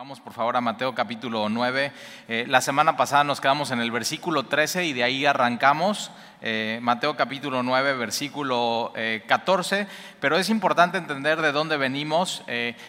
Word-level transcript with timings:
Vamos 0.00 0.18
por 0.18 0.32
favor 0.32 0.56
a 0.56 0.62
Mateo 0.62 0.94
capítulo 0.94 1.50
9. 1.50 1.92
Eh, 2.26 2.46
la 2.48 2.62
semana 2.62 2.96
pasada 2.96 3.22
nos 3.22 3.38
quedamos 3.38 3.70
en 3.70 3.82
el 3.82 3.90
versículo 3.90 4.44
13 4.44 4.86
y 4.86 4.94
de 4.94 5.04
ahí 5.04 5.26
arrancamos. 5.26 6.10
Eh, 6.42 6.78
Mateo 6.80 7.16
capítulo 7.16 7.62
9, 7.62 7.94
versículo 7.94 8.92
14. 9.26 9.80
Eh, 9.80 9.86
Pero 10.20 10.38
es 10.38 10.48
importante 10.48 10.96
entender 10.96 11.42
de 11.42 11.52
dónde 11.52 11.76
venimos. 11.76 12.42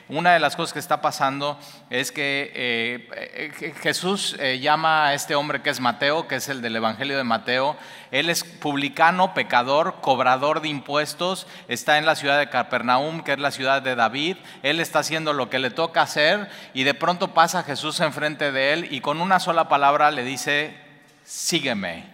una 0.08 0.34
de 0.34 0.40
las 0.40 0.56
cosas 0.56 0.74
que 0.74 0.80
está 0.80 1.02
pasando 1.02 1.60
es 1.90 2.12
que 2.12 3.72
Jesús 3.82 4.38
llama 4.60 5.08
a 5.08 5.14
este 5.14 5.36
hombre 5.36 5.62
que 5.62 5.70
es 5.70 5.80
Mateo, 5.80 6.28
que 6.28 6.36
es 6.36 6.50
el 6.50 6.62
del 6.62 6.76
Evangelio 6.76 7.18
de 7.18 7.24
Mateo. 7.24 7.76
Él 8.12 8.30
es 8.30 8.44
publicano, 8.44 9.34
pecador, 9.34 9.96
cobrador 10.02 10.62
de 10.62 10.68
impuestos. 10.68 11.48
Está 11.68 11.98
en 11.98 12.06
la 12.06 12.16
ciudad 12.16 12.40
de 12.40 12.50
Capernaum, 12.50 13.24
que 13.24 13.34
es 13.34 13.40
la 13.40 13.52
ciudad 13.52 13.82
de 13.82 13.96
David. 13.96 14.38
Él 14.64 14.80
está 14.80 15.00
haciendo 15.00 15.34
lo 15.34 15.50
que 15.50 15.60
le 15.60 15.72
toca 15.72 16.02
hacer 16.02 16.50
y 16.74 16.84
de 16.84 16.94
pronto 16.94 17.34
pasa 17.34 17.64
Jesús 17.64 18.00
enfrente 18.00 18.52
de 18.52 18.74
él 18.74 18.88
y 18.92 19.02
con 19.02 19.22
una 19.22 19.40
sola 19.40 19.70
palabra 19.70 20.12
le 20.12 20.24
dice, 20.24 20.76
sígueme. 21.24 22.11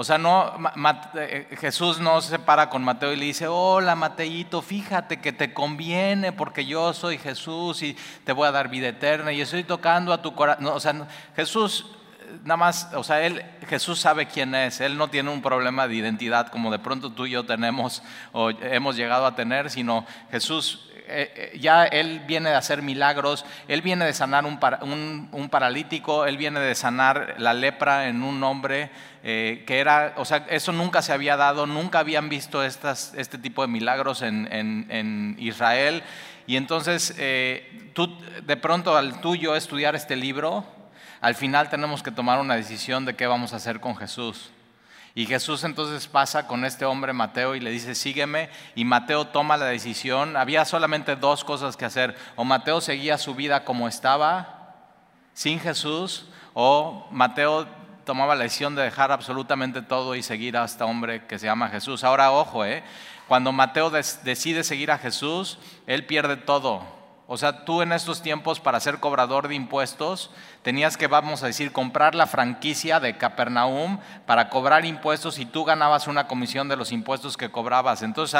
O 0.00 0.04
sea, 0.04 0.16
no, 0.16 0.54
eh, 1.16 1.48
Jesús 1.58 1.98
no 1.98 2.20
se 2.20 2.38
para 2.38 2.70
con 2.70 2.84
Mateo 2.84 3.12
y 3.12 3.16
le 3.16 3.24
dice, 3.24 3.48
hola 3.48 3.96
Mateito, 3.96 4.62
fíjate 4.62 5.20
que 5.20 5.32
te 5.32 5.52
conviene 5.52 6.30
porque 6.30 6.64
yo 6.64 6.94
soy 6.94 7.18
Jesús 7.18 7.82
y 7.82 7.96
te 8.22 8.30
voy 8.30 8.46
a 8.46 8.52
dar 8.52 8.68
vida 8.68 8.86
eterna 8.86 9.32
y 9.32 9.40
estoy 9.40 9.64
tocando 9.64 10.12
a 10.12 10.22
tu 10.22 10.36
corazón. 10.36 10.66
o 10.66 10.78
sea, 10.78 11.08
Jesús 11.34 11.84
nada 12.44 12.58
más, 12.58 12.90
o 12.94 13.02
sea, 13.02 13.26
él, 13.26 13.42
Jesús 13.66 13.98
sabe 13.98 14.26
quién 14.26 14.54
es, 14.54 14.80
él 14.80 14.96
no 14.96 15.08
tiene 15.08 15.30
un 15.30 15.42
problema 15.42 15.88
de 15.88 15.96
identidad 15.96 16.46
como 16.46 16.70
de 16.70 16.78
pronto 16.78 17.10
tú 17.10 17.26
y 17.26 17.30
yo 17.30 17.44
tenemos 17.44 18.04
o 18.30 18.50
hemos 18.50 18.94
llegado 18.94 19.26
a 19.26 19.34
tener, 19.34 19.68
sino 19.68 20.06
Jesús 20.30 20.88
eh, 21.08 21.32
eh, 21.34 21.58
ya 21.58 21.84
Él 21.84 22.20
viene 22.26 22.50
de 22.50 22.56
hacer 22.56 22.82
milagros, 22.82 23.44
Él 23.66 23.82
viene 23.82 24.04
de 24.04 24.12
sanar 24.12 24.44
un, 24.44 25.28
un, 25.32 25.48
paralítico, 25.48 26.26
Él 26.26 26.36
viene 26.36 26.60
de 26.60 26.74
sanar 26.74 27.36
la 27.38 27.54
lepra 27.54 28.08
en 28.08 28.22
un 28.22 28.42
hombre 28.44 28.90
eh, 29.22 29.64
que 29.66 29.80
era, 29.80 30.14
o 30.16 30.24
sea, 30.24 30.46
eso 30.50 30.72
nunca 30.72 31.02
se 31.02 31.12
había 31.12 31.36
dado, 31.36 31.66
nunca 31.66 32.00
habían 32.00 32.28
visto 32.28 32.62
estas, 32.62 33.14
este 33.16 33.38
tipo 33.38 33.62
de 33.62 33.68
milagros 33.68 34.22
en, 34.22 35.36
Israel. 35.38 36.02
Y 36.46 36.56
entonces, 36.56 37.14
de 37.16 38.56
pronto 38.60 38.96
al 38.96 39.20
tuyo 39.20 39.56
estudiar 39.56 39.94
este 39.94 40.16
libro, 40.16 40.64
al 41.20 41.34
final 41.34 41.68
tenemos 41.68 42.02
que 42.02 42.10
tomar 42.10 42.38
una 42.38 42.54
decisión 42.54 43.04
de 43.04 43.14
qué 43.16 43.26
vamos 43.26 43.52
a 43.52 43.56
hacer 43.56 43.80
con 43.80 43.96
Jesús. 43.96 44.50
Y 45.18 45.26
Jesús 45.26 45.64
entonces 45.64 46.06
pasa 46.06 46.46
con 46.46 46.64
este 46.64 46.84
hombre 46.84 47.12
Mateo 47.12 47.56
y 47.56 47.60
le 47.60 47.72
dice, 47.72 47.96
sígueme. 47.96 48.50
Y 48.76 48.84
Mateo 48.84 49.26
toma 49.26 49.56
la 49.56 49.66
decisión. 49.66 50.36
Había 50.36 50.64
solamente 50.64 51.16
dos 51.16 51.42
cosas 51.42 51.76
que 51.76 51.84
hacer. 51.84 52.16
O 52.36 52.44
Mateo 52.44 52.80
seguía 52.80 53.18
su 53.18 53.34
vida 53.34 53.64
como 53.64 53.88
estaba, 53.88 54.76
sin 55.32 55.58
Jesús, 55.58 56.28
o 56.54 57.08
Mateo 57.10 57.66
tomaba 58.04 58.36
la 58.36 58.44
decisión 58.44 58.76
de 58.76 58.82
dejar 58.82 59.10
absolutamente 59.10 59.82
todo 59.82 60.14
y 60.14 60.22
seguir 60.22 60.56
a 60.56 60.64
este 60.64 60.84
hombre 60.84 61.26
que 61.26 61.40
se 61.40 61.46
llama 61.46 61.68
Jesús. 61.68 62.04
Ahora, 62.04 62.30
ojo, 62.30 62.64
¿eh? 62.64 62.84
cuando 63.26 63.50
Mateo 63.50 63.90
decide 63.90 64.62
seguir 64.62 64.92
a 64.92 64.98
Jesús, 64.98 65.58
él 65.88 66.06
pierde 66.06 66.36
todo 66.36 66.97
o 67.30 67.36
sea, 67.36 67.66
tú 67.66 67.82
en 67.82 67.92
estos 67.92 68.22
tiempos 68.22 68.58
para 68.58 68.80
ser 68.80 69.00
cobrador 69.00 69.48
de 69.48 69.54
impuestos 69.54 70.30
tenías 70.62 70.96
que, 70.96 71.08
vamos 71.08 71.42
a 71.42 71.46
decir, 71.46 71.72
comprar 71.72 72.14
la 72.14 72.26
franquicia 72.26 73.00
de 73.00 73.18
Capernaum 73.18 73.98
para 74.24 74.48
cobrar 74.48 74.86
impuestos 74.86 75.38
y 75.38 75.44
tú 75.44 75.62
ganabas 75.66 76.06
una 76.06 76.26
comisión 76.26 76.70
de 76.70 76.76
los 76.76 76.90
impuestos 76.90 77.36
que 77.36 77.50
cobrabas. 77.50 78.00
Entonces, 78.00 78.34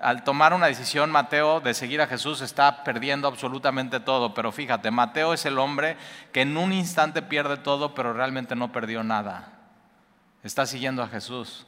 al, 0.00 0.22
tomar 0.22 0.54
una 0.54 0.66
decisión, 0.66 1.10
Mateo, 1.10 1.58
de 1.58 1.74
seguir 1.74 2.00
a 2.00 2.06
Jesús, 2.06 2.40
está 2.40 2.84
perdiendo 2.84 3.26
absolutamente 3.26 3.98
todo. 3.98 4.34
Pero 4.34 4.52
fíjate, 4.52 4.92
Mateo 4.92 5.34
es 5.34 5.44
el 5.44 5.58
hombre 5.58 5.96
que 6.32 6.42
en 6.42 6.56
un 6.56 6.72
instante 6.72 7.22
pierde 7.22 7.56
todo, 7.56 7.92
pero 7.92 8.12
realmente 8.12 8.54
no 8.54 8.70
perdió 8.70 9.02
nada. 9.02 9.48
Está 10.44 10.64
siguiendo 10.64 11.02
a 11.02 11.08
Jesús. 11.08 11.66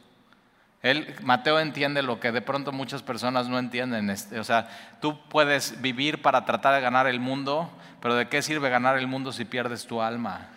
Él, 0.81 1.15
Mateo 1.21 1.59
entiende 1.59 2.01
lo 2.01 2.19
que 2.19 2.31
de 2.31 2.41
pronto 2.41 2.71
muchas 2.71 3.03
personas 3.03 3.47
no 3.47 3.59
entienden. 3.59 4.09
Este, 4.09 4.39
o 4.39 4.43
sea, 4.43 4.67
tú 4.99 5.19
puedes 5.29 5.79
vivir 5.81 6.21
para 6.21 6.43
tratar 6.45 6.73
de 6.73 6.81
ganar 6.81 7.05
el 7.05 7.19
mundo, 7.19 7.71
pero 8.01 8.15
¿de 8.15 8.27
qué 8.27 8.41
sirve 8.41 8.69
ganar 8.69 8.97
el 8.97 9.07
mundo 9.07 9.31
si 9.31 9.45
pierdes 9.45 9.85
tu 9.85 10.01
alma? 10.01 10.49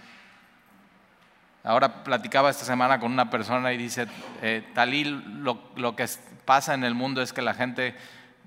Ahora 1.62 2.04
platicaba 2.04 2.50
esta 2.50 2.64
semana 2.64 2.98
con 2.98 3.12
una 3.12 3.30
persona 3.30 3.72
y 3.72 3.76
dice, 3.76 4.06
eh, 4.42 4.66
Talí, 4.74 5.04
lo, 5.04 5.62
lo 5.76 5.96
que 5.96 6.06
pasa 6.44 6.74
en 6.74 6.84
el 6.84 6.94
mundo 6.94 7.22
es 7.22 7.32
que 7.32 7.42
la 7.42 7.54
gente 7.54 7.94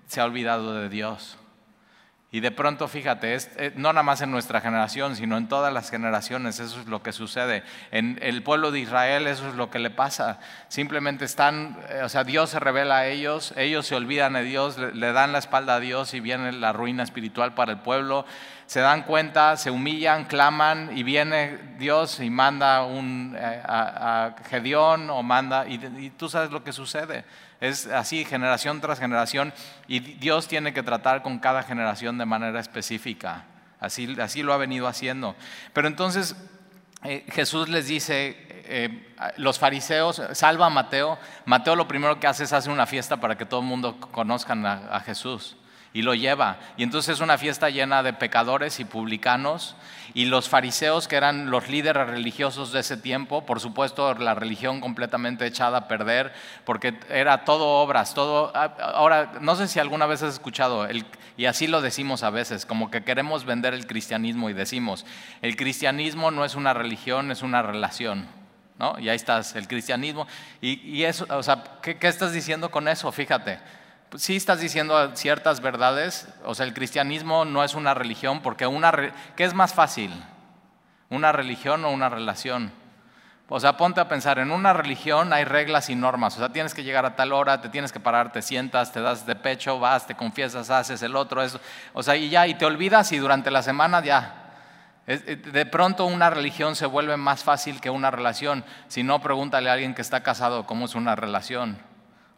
se 0.07 0.21
ha 0.21 0.25
olvidado 0.25 0.73
de 0.73 0.89
Dios. 0.89 1.37
Y 2.29 2.41
de 2.41 2.51
pronto, 2.51 2.89
fíjate, 2.89 3.35
es, 3.35 3.49
eh, 3.55 3.71
no 3.77 3.93
nada 3.93 4.03
más 4.03 4.19
en 4.19 4.31
nuestra 4.31 4.59
generación, 4.59 5.15
sino 5.15 5.37
en 5.37 5.47
todas 5.47 5.73
las 5.73 5.89
generaciones, 5.89 6.59
eso 6.59 6.81
es 6.81 6.87
lo 6.87 7.01
que 7.01 7.13
sucede. 7.13 7.63
En 7.91 8.19
el 8.21 8.43
pueblo 8.43 8.71
de 8.71 8.81
Israel 8.81 9.27
eso 9.27 9.47
es 9.47 9.55
lo 9.55 9.69
que 9.69 9.79
le 9.79 9.91
pasa. 9.91 10.39
Simplemente 10.67 11.23
están, 11.23 11.79
eh, 11.89 12.01
o 12.03 12.09
sea, 12.09 12.25
Dios 12.25 12.49
se 12.49 12.59
revela 12.59 12.97
a 12.97 13.07
ellos, 13.07 13.53
ellos 13.55 13.87
se 13.87 13.95
olvidan 13.95 14.33
de 14.33 14.43
Dios, 14.43 14.77
le, 14.77 15.13
dan 15.13 15.31
la 15.31 15.39
espalda 15.39 15.75
a 15.75 15.79
Dios 15.79 16.13
y 16.13 16.19
viene 16.19 16.51
la 16.51 16.73
ruina 16.73 17.03
espiritual 17.03 17.53
para 17.53 17.71
el 17.71 17.79
pueblo. 17.79 18.25
Se 18.65 18.81
dan 18.81 19.03
cuenta, 19.03 19.55
se 19.55 19.71
humillan, 19.71 20.25
claman 20.25 20.97
y 20.97 21.03
viene 21.03 21.57
Dios 21.79 22.19
y 22.19 22.29
manda 22.29 22.83
un, 22.83 23.37
eh, 23.39 23.61
a, 23.63 24.35
Gedeón 24.49 25.09
o 25.09 25.23
manda, 25.23 25.65
y 25.65 26.09
tú 26.09 26.27
sabes 26.27 26.51
lo 26.51 26.61
que 26.61 26.73
sucede. 26.73 27.23
Es 27.59 27.87
así 27.87 28.25
generación 28.25 28.81
tras 28.81 28.99
generación 28.99 29.53
y 29.87 29.99
Dios 29.99 30.47
tiene 30.47 30.73
que 30.73 30.83
tratar 30.83 31.23
con 31.23 31.39
cada 31.39 31.63
generación 31.63 32.17
de 32.17 32.25
manera 32.25 32.59
específica. 32.59 33.45
Así, 33.79 34.15
así 34.19 34.43
lo 34.43 34.53
ha 34.53 34.57
venido 34.57 34.87
haciendo. 34.87 35.35
Pero 35.73 35.87
entonces 35.87 36.35
eh, 37.03 37.25
Jesús 37.29 37.69
les 37.69 37.87
dice, 37.87 38.35
eh, 38.49 39.13
los 39.37 39.59
fariseos, 39.59 40.21
salva 40.33 40.67
a 40.67 40.69
Mateo. 40.69 41.17
Mateo 41.45 41.75
lo 41.75 41.87
primero 41.87 42.19
que 42.19 42.27
hace 42.27 42.43
es 42.43 42.53
hacer 42.53 42.71
una 42.71 42.85
fiesta 42.85 43.17
para 43.17 43.37
que 43.37 43.45
todo 43.45 43.59
el 43.59 43.65
mundo 43.65 43.99
conozcan 43.99 44.65
a 44.65 44.99
Jesús 45.01 45.57
y 45.97 46.03
lo 46.03 46.13
lleva. 46.13 46.57
Y 46.77 46.83
entonces 46.83 47.15
es 47.15 47.21
una 47.21 47.39
fiesta 47.39 47.71
llena 47.71 48.03
de 48.03 48.13
pecadores 48.13 48.79
y 48.79 48.85
publicanos. 48.85 49.75
Y 50.13 50.25
los 50.25 50.47
fariseos, 50.47 51.07
que 51.07 51.15
eran 51.15 51.49
los 51.49 51.69
líderes 51.69 52.05
religiosos 52.05 52.71
de 52.71 52.81
ese 52.81 52.97
tiempo, 52.97 53.47
por 53.47 53.59
supuesto 53.59 54.13
la 54.13 54.35
religión 54.35 54.79
completamente 54.79 55.47
echada 55.47 55.79
a 55.79 55.87
perder, 55.87 56.33
porque 56.65 56.99
era 57.09 57.45
todo 57.45 57.81
obras, 57.81 58.13
todo... 58.13 58.51
Ah, 58.53 58.75
ahora, 58.79 59.39
no 59.41 59.55
sé 59.55 59.67
si 59.67 59.79
alguna 59.79 60.05
vez 60.05 60.21
has 60.21 60.35
escuchado, 60.35 60.87
y 61.35 61.45
así 61.45 61.65
lo 61.65 61.81
decimos 61.81 62.21
a 62.21 62.29
veces, 62.29 62.67
como 62.67 62.91
que 62.91 63.03
queremos 63.03 63.45
vender 63.45 63.73
el 63.73 63.87
cristianismo 63.87 64.51
y 64.51 64.53
decimos, 64.53 65.03
el 65.41 65.55
cristianismo 65.55 66.29
no 66.29 66.45
es 66.45 66.53
una 66.53 66.75
religión, 66.75 67.31
es 67.31 67.41
una 67.41 67.63
relación. 67.63 68.27
¿no? 68.77 68.99
Y 68.99 69.09
ahí 69.09 69.15
estás, 69.15 69.55
el 69.55 69.67
cristianismo. 69.67 70.27
Y, 70.61 71.01
eso, 71.05 71.25
o 71.31 71.41
sea, 71.41 71.63
¿qué, 71.81 71.97
¿qué 71.97 72.07
estás 72.07 72.33
diciendo 72.33 72.69
con 72.69 72.87
eso? 72.87 73.11
Fíjate 73.11 73.57
sí 74.15 74.35
estás 74.35 74.59
diciendo 74.59 75.15
ciertas 75.15 75.61
verdades. 75.61 76.27
O 76.45 76.55
sea, 76.55 76.65
el 76.65 76.73
cristianismo 76.73 77.45
no 77.45 77.63
es 77.63 77.75
una 77.75 77.93
religión 77.93 78.41
porque 78.41 78.67
una... 78.67 78.91
¿Qué 79.35 79.43
es 79.43 79.53
más 79.53 79.73
fácil? 79.73 80.11
¿Una 81.09 81.31
religión 81.31 81.83
o 81.85 81.91
una 81.91 82.09
relación? 82.09 82.71
O 83.49 83.61
sea, 83.61 83.77
ponte 83.77 84.01
a 84.01 84.09
pensar, 84.09 84.39
en 84.39 84.51
una 84.51 84.73
religión 84.73 85.31
hay 85.31 85.45
reglas 85.45 85.89
y 85.89 85.95
normas. 85.95 86.35
O 86.35 86.39
sea, 86.39 86.49
tienes 86.49 86.73
que 86.73 86.83
llegar 86.83 87.05
a 87.05 87.15
tal 87.15 87.31
hora, 87.31 87.61
te 87.61 87.69
tienes 87.69 87.93
que 87.93 87.99
parar, 87.99 88.31
te 88.33 88.41
sientas, 88.41 88.91
te 88.91 88.99
das 88.99 89.25
de 89.25 89.35
pecho, 89.35 89.79
vas, 89.79 90.05
te 90.05 90.15
confiesas, 90.15 90.69
haces 90.69 91.01
el 91.01 91.15
otro, 91.15 91.41
eso. 91.41 91.59
O 91.93 92.03
sea, 92.03 92.17
y 92.17 92.29
ya, 92.29 92.45
y 92.45 92.55
te 92.55 92.65
olvidas 92.65 93.11
y 93.13 93.17
durante 93.17 93.49
la 93.49 93.63
semana 93.63 94.03
ya. 94.03 94.43
Eh, 95.07 95.37
de 95.37 95.65
pronto 95.65 96.05
una 96.05 96.29
religión 96.29 96.75
se 96.75 96.85
vuelve 96.85 97.15
más 97.15 97.45
fácil 97.45 97.79
que 97.79 97.89
una 97.89 98.11
relación. 98.11 98.65
Si 98.89 99.03
no, 99.03 99.21
pregúntale 99.21 99.69
a 99.69 99.73
alguien 99.73 99.95
que 99.95 100.01
está 100.01 100.21
casado 100.23 100.65
cómo 100.65 100.85
es 100.85 100.95
una 100.95 101.15
relación. 101.15 101.77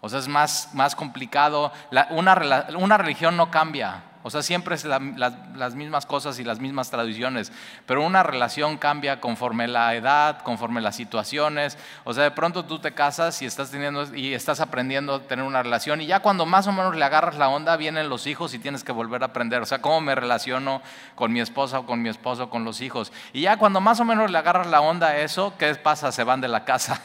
O 0.01 0.07
sea, 0.07 0.19
es 0.19 0.27
más, 0.27 0.69
más 0.73 0.95
complicado. 0.95 1.73
una, 2.11 2.67
una, 2.77 2.97
religión 2.97 3.35
no 3.35 3.51
cambia. 3.51 4.03
O 4.21 4.29
sea, 4.29 4.41
siempre 4.43 4.75
es 4.75 4.83
las 4.85 5.75
mismas 5.75 6.05
cosas 6.05 6.39
y 6.39 6.43
las 6.43 6.59
mismas 6.59 6.89
tradiciones. 6.89 7.51
Pero 7.85 8.05
una 8.05 8.21
relación 8.21 8.77
cambia 8.77 9.19
conforme 9.21 9.67
la 9.67 9.95
edad, 9.95 10.41
conforme 10.41 10.81
las 10.81 10.95
situaciones. 10.95 11.77
O 12.03 12.13
sea, 12.13 12.25
de 12.25 12.31
pronto 12.31 12.65
tú 12.65 12.79
te 12.79 12.93
casas 12.93 13.41
y 13.41 13.45
estás, 13.45 13.71
teniendo, 13.71 14.13
y 14.15 14.33
estás 14.33 14.59
aprendiendo 14.59 15.15
a 15.15 15.19
tener 15.21 15.45
una 15.45 15.63
relación. 15.63 16.01
Y 16.01 16.05
ya 16.05 16.19
cuando 16.21 16.45
más 16.45 16.67
o 16.67 16.73
menos 16.73 16.95
le 16.95 17.03
agarras 17.03 17.37
la 17.37 17.49
onda, 17.49 17.75
vienen 17.77 18.09
los 18.09 18.27
hijos 18.27 18.53
y 18.53 18.59
tienes 18.59 18.83
que 18.83 18.91
volver 18.91 19.23
a 19.23 19.27
aprender. 19.27 19.61
O 19.61 19.65
sea, 19.65 19.81
cómo 19.81 19.99
me 20.01 20.15
relaciono 20.15 20.81
con 21.15 21.31
mi 21.33 21.39
esposa 21.39 21.79
o 21.79 21.85
con 21.85 22.01
mi 22.01 22.09
esposo, 22.09 22.49
con 22.49 22.63
los 22.65 22.81
hijos. 22.81 23.11
Y 23.31 23.41
ya 23.41 23.57
cuando 23.57 23.79
más 23.81 23.99
o 23.99 24.05
menos 24.05 24.31
le 24.31 24.37
agarras 24.37 24.67
la 24.67 24.81
onda 24.81 25.07
a 25.07 25.17
eso, 25.17 25.53
¿qué 25.57 25.73
pasa? 25.75 26.11
Se 26.11 26.23
van 26.23 26.41
de 26.41 26.49
la 26.49 26.65
casa 26.65 27.01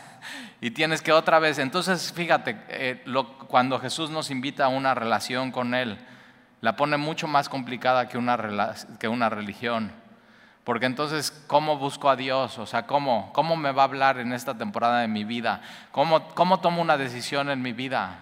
y 0.64 0.70
tienes 0.70 1.02
que 1.02 1.12
otra 1.12 1.40
vez, 1.40 1.58
entonces 1.58 2.11
fíjate, 2.11 2.56
eh, 2.69 3.05
cuando 3.49 3.78
Jesús 3.78 4.08
nos 4.08 4.31
invita 4.31 4.64
a 4.64 4.69
una 4.69 4.94
relación 4.94 5.52
con 5.52 5.75
Él, 5.75 5.99
la 6.62 6.75
pone 6.75 6.96
mucho 6.96 7.28
más 7.28 7.50
complicada 7.50 8.08
que 8.08 8.16
una, 8.16 8.75
que 8.99 9.06
una 9.06 9.28
religión. 9.28 9.93
Porque 10.64 10.87
entonces, 10.87 11.44
¿cómo 11.49 11.76
busco 11.76 12.08
a 12.08 12.16
Dios? 12.16 12.58
O 12.58 12.64
sea, 12.64 12.87
¿cómo, 12.87 13.31
¿cómo 13.34 13.56
me 13.56 13.72
va 13.72 13.82
a 13.82 13.84
hablar 13.84 14.19
en 14.19 14.32
esta 14.32 14.56
temporada 14.56 15.00
de 15.00 15.08
mi 15.08 15.25
vida? 15.25 15.61
¿Cómo, 15.93 16.31
¿Cómo 16.31 16.61
tomo 16.61 16.81
una 16.81 16.96
decisión 16.96 17.50
en 17.50 17.60
mi 17.60 17.75
vida? 17.75 18.20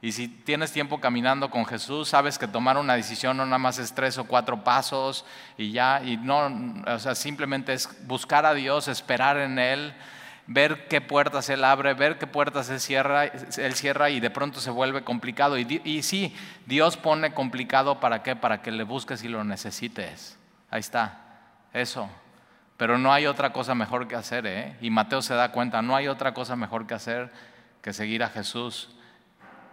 Y 0.00 0.12
si 0.12 0.26
tienes 0.26 0.72
tiempo 0.72 1.00
caminando 1.00 1.50
con 1.50 1.66
Jesús, 1.66 2.08
sabes 2.08 2.38
que 2.38 2.48
tomar 2.48 2.78
una 2.78 2.94
decisión 2.94 3.36
no 3.36 3.44
nada 3.44 3.58
más 3.58 3.78
es 3.78 3.92
tres 3.92 4.16
o 4.16 4.24
cuatro 4.24 4.64
pasos 4.64 5.26
y 5.58 5.72
ya, 5.72 6.00
y 6.02 6.16
no, 6.16 6.82
o 6.86 6.98
sea, 6.98 7.14
simplemente 7.14 7.74
es 7.74 8.06
buscar 8.06 8.46
a 8.46 8.54
Dios, 8.54 8.88
esperar 8.88 9.36
en 9.36 9.58
Él, 9.58 9.92
ver 10.48 10.88
qué 10.88 11.00
puertas 11.00 11.48
Él 11.48 11.62
abre, 11.62 11.94
ver 11.94 12.18
qué 12.18 12.26
puertas 12.26 12.68
Él 12.70 12.80
cierra, 12.80 13.26
él 13.26 13.74
cierra 13.74 14.10
y 14.10 14.18
de 14.18 14.30
pronto 14.30 14.58
se 14.58 14.70
vuelve 14.70 15.04
complicado. 15.04 15.56
Y, 15.56 15.80
y 15.84 16.02
sí, 16.02 16.34
Dios 16.66 16.96
pone 16.96 17.32
complicado 17.32 18.00
para 18.00 18.24
qué, 18.24 18.34
para 18.34 18.60
que 18.60 18.72
le 18.72 18.82
busques 18.82 19.22
y 19.22 19.28
lo 19.28 19.44
necesites. 19.44 20.36
Ahí 20.70 20.80
está, 20.80 21.20
eso. 21.72 22.10
Pero 22.76 22.98
no 22.98 23.12
hay 23.12 23.26
otra 23.26 23.52
cosa 23.52 23.76
mejor 23.76 24.08
que 24.08 24.16
hacer, 24.16 24.46
¿eh? 24.46 24.76
Y 24.80 24.90
Mateo 24.90 25.22
se 25.22 25.34
da 25.34 25.52
cuenta, 25.52 25.82
no 25.82 25.94
hay 25.94 26.08
otra 26.08 26.34
cosa 26.34 26.56
mejor 26.56 26.86
que 26.86 26.94
hacer 26.94 27.30
que 27.82 27.92
seguir 27.92 28.24
a 28.24 28.28
Jesús 28.28 28.90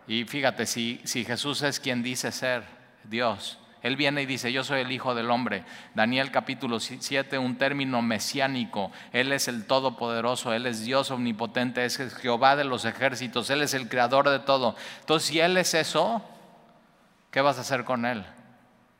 y 0.07 0.25
fíjate, 0.25 0.66
si, 0.66 1.01
si 1.04 1.25
Jesús 1.25 1.62
es 1.63 1.80
quien 1.80 2.04
dice 2.04 2.31
ser 2.31 2.63
Dios, 3.04 3.57
Él 3.85 3.97
viene 3.97 4.23
y 4.23 4.25
dice, 4.25 4.51
yo 4.51 4.63
soy 4.63 4.81
el 4.81 4.91
Hijo 4.91 5.13
del 5.13 5.29
Hombre. 5.29 5.63
Daniel 5.93 6.31
capítulo 6.31 6.79
7, 6.79 7.37
un 7.37 7.55
término 7.55 8.01
mesiánico. 8.01 8.91
Él 9.13 9.31
es 9.31 9.47
el 9.47 9.67
Todopoderoso, 9.67 10.53
Él 10.53 10.65
es 10.65 10.83
Dios 10.83 11.11
omnipotente, 11.11 11.85
es 11.85 11.99
Jehová 12.15 12.55
de 12.55 12.63
los 12.63 12.83
ejércitos, 12.83 13.51
Él 13.51 13.61
es 13.61 13.75
el 13.75 13.87
creador 13.87 14.27
de 14.31 14.39
todo. 14.39 14.75
Entonces, 15.01 15.29
si 15.29 15.39
Él 15.39 15.55
es 15.57 15.75
eso, 15.75 16.23
¿qué 17.29 17.41
vas 17.41 17.59
a 17.59 17.61
hacer 17.61 17.83
con 17.83 18.07
Él? 18.07 18.25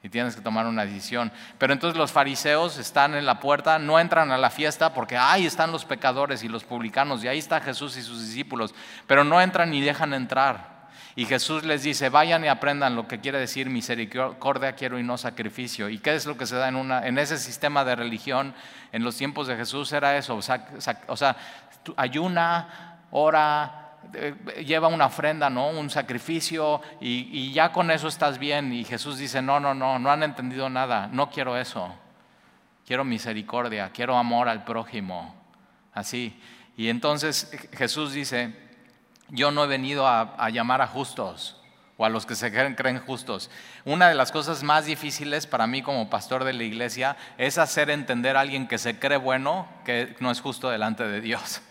Y 0.04 0.10
tienes 0.10 0.36
que 0.36 0.44
tomar 0.44 0.68
una 0.68 0.86
decisión. 0.86 1.32
Pero 1.58 1.74
entonces 1.74 1.98
los 1.98 2.12
fariseos 2.12 2.78
están 2.78 3.16
en 3.16 3.26
la 3.26 3.40
puerta, 3.40 3.80
no 3.80 4.00
entran 4.00 4.32
a 4.32 4.38
la 4.38 4.52
fiesta 4.52 4.94
porque 4.94 5.18
ahí 5.18 5.48
están 5.48 5.72
los 5.72 5.84
pecadores 5.84 6.44
y 6.44 6.48
los 6.48 6.64
publicanos 6.64 7.24
y 7.24 7.28
ahí 7.28 7.40
está 7.40 7.60
Jesús 7.60 7.98
y 7.98 8.04
sus 8.04 8.22
discípulos. 8.22 8.76
Pero 9.08 9.24
no 9.24 9.42
entran 9.42 9.72
ni 9.72 9.82
dejan 9.82 10.14
entrar. 10.14 10.75
Y 11.18 11.26
Jesús 11.26 11.64
les 11.64 11.84
dice, 11.84 12.10
vayan 12.10 12.44
y 12.44 12.50
aprendan 12.50 12.96
lo 12.96 13.08
que 13.08 13.22
quiere 13.22 13.40
decir 13.40 13.70
misericordia 13.70 14.74
quiero 14.74 15.00
y 15.00 15.04
no 15.04 15.18
sacrificio. 15.18 15.88
¿Y 15.88 16.00
qué 16.00 16.14
es 16.14 16.26
lo 16.26 16.38
que 16.38 16.46
se 16.46 16.58
da 16.58 16.68
en, 16.68 16.76
una, 16.76 17.08
en 17.08 17.18
ese 17.18 17.38
sistema 17.38 17.86
de 17.86 17.96
religión 17.96 18.54
en 18.92 19.04
los 19.04 19.16
tiempos 19.16 19.48
de 19.48 19.56
Jesús? 19.56 19.94
Era 19.94 20.18
eso, 20.18 20.36
o 20.36 20.42
sea, 20.42 21.38
ayuna, 21.96 22.98
ora, 23.12 23.94
eh, 24.14 24.36
lleva 24.66 24.90
una 24.90 25.06
ofrenda, 25.06 25.50
¿no? 25.50 25.70
Un 25.70 25.90
sacrificio 25.90 26.82
y, 27.00 27.30
y 27.32 27.54
ya 27.54 27.72
con 27.72 27.92
eso 27.92 28.10
estás 28.10 28.38
bien. 28.38 28.74
Y 28.74 28.84
Jesús 28.84 29.18
dice, 29.18 29.42
no, 29.42 29.62
no, 29.62 29.74
no, 29.74 29.98
no 29.98 30.12
han 30.12 30.22
entendido 30.22 30.70
nada, 30.70 31.08
no 31.08 31.30
quiero 31.30 31.58
eso. 31.58 31.96
Quiero 32.86 33.06
misericordia, 33.06 33.90
quiero 33.94 34.18
amor 34.18 34.50
al 34.50 34.66
prójimo. 34.66 35.34
Así. 35.94 36.38
Y 36.76 36.90
entonces 36.90 37.50
Jesús 37.72 38.12
dice, 38.12 38.65
yo 39.30 39.52
no 39.52 39.64
he 39.64 39.68
venido 39.68 40.08
a, 40.08 40.50
llamar 40.50 40.82
a 40.82 40.88
justos 40.88 41.62
o 41.98 42.06
a 42.06 42.10
los 42.10 42.26
que 42.26 42.36
se 42.36 42.52
creen, 42.52 42.76
creen, 42.76 43.00
justos. 43.00 43.50
Una 43.86 44.10
de 44.10 44.16
las 44.16 44.32
cosas 44.32 44.64
más 44.64 44.86
difíciles 44.86 45.48
para 45.48 45.66
mí 45.68 45.82
como 45.82 46.10
pastor 46.10 46.44
de 46.44 46.54
la 46.54 46.64
iglesia 46.64 47.16
es 47.38 47.58
hacer 47.58 47.90
entender 47.90 48.36
a 48.36 48.42
alguien 48.42 48.68
que 48.68 48.78
se 48.78 49.00
cree 49.00 49.18
bueno 49.18 49.68
que 49.86 50.16
no 50.20 50.32
es 50.32 50.42
justo 50.42 50.70
delante 50.70 51.08
de 51.08 51.22
Dios. 51.22 51.62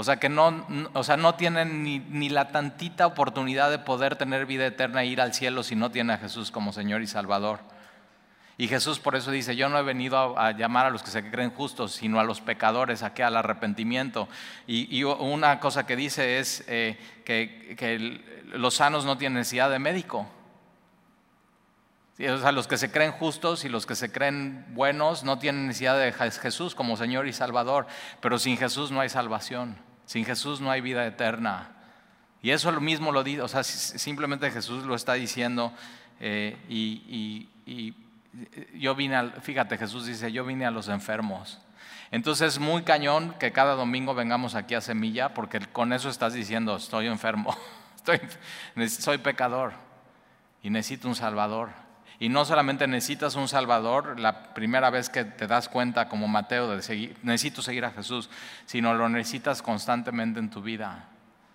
O 0.00 0.04
sea, 0.04 0.18
que 0.18 0.28
no, 0.28 0.64
o 0.92 1.02
sea, 1.02 1.16
no 1.16 1.34
tienen 1.34 1.82
ni, 1.82 2.28
la 2.28 2.52
tantita 2.52 3.04
oportunidad 3.04 3.68
de 3.68 3.80
poder 3.80 4.14
tener 4.14 4.46
vida 4.46 4.64
eterna 4.64 5.02
e 5.02 5.06
ir 5.06 5.20
al 5.20 5.34
cielo 5.34 5.64
si 5.64 5.74
no 5.74 5.90
tiene 5.90 6.12
a 6.12 6.18
Jesús 6.18 6.52
como 6.52 6.72
Señor 6.72 7.02
y 7.02 7.08
Salvador. 7.08 7.58
Y 8.60 8.66
Jesús 8.66 8.98
por 8.98 9.14
eso 9.14 9.30
dice, 9.30 9.54
yo 9.54 9.68
no 9.68 9.78
he 9.78 9.84
venido 9.84 10.36
a, 10.36 10.50
llamar 10.50 10.86
a 10.86 10.90
los 10.90 11.04
que 11.04 11.12
se 11.12 11.30
creen 11.30 11.50
justos, 11.50 11.92
sino 11.92 12.18
a 12.18 12.24
los 12.24 12.40
pecadores, 12.40 13.04
a 13.04 13.12
al 13.16 13.36
arrepentimiento. 13.36 14.28
Y, 14.66 15.04
una 15.04 15.60
cosa 15.60 15.86
que 15.86 15.94
dice 15.94 16.40
es 16.40 16.64
eh, 16.66 16.98
que, 17.24 18.20
los 18.46 18.74
sanos 18.74 19.04
no 19.04 19.16
tienen 19.16 19.38
necesidad 19.38 19.70
de 19.70 19.78
médico. 19.78 20.28
O 22.18 22.38
sea, 22.38 22.50
los 22.50 22.66
que 22.66 22.78
se 22.78 22.90
creen 22.90 23.12
justos 23.12 23.64
y 23.64 23.68
los 23.68 23.86
que 23.86 23.94
se 23.94 24.10
creen 24.10 24.66
buenos 24.70 25.22
no 25.22 25.38
tienen 25.38 25.68
necesidad 25.68 25.96
de 25.96 26.12
Jesús 26.12 26.74
como 26.74 26.96
Señor 26.96 27.28
y 27.28 27.32
Salvador. 27.32 27.86
Pero 28.20 28.40
sin 28.40 28.56
Jesús 28.56 28.90
no 28.90 29.00
hay 29.00 29.08
salvación. 29.08 29.76
Sin 30.04 30.24
Jesús 30.24 30.60
no 30.60 30.72
hay 30.72 30.80
vida 30.80 31.06
eterna. 31.06 31.76
Y 32.42 32.50
eso 32.50 32.72
lo 32.72 32.80
mismo 32.80 33.12
lo 33.12 33.22
dice, 33.22 33.42
o 33.42 33.48
sea, 33.48 33.62
simplemente 33.62 34.50
Jesús 34.50 34.84
lo 34.84 34.96
está 34.96 35.12
diciendo 35.12 35.72
eh, 36.18 36.56
y 36.68 37.94
yo 38.74 38.94
vine, 38.94 39.16
al, 39.16 39.32
fíjate, 39.40 39.78
Jesús 39.78 40.06
dice, 40.06 40.32
yo 40.32 40.44
vine 40.44 40.66
a 40.66 40.70
los 40.70 40.88
enfermos. 40.88 41.58
Entonces 42.10 42.54
es 42.54 42.58
muy 42.58 42.82
cañón 42.82 43.34
que 43.38 43.52
cada 43.52 43.74
domingo 43.74 44.14
vengamos 44.14 44.54
aquí 44.54 44.74
a 44.74 44.80
Semilla, 44.80 45.34
porque 45.34 45.60
con 45.60 45.92
eso 45.92 46.08
estás 46.08 46.32
diciendo, 46.32 46.76
estoy 46.76 47.06
enfermo, 47.06 47.54
soy 48.88 49.18
pecador 49.18 49.72
y 50.62 50.70
necesito 50.70 51.08
un 51.08 51.14
Salvador. 51.14 51.70
Y 52.20 52.30
no 52.30 52.44
solamente 52.44 52.88
necesitas 52.88 53.36
un 53.36 53.46
Salvador 53.46 54.18
la 54.18 54.52
primera 54.54 54.90
vez 54.90 55.08
que 55.08 55.24
te 55.24 55.46
das 55.46 55.68
cuenta 55.68 56.08
como 56.08 56.26
Mateo 56.26 56.68
de 56.68 56.82
seguir, 56.82 57.16
necesito 57.22 57.62
seguir 57.62 57.84
a 57.84 57.92
Jesús, 57.92 58.28
sino 58.66 58.92
lo 58.94 59.08
necesitas 59.08 59.62
constantemente 59.62 60.40
en 60.40 60.50
tu 60.50 60.60
vida, 60.60 61.04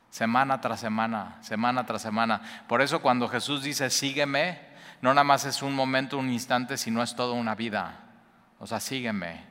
semana 0.09 0.61
tras 0.61 0.79
semana, 0.79 1.37
semana 1.41 1.85
tras 1.85 2.01
semana. 2.01 2.41
Por 2.67 2.81
eso 2.81 3.01
cuando 3.01 3.27
Jesús 3.27 3.63
dice, 3.63 3.89
sígueme, 3.89 4.72
no 5.03 5.13
nada 5.13 5.25
más 5.25 5.43
es 5.43 5.61
un 5.61 5.75
momento, 5.75 6.17
un 6.17 6.31
instante, 6.31 6.77
sino 6.77 7.03
es 7.03 7.13
toda 7.13 7.33
una 7.33 7.55
vida. 7.55 7.99
O 8.57 8.65
sea, 8.65 8.79
sígueme. 8.79 9.43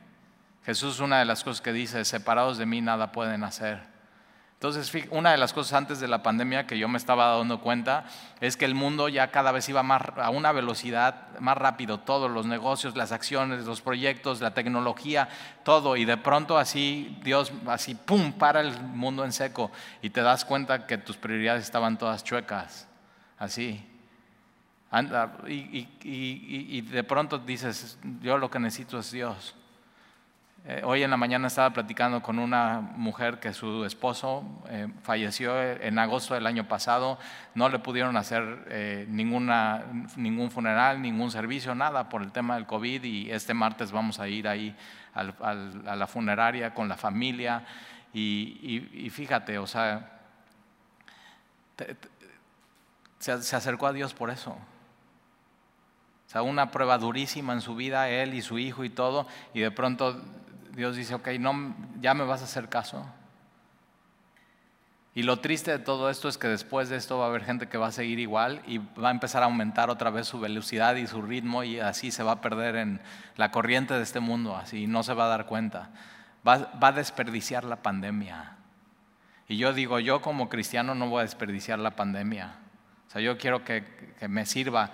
Jesús, 0.65 0.99
una 0.99 1.19
de 1.19 1.25
las 1.25 1.43
cosas 1.43 1.61
que 1.61 1.71
dice, 1.71 2.03
separados 2.05 2.57
de 2.57 2.65
mí 2.65 2.81
nada 2.81 3.11
pueden 3.11 3.43
hacer. 3.43 3.83
Entonces, 4.55 4.91
una 5.11 5.29
de 5.29 5.37
las 5.37 5.53
cosas 5.53 5.73
antes 5.73 5.99
de 5.99 6.07
la 6.07 6.23
pandemia 6.23 6.65
que 6.65 6.79
yo 6.79 6.87
me 6.87 6.97
estaba 6.97 7.37
dando 7.37 7.61
cuenta 7.61 8.05
es 8.41 8.57
que 8.57 8.65
el 8.65 8.73
mundo 8.73 9.09
ya 9.09 9.29
cada 9.29 9.51
vez 9.51 9.69
iba 9.69 9.83
más, 9.83 10.01
a 10.17 10.31
una 10.31 10.51
velocidad 10.53 11.37
más 11.39 11.55
rápido, 11.55 11.99
todos 11.99 12.31
los 12.31 12.47
negocios, 12.47 12.95
las 12.95 13.11
acciones, 13.11 13.65
los 13.65 13.81
proyectos, 13.81 14.41
la 14.41 14.55
tecnología, 14.55 15.29
todo. 15.63 15.97
Y 15.97 16.05
de 16.05 16.17
pronto 16.17 16.57
así, 16.57 17.15
Dios, 17.21 17.53
así, 17.67 17.93
¡pum!, 17.93 18.33
para 18.33 18.61
el 18.61 18.81
mundo 18.81 19.23
en 19.23 19.31
seco 19.31 19.69
y 20.01 20.09
te 20.09 20.23
das 20.23 20.45
cuenta 20.45 20.87
que 20.87 20.97
tus 20.97 21.15
prioridades 21.15 21.63
estaban 21.63 21.99
todas 21.99 22.23
chuecas, 22.23 22.87
así 23.37 23.87
y, 25.47 26.81
de 26.81 27.03
pronto 27.03 27.39
dices, 27.39 27.97
yo 28.21 28.37
lo 28.37 28.49
que 28.51 28.59
necesito 28.59 28.99
es 28.99 29.11
Dios. 29.11 29.55
Eh, 30.65 30.81
hoy 30.85 31.03
en 31.03 31.09
la 31.09 31.17
mañana 31.17 31.47
estaba 31.47 31.71
platicando 31.71 32.21
con 32.21 32.39
una 32.39 32.79
mujer 32.79 33.39
que 33.39 33.53
su 33.53 33.83
esposo 33.83 34.43
eh, 34.69 34.87
falleció 35.01 35.61
en 35.61 35.99
agosto 35.99 36.35
del 36.35 36.47
año 36.47 36.67
pasado, 36.69 37.17
no 37.53 37.67
le 37.67 37.79
pudieron 37.79 38.15
hacer 38.15 38.65
eh, 38.69 39.05
ningún 39.09 40.51
funeral, 40.51 41.01
ningún 41.01 41.31
servicio, 41.31 41.75
nada 41.75 42.07
por 42.07 42.21
el 42.21 42.31
tema 42.31 42.55
del 42.55 42.65
COVID 42.65 43.03
y 43.03 43.29
este 43.29 43.53
martes 43.53 43.91
vamos 43.91 44.19
a 44.19 44.27
ir 44.29 44.47
ahí 44.47 44.73
a 45.13 45.95
la 45.95 46.07
funeraria 46.07 46.73
con 46.73 46.87
la 46.87 46.95
familia. 46.95 47.65
Y, 48.13 49.09
fíjate, 49.11 49.57
o 49.57 49.67
sea, 49.67 50.21
se 53.19 53.55
acercó 53.55 53.87
a 53.87 53.93
Dios 53.93 54.13
por 54.13 54.29
eso 54.29 54.57
sea, 56.33 56.41
una 56.41 56.71
prueba 56.71 56.97
durísima 56.97 57.53
en 57.53 57.61
su 57.61 57.75
vida, 57.75 58.09
él 58.09 58.33
y 58.33 58.41
su 58.41 58.59
hijo 58.59 58.83
y 58.83 58.89
todo, 58.89 59.27
y 59.53 59.61
de 59.61 59.71
pronto 59.71 60.19
Dios 60.75 60.95
dice, 60.95 61.13
ok, 61.15 61.27
no, 61.39 61.75
ya 62.01 62.13
me 62.13 62.25
vas 62.25 62.41
a 62.41 62.45
hacer 62.45 62.67
caso. 62.67 63.05
Y 65.15 65.23
lo 65.23 65.39
triste 65.39 65.69
de 65.69 65.79
todo 65.79 66.09
esto 66.09 66.27
es 66.27 66.39
que 66.39 66.47
después 66.47 66.89
de 66.89 66.97
esto 66.97 67.19
va 67.19 67.25
a 67.25 67.27
haber 67.27 67.43
gente 67.43 67.67
que 67.67 67.77
va 67.77 67.87
a 67.87 67.91
seguir 67.91 68.17
igual 68.17 68.63
y 68.65 68.79
va 68.79 69.09
a 69.09 69.11
empezar 69.11 69.43
a 69.43 69.45
aumentar 69.45 69.91
otra 69.91 70.09
vez 70.09 70.25
su 70.25 70.39
velocidad 70.39 70.95
y 70.95 71.05
su 71.05 71.21
ritmo 71.21 71.63
y 71.63 71.79
así 71.79 72.09
se 72.09 72.23
va 72.23 72.31
a 72.31 72.41
perder 72.41 72.75
en 72.77 72.99
la 73.37 73.51
corriente 73.51 73.93
de 73.93 74.01
este 74.01 74.19
mundo, 74.19 74.57
así 74.57 74.87
no 74.87 75.03
se 75.03 75.13
va 75.13 75.25
a 75.25 75.29
dar 75.29 75.45
cuenta. 75.45 75.91
Va, 76.47 76.71
a 76.81 76.91
desperdiciar 76.91 77.63
la 77.63 77.77
pandemia. 77.77 78.57
Y 79.47 79.57
yo 79.57 79.71
digo, 79.71 79.99
yo 79.99 80.21
como 80.21 80.49
cristiano 80.49 80.95
no 80.95 81.07
voy 81.07 81.19
a 81.19 81.23
desperdiciar 81.23 81.77
la 81.77 81.91
pandemia. 81.91 82.55
O 83.07 83.11
sea, 83.11 83.21
yo 83.21 83.37
quiero 83.37 83.63
que, 83.63 84.15
que 84.19 84.27
me 84.27 84.47
sirva, 84.47 84.91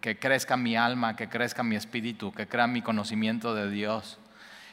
que, 0.00 0.18
crezca 0.18 0.56
mi 0.56 0.76
alma, 0.76 1.14
que 1.14 1.28
crezca 1.28 1.62
mi 1.62 1.76
espíritu, 1.76 2.32
que 2.32 2.48
crea 2.48 2.66
mi 2.66 2.80
conocimiento 2.80 3.54
de 3.54 3.70
Dios. 3.70 4.18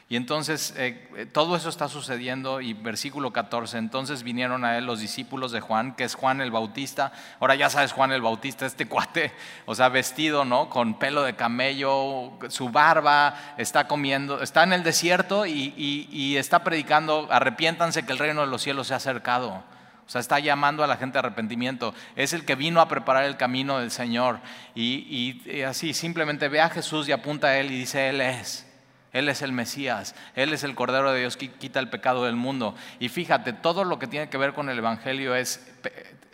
Y 0.08 0.16
entonces 0.16 0.74
eh, 0.76 1.08
eh, 1.16 1.26
todo 1.26 1.56
eso 1.56 1.70
está 1.70 1.88
sucediendo 1.88 2.60
y 2.60 2.74
versículo 2.74 3.32
14, 3.32 3.78
entonces 3.78 4.22
vinieron 4.22 4.64
a 4.64 4.76
él 4.76 4.84
los 4.84 5.00
discípulos 5.00 5.50
de 5.50 5.60
Juan, 5.60 5.94
que 5.94 6.04
es 6.04 6.14
Juan 6.14 6.40
el 6.40 6.50
Bautista. 6.50 7.12
Ahora 7.40 7.54
ya 7.54 7.70
sabes 7.70 7.92
Juan 7.92 8.12
el 8.12 8.20
Bautista, 8.20 8.64
este 8.64 8.86
cuate, 8.88 9.32
o 9.66 9.74
sea, 9.74 9.88
vestido, 9.88 10.44
¿no? 10.44 10.70
Con 10.70 10.98
pelo 10.98 11.22
de 11.22 11.36
camello, 11.36 12.32
su 12.48 12.68
barba, 12.68 13.34
está 13.58 13.86
comiendo, 13.86 14.42
está 14.42 14.62
en 14.62 14.72
el 14.74 14.82
desierto 14.82 15.46
y, 15.46 15.74
y 15.76 16.36
está 16.36 16.64
predicando, 16.64 17.28
arrepiéntanse 17.30 18.04
que 18.04 18.12
el 18.12 18.18
reino 18.18 18.42
de 18.42 18.46
los 18.46 18.62
cielos 18.62 18.88
se 18.88 18.94
ha 18.94 18.98
acercado. 18.98 19.64
O 20.06 20.10
sea, 20.10 20.20
está 20.20 20.38
llamando 20.38 20.84
a 20.84 20.86
la 20.86 20.96
gente 20.96 21.18
a 21.18 21.20
arrepentimiento. 21.20 21.94
Es 22.14 22.32
el 22.34 22.44
que 22.44 22.56
vino 22.56 22.80
a 22.80 22.88
preparar 22.88 23.24
el 23.24 23.36
camino 23.36 23.78
del 23.78 23.90
Señor. 23.90 24.40
Y, 24.74 25.62
así, 25.62 25.94
simplemente 25.94 26.48
ve 26.48 26.60
a 26.60 26.68
Jesús 26.68 27.08
y 27.08 27.12
apunta 27.12 27.48
a 27.48 27.58
Él 27.58 27.70
y 27.70 27.78
dice, 27.78 28.08
Él 28.08 28.20
es. 28.20 28.70
Él 29.12 29.28
es 29.28 29.42
el 29.42 29.52
Mesías, 29.52 30.16
Él 30.34 30.52
es 30.52 30.64
el 30.64 30.74
Cordero 30.74 31.12
de 31.12 31.20
Dios 31.20 31.36
que 31.36 31.48
quita 31.48 31.78
el 31.78 31.88
pecado 31.88 32.24
del 32.24 32.34
mundo. 32.34 32.74
Y 32.98 33.08
fíjate, 33.08 33.52
todo 33.52 33.84
lo 33.84 34.00
que 34.00 34.08
tiene 34.08 34.28
que 34.28 34.36
ver 34.36 34.54
con 34.54 34.68
el 34.68 34.78
Evangelio 34.78 35.36
es, 35.36 35.72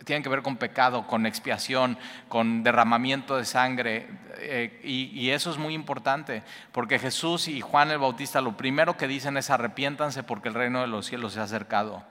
tienen 0.03 0.23
que 0.23 0.29
ver 0.29 0.41
con 0.41 0.57
pecado, 0.57 1.05
con 1.05 1.27
expiación, 1.27 1.99
con 2.27 2.63
derramamiento 2.63 3.37
de 3.37 3.45
sangre. 3.45 4.07
Eh, 4.39 4.81
y, 4.83 5.11
y, 5.13 5.29
eso 5.29 5.51
es 5.51 5.59
muy 5.59 5.75
importante, 5.75 6.41
porque 6.71 6.97
Jesús 6.97 7.47
y 7.47 7.61
Juan 7.61 7.91
el 7.91 7.99
Bautista 7.99 8.41
lo 8.41 8.57
primero 8.57 8.97
que 8.97 9.07
dicen 9.07 9.37
es 9.37 9.51
arrepiéntanse 9.51 10.23
porque 10.23 10.49
el 10.49 10.55
reino 10.55 10.81
de 10.81 10.87
los 10.87 11.05
cielos 11.05 11.33
se 11.33 11.39
ha 11.39 11.43
acercado. 11.43 12.03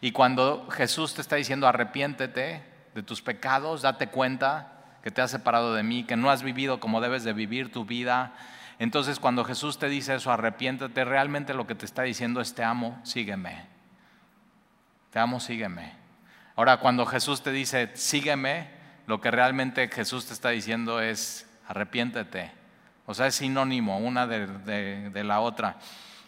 Y 0.00 0.12
cuando 0.12 0.68
Jesús 0.70 1.14
te 1.14 1.20
está 1.20 1.36
diciendo 1.36 1.66
arrepiéntete 1.66 2.62
de 2.94 3.02
tus 3.02 3.22
pecados, 3.22 3.82
date 3.82 4.08
cuenta 4.08 4.72
que 5.02 5.10
te 5.10 5.20
has 5.20 5.30
separado 5.30 5.74
de 5.74 5.82
mí, 5.82 6.04
que 6.04 6.16
no 6.16 6.30
has 6.30 6.42
vivido 6.42 6.80
como 6.80 7.00
debes 7.00 7.24
de 7.24 7.32
vivir 7.32 7.72
tu 7.72 7.84
vida. 7.84 8.34
Entonces 8.78 9.18
cuando 9.18 9.44
Jesús 9.44 9.78
te 9.78 9.88
dice 9.88 10.14
eso, 10.14 10.30
arrepiéntete, 10.30 11.04
realmente 11.04 11.54
lo 11.54 11.66
que 11.66 11.74
te 11.74 11.84
está 11.84 12.02
diciendo 12.02 12.40
es 12.40 12.54
te 12.54 12.64
amo, 12.64 12.98
sígueme. 13.02 13.66
Te 15.10 15.18
amo, 15.18 15.40
sígueme. 15.40 15.92
Ahora, 16.54 16.78
cuando 16.78 17.06
Jesús 17.06 17.42
te 17.42 17.52
dice, 17.52 17.90
sígueme, 17.94 18.68
lo 19.06 19.20
que 19.20 19.30
realmente 19.30 19.88
Jesús 19.88 20.26
te 20.26 20.34
está 20.34 20.50
diciendo 20.50 21.00
es, 21.00 21.48
arrepiéntete. 21.68 22.50
O 23.06 23.14
sea, 23.14 23.28
es 23.28 23.36
sinónimo 23.36 23.98
una 23.98 24.26
de, 24.26 25.24
la 25.24 25.40
otra. 25.40 25.76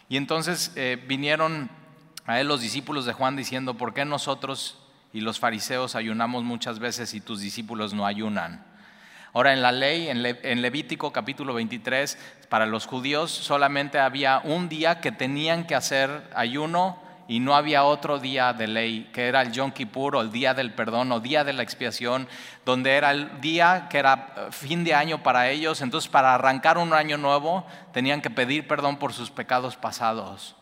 Y 0.09 0.17
entonces 0.17 0.71
eh, 0.75 1.03
vinieron 1.07 1.69
a 2.25 2.39
él 2.39 2.47
los 2.47 2.61
discípulos 2.61 3.05
de 3.05 3.13
Juan 3.13 3.35
diciendo, 3.35 3.75
¿por 3.75 3.93
qué 3.93 4.05
nosotros 4.05 4.77
y 5.13 5.21
los 5.21 5.39
fariseos 5.39 5.95
ayunamos 5.95 6.43
muchas 6.43 6.79
veces 6.79 7.13
y 7.13 7.21
tus 7.21 7.41
discípulos 7.41 7.93
no 7.93 8.05
ayunan? 8.05 8.65
Ahora 9.33 9.53
en 9.53 9.61
la 9.61 9.71
ley, 9.71 10.09
en, 10.09 10.61
Levítico 10.61 11.13
capítulo 11.13 11.53
23, 11.53 12.17
para 12.49 12.65
los 12.65 12.85
judíos 12.85 13.31
solamente 13.31 13.97
había 13.97 14.41
un 14.43 14.67
día 14.67 14.99
que 14.99 15.13
tenían 15.13 15.65
que 15.65 15.73
hacer 15.73 16.29
ayuno 16.35 16.99
y 17.29 17.39
no 17.39 17.55
había 17.55 17.85
otro 17.85 18.19
día 18.19 18.51
de 18.51 18.67
ley, 18.67 19.09
que 19.13 19.29
era 19.29 19.41
el 19.41 19.53
Yom 19.53 19.71
Kippur 19.71 20.17
o 20.17 20.21
el 20.21 20.33
día 20.33 20.53
del 20.53 20.73
perdón 20.73 21.13
o 21.13 21.21
día 21.21 21.45
de 21.45 21.53
la 21.53 21.63
expiación, 21.63 22.27
donde 22.65 22.91
era 22.91 23.11
el 23.11 23.39
día 23.39 23.87
que 23.89 23.99
era 23.99 24.33
eh, 24.35 24.47
fin 24.51 24.83
de 24.83 24.93
año 24.93 25.23
para 25.23 25.49
ellos. 25.49 25.81
Entonces, 25.81 26.09
para 26.09 26.35
arrancar 26.35 26.77
un 26.77 26.91
año 26.91 27.17
nuevo, 27.17 27.65
tenían 27.93 28.21
que 28.21 28.29
pedir 28.29 28.67
perdón 28.67 28.97
por 28.97 29.13
sus 29.13 29.31
pecados 29.31 29.77
pasados. 29.77 30.57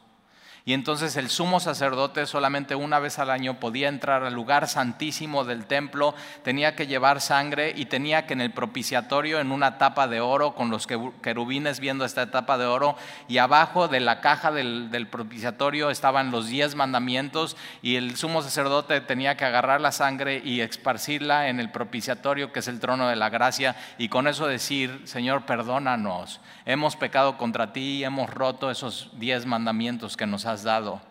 Y 0.69 0.73
entonces 0.73 1.17
el 1.17 1.31
sumo 1.31 1.59
sacerdote 1.59 2.27
solamente 2.27 2.75
una 2.75 2.99
vez 2.99 3.17
al 3.17 3.31
año 3.31 3.59
podía 3.59 3.87
entrar 3.87 4.23
al 4.23 4.35
lugar 4.35 4.67
santísimo 4.67 5.43
del 5.43 5.65
templo, 5.65 6.13
tenía 6.43 6.75
que 6.75 6.85
llevar 6.85 7.21
sangre 7.21 7.73
y 7.75 7.87
tenía 7.87 8.27
que 8.27 8.33
en 8.33 8.41
el 8.41 8.51
propiciatorio, 8.51 9.39
en 9.39 9.51
una 9.51 9.79
tapa 9.79 10.07
de 10.07 10.21
oro, 10.21 10.53
con 10.53 10.69
los 10.69 10.85
querubines 10.85 11.79
viendo 11.79 12.05
esta 12.05 12.29
tapa 12.29 12.59
de 12.59 12.67
oro, 12.67 12.95
y 13.27 13.39
abajo 13.39 13.87
de 13.87 13.99
la 13.99 14.21
caja 14.21 14.51
del, 14.51 15.07
propiciatorio 15.09 15.89
estaban 15.89 16.29
los 16.29 16.49
diez 16.49 16.75
mandamientos 16.75 17.57
y 17.81 17.95
el 17.95 18.15
sumo 18.15 18.43
sacerdote 18.43 19.01
tenía 19.01 19.35
que 19.37 19.45
agarrar 19.45 19.81
la 19.81 19.91
sangre 19.91 20.39
y 20.45 20.61
esparcirla 20.61 21.49
en 21.49 21.59
el 21.59 21.71
propiciatorio, 21.71 22.53
que 22.53 22.59
es 22.59 22.67
el 22.67 22.79
trono 22.79 23.07
de 23.07 23.15
la 23.15 23.29
gracia, 23.29 23.75
y 23.97 24.09
con 24.09 24.27
eso 24.27 24.45
decir, 24.45 25.01
Señor, 25.05 25.47
perdónanos, 25.47 26.41
hemos 26.67 26.95
pecado 26.95 27.39
contra 27.39 27.73
ti 27.73 27.97
y 27.97 28.03
hemos 28.03 28.29
roto 28.29 28.69
esos 28.69 29.09
diez 29.13 29.47
mandamientos 29.47 30.15
que 30.15 30.27
nos 30.27 30.45
has 30.45 30.58
dado. 30.63 31.01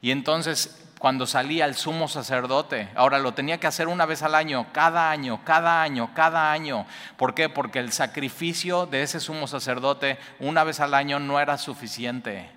Y 0.00 0.10
entonces 0.10 0.84
cuando 0.98 1.26
salía 1.26 1.64
el 1.64 1.74
sumo 1.74 2.08
sacerdote, 2.08 2.88
ahora 2.94 3.18
lo 3.18 3.32
tenía 3.32 3.58
que 3.58 3.66
hacer 3.66 3.88
una 3.88 4.04
vez 4.04 4.22
al 4.22 4.34
año, 4.34 4.66
cada 4.72 5.10
año, 5.10 5.40
cada 5.44 5.82
año, 5.82 6.10
cada 6.14 6.50
año. 6.52 6.86
¿Por 7.16 7.34
qué? 7.34 7.48
Porque 7.48 7.78
el 7.78 7.92
sacrificio 7.92 8.86
de 8.86 9.02
ese 9.02 9.20
sumo 9.20 9.46
sacerdote 9.46 10.18
una 10.40 10.64
vez 10.64 10.80
al 10.80 10.94
año 10.94 11.20
no 11.20 11.38
era 11.40 11.56
suficiente. 11.56 12.50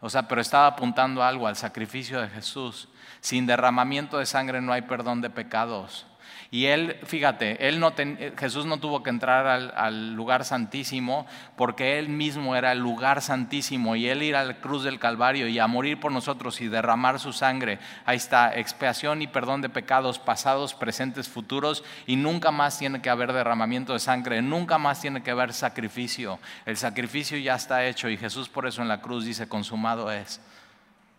O 0.00 0.08
sea, 0.08 0.26
pero 0.26 0.40
estaba 0.40 0.66
apuntando 0.66 1.22
algo 1.22 1.46
al 1.46 1.56
sacrificio 1.56 2.20
de 2.20 2.28
Jesús. 2.28 2.88
Sin 3.20 3.46
derramamiento 3.46 4.18
de 4.18 4.26
sangre 4.26 4.62
no 4.62 4.72
hay 4.72 4.82
perdón 4.82 5.20
de 5.20 5.28
pecados. 5.28 6.06
Y 6.52 6.66
él, 6.66 6.96
fíjate, 7.04 7.68
él 7.68 7.78
no 7.78 7.94
Jesús 8.36 8.66
no 8.66 8.80
tuvo 8.80 9.04
que 9.04 9.10
entrar 9.10 9.46
al, 9.46 10.14
lugar 10.14 10.44
santísimo 10.44 11.24
porque 11.56 12.00
él 12.00 12.08
mismo 12.08 12.56
era 12.56 12.72
el 12.72 12.80
lugar 12.80 13.22
santísimo 13.22 13.94
y 13.94 14.08
él 14.08 14.24
ir 14.24 14.34
a 14.34 14.44
la 14.44 14.60
cruz 14.60 14.82
del 14.82 14.98
Calvario 14.98 15.46
y 15.46 15.60
a 15.60 15.68
morir 15.68 16.00
por 16.00 16.10
nosotros 16.10 16.60
y 16.60 16.66
derramar 16.66 17.20
su 17.20 17.32
sangre. 17.32 17.78
Ahí 18.04 18.16
está, 18.16 18.52
expiación 18.58 19.22
y 19.22 19.28
perdón 19.28 19.62
de 19.62 19.68
pecados 19.68 20.18
pasados, 20.18 20.74
presentes, 20.74 21.28
futuros 21.28 21.84
y 22.04 22.16
nunca 22.16 22.50
más 22.50 22.76
tiene 22.80 23.00
que 23.00 23.10
haber 23.10 23.32
derramamiento 23.32 23.92
de 23.92 24.00
sangre, 24.00 24.42
nunca 24.42 24.76
más 24.76 25.00
tiene 25.00 25.22
que 25.22 25.30
haber 25.30 25.52
sacrificio. 25.52 26.40
El 26.66 26.76
sacrificio 26.76 27.38
ya 27.38 27.54
está 27.54 27.86
hecho 27.86 28.08
y 28.08 28.16
Jesús 28.16 28.48
por 28.48 28.66
eso 28.66 28.82
en 28.82 28.88
la 28.88 29.00
cruz 29.00 29.24
dice, 29.24 29.48
consumado 29.48 30.10
es. 30.10 30.40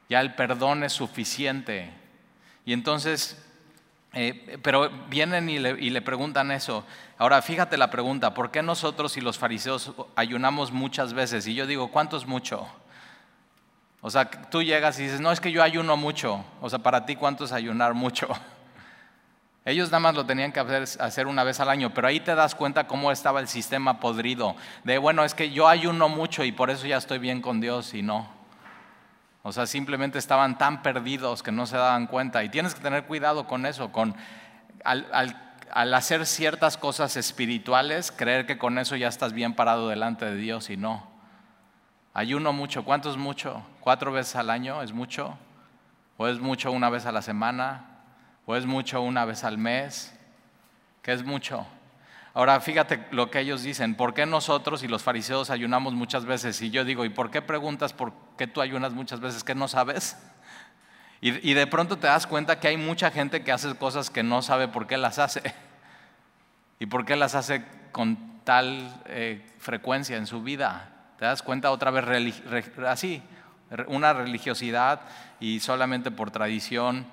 Ya 0.10 0.20
el 0.20 0.36
perdón 0.36 0.84
es 0.84 0.92
suficiente. 0.92 1.90
Y 2.66 2.74
entonces 2.74 3.48
eh, 4.14 4.60
pero 4.62 4.90
vienen 5.08 5.50
y 5.50 5.60
le, 5.60 6.02
preguntan 6.02 6.52
eso. 6.52 6.86
Ahora, 7.18 7.42
fíjate 7.42 7.78
la 7.78 7.90
pregunta, 7.90 8.34
¿por 8.34 8.52
qué 8.52 8.62
nosotros 8.62 9.16
y 9.16 9.22
los 9.22 9.38
fariseos 9.38 9.94
ayunamos 10.16 10.72
muchas 10.72 11.14
veces? 11.14 11.48
Y 11.48 11.56
yo 11.56 11.66
digo, 11.66 11.92
¿cuánto 11.92 12.18
es 12.18 12.26
mucho? 12.26 12.68
O 14.02 14.10
sea, 14.10 14.30
tú 14.30 14.64
llegas 14.64 15.00
y 15.00 15.04
dices, 15.04 15.22
no, 15.22 15.32
es 15.32 15.40
que 15.40 15.52
yo 15.52 15.64
ayuno 15.64 15.96
mucho. 15.96 16.44
O 16.60 16.70
sea, 16.70 16.80
para 16.80 17.06
ti, 17.06 17.16
¿cuánto 17.16 17.46
es 17.46 17.54
ayunar 17.54 17.94
mucho? 17.94 18.28
Ellos 19.64 19.90
nada 19.90 20.00
más 20.00 20.16
lo 20.16 20.26
tenían 20.26 20.52
que 20.52 20.60
hacer 20.60 21.28
una 21.28 21.44
vez 21.44 21.60
al 21.60 21.70
año, 21.70 21.94
pero 21.94 22.08
ahí 22.08 22.20
te 22.20 22.34
das 22.34 22.56
cuenta 22.56 22.88
cómo 22.88 23.12
estaba 23.12 23.40
el 23.40 23.48
sistema 23.48 24.00
podrido. 24.00 24.56
De, 24.84 24.98
bueno, 24.98 25.24
es 25.24 25.36
que 25.36 25.52
yo 25.52 25.68
ayuno 25.68 26.10
mucho 26.10 26.44
y 26.44 26.52
por 26.52 26.72
eso 26.72 26.88
ya 26.88 26.98
estoy 26.98 27.20
bien 27.20 27.42
con 27.42 27.62
Dios 27.62 27.94
y 27.94 28.02
no. 28.02 28.41
O 29.44 29.52
sea, 29.52 29.66
simplemente 29.66 30.20
estaban 30.20 30.58
tan 30.58 30.84
perdidos 30.84 31.42
que 31.42 31.52
no 31.52 31.66
se 31.66 31.78
daban 31.78 32.08
cuenta. 32.08 32.44
Y 32.44 32.50
tienes 32.50 32.76
que 32.76 32.82
tener 32.82 33.06
cuidado 33.06 33.48
con 33.48 33.66
eso, 33.66 33.92
con 33.92 34.16
al, 34.84 35.94
hacer 35.94 36.26
ciertas 36.26 36.78
cosas 36.78 37.16
espirituales, 37.18 38.12
creer 38.12 38.46
que 38.46 38.58
con 38.58 38.78
eso 38.78 38.96
ya 38.96 39.08
estás 39.08 39.34
bien 39.34 39.54
parado 39.54 39.90
delante 39.90 40.26
de 40.26 40.36
Dios 40.36 40.70
y 40.70 40.78
no. 40.78 41.10
Ayuno 42.14 42.54
mucho, 42.54 42.84
¿cuánto 42.84 43.10
es 43.10 43.18
mucho? 43.18 43.66
¿Cuatro 43.80 44.12
veces 44.12 44.36
al 44.36 44.50
año 44.50 44.82
es 44.84 44.92
mucho? 44.92 45.38
¿O 46.18 46.28
es 46.28 46.40
mucho 46.40 46.72
una 46.72 46.90
vez 46.90 47.06
a 47.06 47.12
la 47.12 47.22
semana? 47.22 47.86
¿O 48.46 48.56
es 48.56 48.66
mucho 48.66 49.02
una 49.02 49.26
vez 49.26 49.44
al 49.44 49.58
mes? 49.58 50.14
¿Qué 51.02 51.14
es 51.14 51.24
mucho? 51.24 51.66
Ahora 52.34 52.62
fíjate 52.62 53.06
lo 53.12 53.30
que 53.30 53.40
ellos 53.40 53.64
dicen, 53.64 53.96
¿por 53.96 54.14
qué 54.14 54.26
nosotros 54.26 54.84
y 54.84 54.88
los 54.88 55.04
fariseos 55.04 55.50
ayunamos 55.50 55.94
muchas 55.94 56.26
veces? 56.26 56.62
Y 56.62 56.72
yo 56.72 56.86
digo, 56.86 57.04
¿y 57.04 57.10
por 57.10 57.30
qué 57.30 57.42
preguntas 57.42 57.92
por 57.92 58.14
qué 58.38 58.48
tú 58.48 58.62
ayunas 58.62 58.94
muchas 58.94 59.20
veces 59.20 59.44
que 59.44 59.54
no 59.54 59.68
sabes? 59.68 60.18
Y, 61.24 61.54
de 61.54 61.68
pronto 61.68 62.00
te 62.00 62.08
das 62.08 62.26
cuenta 62.26 62.60
que 62.60 62.68
hay 62.68 62.78
mucha 62.78 63.12
gente 63.12 63.44
que 63.44 63.52
hace 63.52 63.76
cosas 63.76 64.10
que 64.10 64.24
no 64.24 64.42
sabe 64.42 64.68
por 64.68 64.88
qué 64.88 64.98
las 64.98 65.20
hace. 65.20 65.54
¿Y 66.80 66.88
por 66.88 67.06
qué 67.06 67.16
las 67.16 67.36
hace 67.36 67.64
con 67.92 68.42
tal 68.44 68.92
eh, 69.06 69.48
frecuencia 69.60 70.18
en 70.18 70.26
su 70.26 70.42
vida? 70.42 70.90
Te 71.20 71.26
das 71.26 71.44
cuenta 71.44 71.70
otra 71.70 71.92
vez 71.92 72.42
así, 72.88 73.22
una 73.86 74.14
religiosidad 74.14 75.02
y 75.40 75.60
solamente 75.60 76.10
por 76.10 76.32
tradición. 76.32 77.06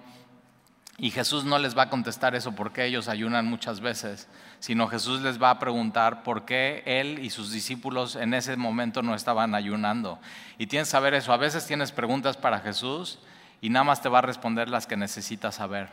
Y 0.99 1.11
Jesús 1.11 1.45
no 1.45 1.59
les 1.59 1.78
va 1.78 1.83
a 1.85 1.90
contestar 1.90 2.35
eso 2.35 2.52
porque 2.52 2.85
ellos 2.85 3.09
ayunan 3.09 3.47
muchas 3.47 3.81
veces 3.81 4.28
sino 4.61 4.88
Jesús 4.88 5.23
les 5.23 5.40
va 5.40 5.50
a 5.50 5.59
preguntar 5.59 6.23
por 6.23 6.45
qué 6.45 6.83
Él 6.85 7.21
y 7.21 7.31
sus 7.31 7.52
discípulos 7.52 8.17
en 8.17 8.35
ese 8.35 8.57
momento 8.57 9.02
no 9.02 9.14
estaban 9.14 9.55
ayunando. 9.55 10.19
Y 10.59 10.67
tienes 10.67 10.88
que 10.88 10.93
saber 10.93 11.14
eso, 11.14 11.33
a 11.33 11.37
veces 11.37 11.67
tienes 11.67 11.93
preguntas 11.93 12.37
para 12.37 12.61
Jesús 12.61 13.19
y 13.61 13.71
nada 13.71 13.85
más 13.85 14.02
te 14.02 14.09
va 14.09 14.19
a 14.19 14.23
responder 14.23 14.69
las 14.69 14.87
que 14.87 14.97
necesitas 14.97 15.57
saber. 15.57 15.90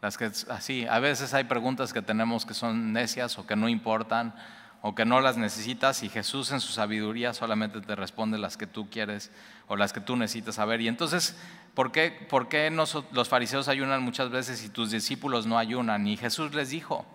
Las 0.00 0.16
que 0.16 0.30
así, 0.50 0.86
a 0.86 0.98
veces 0.98 1.34
hay 1.34 1.44
preguntas 1.44 1.92
que 1.92 2.02
tenemos 2.02 2.46
que 2.46 2.54
son 2.54 2.92
necias 2.92 3.38
o 3.38 3.46
que 3.46 3.56
no 3.56 3.68
importan 3.68 4.34
o 4.82 4.94
que 4.94 5.04
no 5.04 5.20
las 5.20 5.36
necesitas 5.36 6.02
y 6.02 6.08
Jesús 6.08 6.52
en 6.52 6.60
su 6.60 6.72
sabiduría 6.72 7.32
solamente 7.32 7.80
te 7.80 7.96
responde 7.96 8.36
las 8.36 8.56
que 8.56 8.66
tú 8.66 8.90
quieres 8.90 9.30
o 9.68 9.76
las 9.76 9.92
que 9.92 10.00
tú 10.00 10.16
necesitas 10.16 10.56
saber. 10.56 10.80
Y 10.80 10.88
entonces, 10.88 11.36
¿por 11.74 11.92
qué, 11.92 12.26
por 12.28 12.48
qué 12.48 12.70
los 12.70 13.28
fariseos 13.28 13.68
ayunan 13.68 14.02
muchas 14.02 14.30
veces 14.30 14.64
y 14.64 14.68
tus 14.68 14.90
discípulos 14.90 15.46
no 15.46 15.56
ayunan? 15.56 16.06
Y 16.06 16.16
Jesús 16.16 16.52
les 16.54 16.70
dijo, 16.70 17.06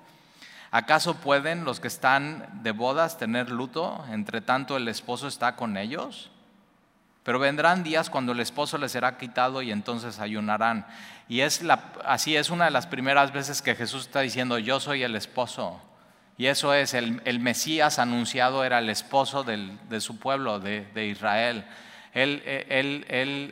¿Acaso 0.71 1.15
pueden 1.15 1.63
los 1.63 1.79
que 1.79 1.87
están 1.87 2.61
de 2.61 2.71
bodas 2.71 3.17
tener 3.17 3.49
luto 3.49 4.03
entre 4.11 4.41
tanto 4.41 4.75
el 4.75 4.87
esposo 4.87 5.27
está 5.27 5.55
con 5.55 5.77
ellos? 5.77 6.29
Pero 7.23 7.39
vendrán 7.39 7.83
días 7.83 8.09
cuando 8.09 8.31
el 8.33 8.39
esposo 8.39 8.77
les 8.77 8.91
será 8.91 9.17
quitado 9.17 9.61
y 9.61 9.71
entonces 9.71 10.19
ayunarán. 10.19 10.85
Y 11.27 11.41
es 11.41 11.61
así 12.05 12.35
es 12.35 12.49
una 12.49 12.65
de 12.65 12.71
las 12.71 12.87
primeras 12.87 13.31
veces 13.33 13.61
que 13.61 13.75
Jesús 13.75 14.03
está 14.03 14.21
diciendo, 14.21 14.57
yo 14.59 14.79
soy 14.79 15.03
el 15.03 15.15
esposo. 15.15 15.81
Y 16.37 16.45
eso 16.45 16.73
es, 16.73 16.93
el, 16.93 17.39
Mesías 17.39 17.99
anunciado 17.99 18.63
era 18.63 18.79
el 18.79 18.89
esposo 18.89 19.43
de 19.43 20.01
su 20.01 20.19
pueblo, 20.19 20.59
de 20.59 21.07
Israel. 21.07 21.65
Él, 22.13 22.41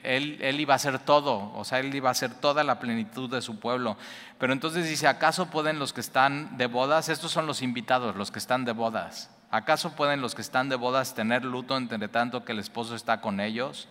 él, 0.03 0.59
iba 0.59 0.73
a 0.73 0.79
ser 0.79 0.97
todo, 0.97 1.53
o 1.53 1.63
sea, 1.63 1.79
él 1.79 1.93
iba 1.93 2.09
a 2.09 2.13
ser 2.15 2.33
toda 2.33 2.63
la 2.63 2.79
plenitud 2.79 3.29
de 3.29 3.41
su 3.41 3.59
pueblo. 3.59 3.95
Pero 4.39 4.53
entonces 4.53 4.89
dice, 4.89 5.07
¿acaso 5.07 5.51
pueden 5.51 5.77
los 5.77 5.93
que 5.93 6.01
están 6.01 6.57
de 6.57 6.65
bodas, 6.65 7.09
estos 7.09 7.31
son 7.31 7.45
los 7.45 7.61
invitados, 7.61 8.15
los 8.15 8.31
que 8.31 8.39
están 8.39 8.65
de 8.65 8.71
bodas, 8.71 9.29
¿acaso 9.51 9.95
pueden 9.95 10.19
los 10.21 10.33
que 10.33 10.41
están 10.41 10.69
de 10.69 10.75
bodas 10.77 11.13
tener 11.13 11.45
luto 11.45 11.77
entre 11.77 12.07
tanto 12.07 12.43
que 12.43 12.53
el 12.53 12.59
esposo 12.59 12.95
está 12.95 13.21
con 13.21 13.39
ellos? 13.39 13.87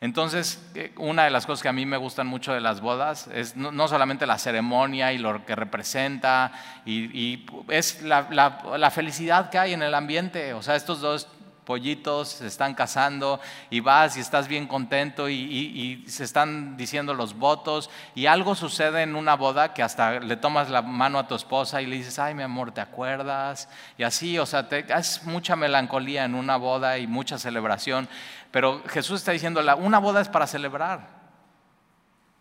Entonces, 0.00 0.62
eh, 0.76 0.92
una 0.96 1.24
de 1.24 1.30
las 1.30 1.44
cosas 1.44 1.62
que 1.62 1.68
a 1.68 1.72
mí 1.72 1.84
me 1.84 1.96
gustan 1.96 2.28
mucho 2.28 2.52
de 2.52 2.60
las 2.60 2.80
bodas 2.80 3.28
es 3.34 3.56
no, 3.56 3.88
solamente 3.88 4.26
la 4.26 4.38
ceremonia 4.38 5.12
y 5.12 5.18
lo 5.18 5.44
que 5.44 5.56
representa, 5.56 6.52
y, 6.86 7.44
es 7.68 8.02
la, 8.02 8.90
felicidad 8.92 9.50
que 9.50 9.58
hay 9.58 9.72
en 9.72 9.82
el 9.82 9.94
ambiente. 9.94 10.54
O 10.54 10.62
sea, 10.62 10.76
estos 10.76 11.00
dos 11.00 11.26
pollitos 11.68 12.30
se 12.30 12.46
están 12.46 12.74
casando 12.74 13.40
y 13.68 13.80
vas 13.80 14.16
y 14.16 14.20
estás 14.20 14.48
bien 14.48 14.66
contento 14.66 15.28
y, 15.28 16.02
se 16.08 16.24
están 16.24 16.78
diciendo 16.78 17.12
los 17.12 17.34
votos 17.34 17.90
y 18.14 18.24
algo 18.24 18.54
sucede 18.54 19.02
en 19.02 19.14
una 19.14 19.36
boda 19.36 19.74
que 19.74 19.82
hasta 19.82 20.18
le 20.18 20.38
tomas 20.38 20.70
la 20.70 20.80
mano 20.80 21.18
a 21.18 21.28
tu 21.28 21.34
esposa 21.34 21.82
y 21.82 21.86
le 21.86 21.96
dices, 21.96 22.18
ay 22.18 22.34
mi 22.34 22.42
amor, 22.42 22.72
¿te 22.72 22.80
acuerdas? 22.80 23.68
Y 23.98 24.02
así, 24.02 24.38
o 24.38 24.46
sea, 24.46 24.66
te, 24.66 24.86
es 24.94 25.24
mucha 25.24 25.56
melancolía 25.56 26.24
en 26.24 26.34
una 26.34 26.56
boda 26.56 26.96
y 26.96 27.06
mucha 27.06 27.38
celebración, 27.38 28.08
pero 28.50 28.82
Jesús 28.88 29.20
está 29.20 29.32
diciendo, 29.32 29.60
una 29.76 29.98
boda 29.98 30.22
es 30.22 30.28
para 30.30 30.46
celebrar. 30.46 31.18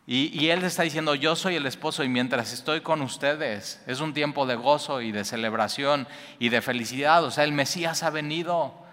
Y, 0.05 0.31
y, 0.41 0.51
Él 0.51 0.63
está 0.63 0.83
diciendo, 0.83 1.15
yo 1.15 1.35
soy 1.35 1.57
el 1.57 1.65
esposo 1.65 2.01
y 2.01 2.07
mientras 2.07 2.53
estoy 2.53 2.79
con 2.79 3.01
ustedes 3.01 3.83
es 3.87 3.99
un 3.99 4.13
tiempo 4.13 4.45
de 4.45 4.55
gozo 4.55 5.01
y 5.01 5.11
de 5.11 5.25
celebración 5.25 6.07
y 6.39 6.47
de 6.47 6.61
felicidad. 6.61 7.25
O 7.25 7.31
sea, 7.31 7.43
el 7.43 7.51
Mesías 7.51 8.03
ha 8.03 8.09
venido 8.09 8.86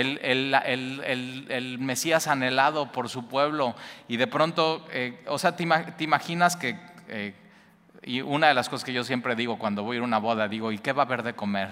el, 0.00 1.76
Mesías 1.78 2.26
anhelado 2.26 2.92
por 2.92 3.08
su 3.08 3.26
pueblo. 3.26 3.74
Y 4.06 4.16
de 4.16 4.26
pronto, 4.26 4.86
eh, 4.92 5.24
o 5.26 5.38
sea, 5.38 5.56
te, 5.56 5.64
imaginas 6.04 6.56
que, 6.56 6.78
eh, 7.08 7.34
y 8.02 8.20
una 8.20 8.48
de 8.48 8.54
las 8.54 8.68
cosas 8.68 8.84
que 8.84 8.92
yo 8.92 9.04
siempre 9.04 9.34
digo 9.34 9.58
cuando 9.58 9.82
voy 9.82 9.98
a 9.98 10.02
una 10.02 10.18
boda, 10.18 10.48
digo, 10.48 10.72
¿y 10.72 10.78
qué 10.78 10.92
va 10.92 11.02
a 11.02 11.06
haber 11.06 11.22
de 11.22 11.34
comer? 11.34 11.70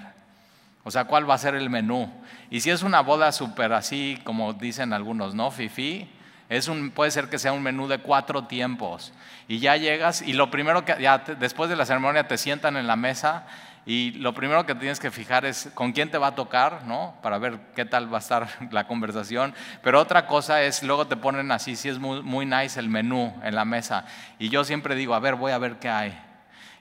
O 0.84 0.90
sea, 0.90 1.04
¿cuál 1.04 1.28
va 1.28 1.34
a 1.34 1.38
ser 1.38 1.54
el 1.54 1.68
menú? 1.70 2.12
Y 2.50 2.60
si 2.60 2.70
es 2.70 2.82
una 2.82 3.00
boda 3.00 3.32
súper 3.32 3.72
así, 3.72 4.20
como 4.24 4.52
dicen 4.52 4.92
algunos, 4.92 5.34
¿no? 5.34 5.50
Fifi, 5.50 6.08
es 6.48 6.68
un, 6.68 6.90
puede 6.90 7.10
ser 7.10 7.28
que 7.28 7.38
sea 7.38 7.52
un 7.52 7.62
menú 7.62 7.88
de 7.88 7.98
cuatro 7.98 8.44
tiempos. 8.44 9.12
Y 9.48 9.58
ya 9.58 9.76
llegas 9.76 10.22
y 10.22 10.32
lo 10.32 10.50
primero 10.50 10.84
que, 10.84 10.96
ya 11.00 11.18
después 11.18 11.68
de 11.70 11.76
la 11.76 11.86
ceremonia 11.86 12.28
te 12.28 12.38
sientan 12.38 12.76
en 12.76 12.86
la 12.86 12.96
mesa 12.96 13.46
y 13.88 14.10
lo 14.14 14.34
primero 14.34 14.66
que 14.66 14.74
tienes 14.74 14.98
que 14.98 15.12
fijar 15.12 15.44
es 15.44 15.70
con 15.72 15.92
quién 15.92 16.10
te 16.10 16.18
va 16.18 16.26
a 16.28 16.34
tocar, 16.34 16.82
¿no? 16.86 17.14
Para 17.22 17.38
ver 17.38 17.60
qué 17.76 17.84
tal 17.84 18.12
va 18.12 18.18
a 18.18 18.20
estar 18.20 18.48
la 18.72 18.88
conversación. 18.88 19.54
Pero 19.80 20.00
otra 20.00 20.26
cosa 20.26 20.60
es, 20.62 20.82
luego 20.82 21.06
te 21.06 21.16
ponen 21.16 21.52
así, 21.52 21.76
si 21.76 21.88
es 21.88 22.00
muy, 22.00 22.20
muy 22.20 22.46
nice 22.46 22.80
el 22.80 22.88
menú 22.88 23.32
en 23.44 23.54
la 23.54 23.64
mesa. 23.64 24.04
Y 24.40 24.48
yo 24.48 24.64
siempre 24.64 24.96
digo, 24.96 25.14
a 25.14 25.20
ver, 25.20 25.36
voy 25.36 25.52
a 25.52 25.58
ver 25.58 25.76
qué 25.76 25.88
hay. 25.88 26.18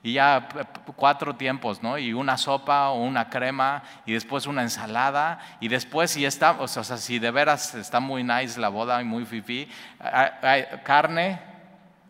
Y 0.02 0.14
ya 0.14 0.48
cuatro 0.96 1.36
tiempos, 1.36 1.84
¿no? 1.84 2.00
Y 2.00 2.12
una 2.12 2.38
sopa 2.38 2.90
o 2.90 3.04
una 3.04 3.30
crema 3.30 3.84
y 4.08 4.14
después 4.14 4.48
una 4.48 4.64
ensalada. 4.64 5.40
Y 5.60 5.68
después, 5.68 6.10
si 6.10 6.26
está, 6.26 6.54
o 6.60 6.68
sea, 6.68 6.84
si 6.84 7.20
de 7.20 7.30
veras 7.30 7.76
está 7.76 8.00
muy 8.00 8.24
nice 8.24 8.60
la 8.60 8.70
boda 8.70 9.00
y 9.00 9.06
muy 9.06 9.26
fifi, 9.26 9.70
carne 10.84 11.40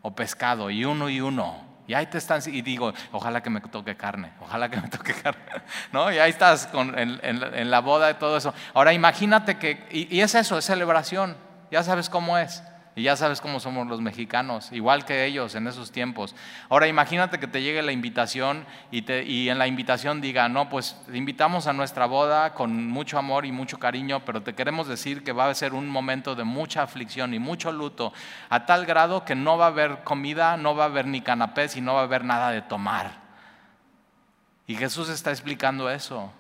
o 0.02 0.16
pescado 0.16 0.70
y 0.70 0.86
uno 0.86 1.10
y 1.10 1.20
uno. 1.20 1.65
Y 1.88 1.94
ahí 1.94 2.08
te 2.08 2.18
están, 2.18 2.42
y 2.48 2.62
digo, 2.62 2.94
ojalá 3.12 3.44
que 3.44 3.50
me 3.50 3.62
toque 3.62 3.96
carne, 3.96 4.32
ojalá 4.42 4.70
que 4.70 4.82
me 4.82 4.88
toque 4.88 5.14
carne, 5.22 5.42
¿no? 5.92 6.12
Y 6.12 6.18
ahí 6.18 6.32
estás 6.32 6.68
con, 6.68 6.98
en, 6.98 7.72
la 7.72 7.80
boda 7.82 8.10
y 8.10 8.16
todo 8.16 8.38
eso. 8.38 8.54
Ahora 8.74 8.94
imagínate 8.94 9.58
que, 9.58 9.88
y, 9.92 10.20
es 10.20 10.34
eso, 10.34 10.58
es 10.58 10.66
celebración, 10.66 11.38
ya 11.72 11.84
sabes 11.84 12.10
cómo 12.10 12.38
es. 12.38 12.64
Y 12.98 13.04
ya 13.04 13.18
sabes 13.18 13.42
cómo 13.42 13.60
somos 13.60 13.88
los 13.88 14.00
mexicanos, 14.00 14.72
igual 14.72 15.04
que 15.04 15.26
ellos 15.26 15.54
en 15.56 15.68
esos 15.68 15.92
tiempos. 15.92 16.34
Ahora 16.70 16.88
imagínate 16.88 17.40
que 17.40 17.48
te 17.48 17.62
llegue 17.62 17.82
la 17.82 17.92
invitación 17.92 18.66
y, 18.90 19.50
en 19.50 19.60
la 19.60 19.68
invitación 19.68 20.22
diga, 20.22 20.48
no, 20.48 20.70
pues 20.70 20.96
te 21.06 21.18
invitamos 21.18 21.68
a 21.68 21.74
nuestra 21.74 22.06
boda 22.06 22.54
con 22.54 22.88
mucho 22.88 23.18
amor 23.18 23.46
y 23.46 23.52
mucho 23.52 23.80
cariño, 23.80 24.24
pero 24.24 24.44
te 24.44 24.56
queremos 24.56 24.88
decir 24.88 25.26
que 25.26 25.34
va 25.34 25.50
a 25.50 25.54
ser 25.54 25.74
un 25.74 25.90
momento 25.90 26.36
de 26.36 26.46
mucha 26.46 26.84
aflicción 26.84 27.34
y 27.34 27.40
mucho 27.40 27.74
luto, 27.74 28.14
a 28.50 28.66
tal 28.66 28.86
grado 28.86 29.26
que 29.26 29.36
no 29.36 29.58
va 29.58 29.66
a 29.66 29.70
haber 29.70 30.06
comida, 30.06 30.56
no 30.56 30.74
va 30.74 30.86
a 30.86 30.88
haber 30.88 31.06
ni 31.06 31.20
canapés 31.20 31.76
y 31.76 31.82
no 31.82 31.96
va 31.96 32.00
a 32.00 32.06
haber 32.06 32.24
nada 32.24 32.52
de 32.52 32.62
tomar. 32.62 33.12
Y 34.68 34.76
Jesús 34.76 35.10
está 35.10 35.32
explicando 35.32 35.90
eso. 35.90 36.32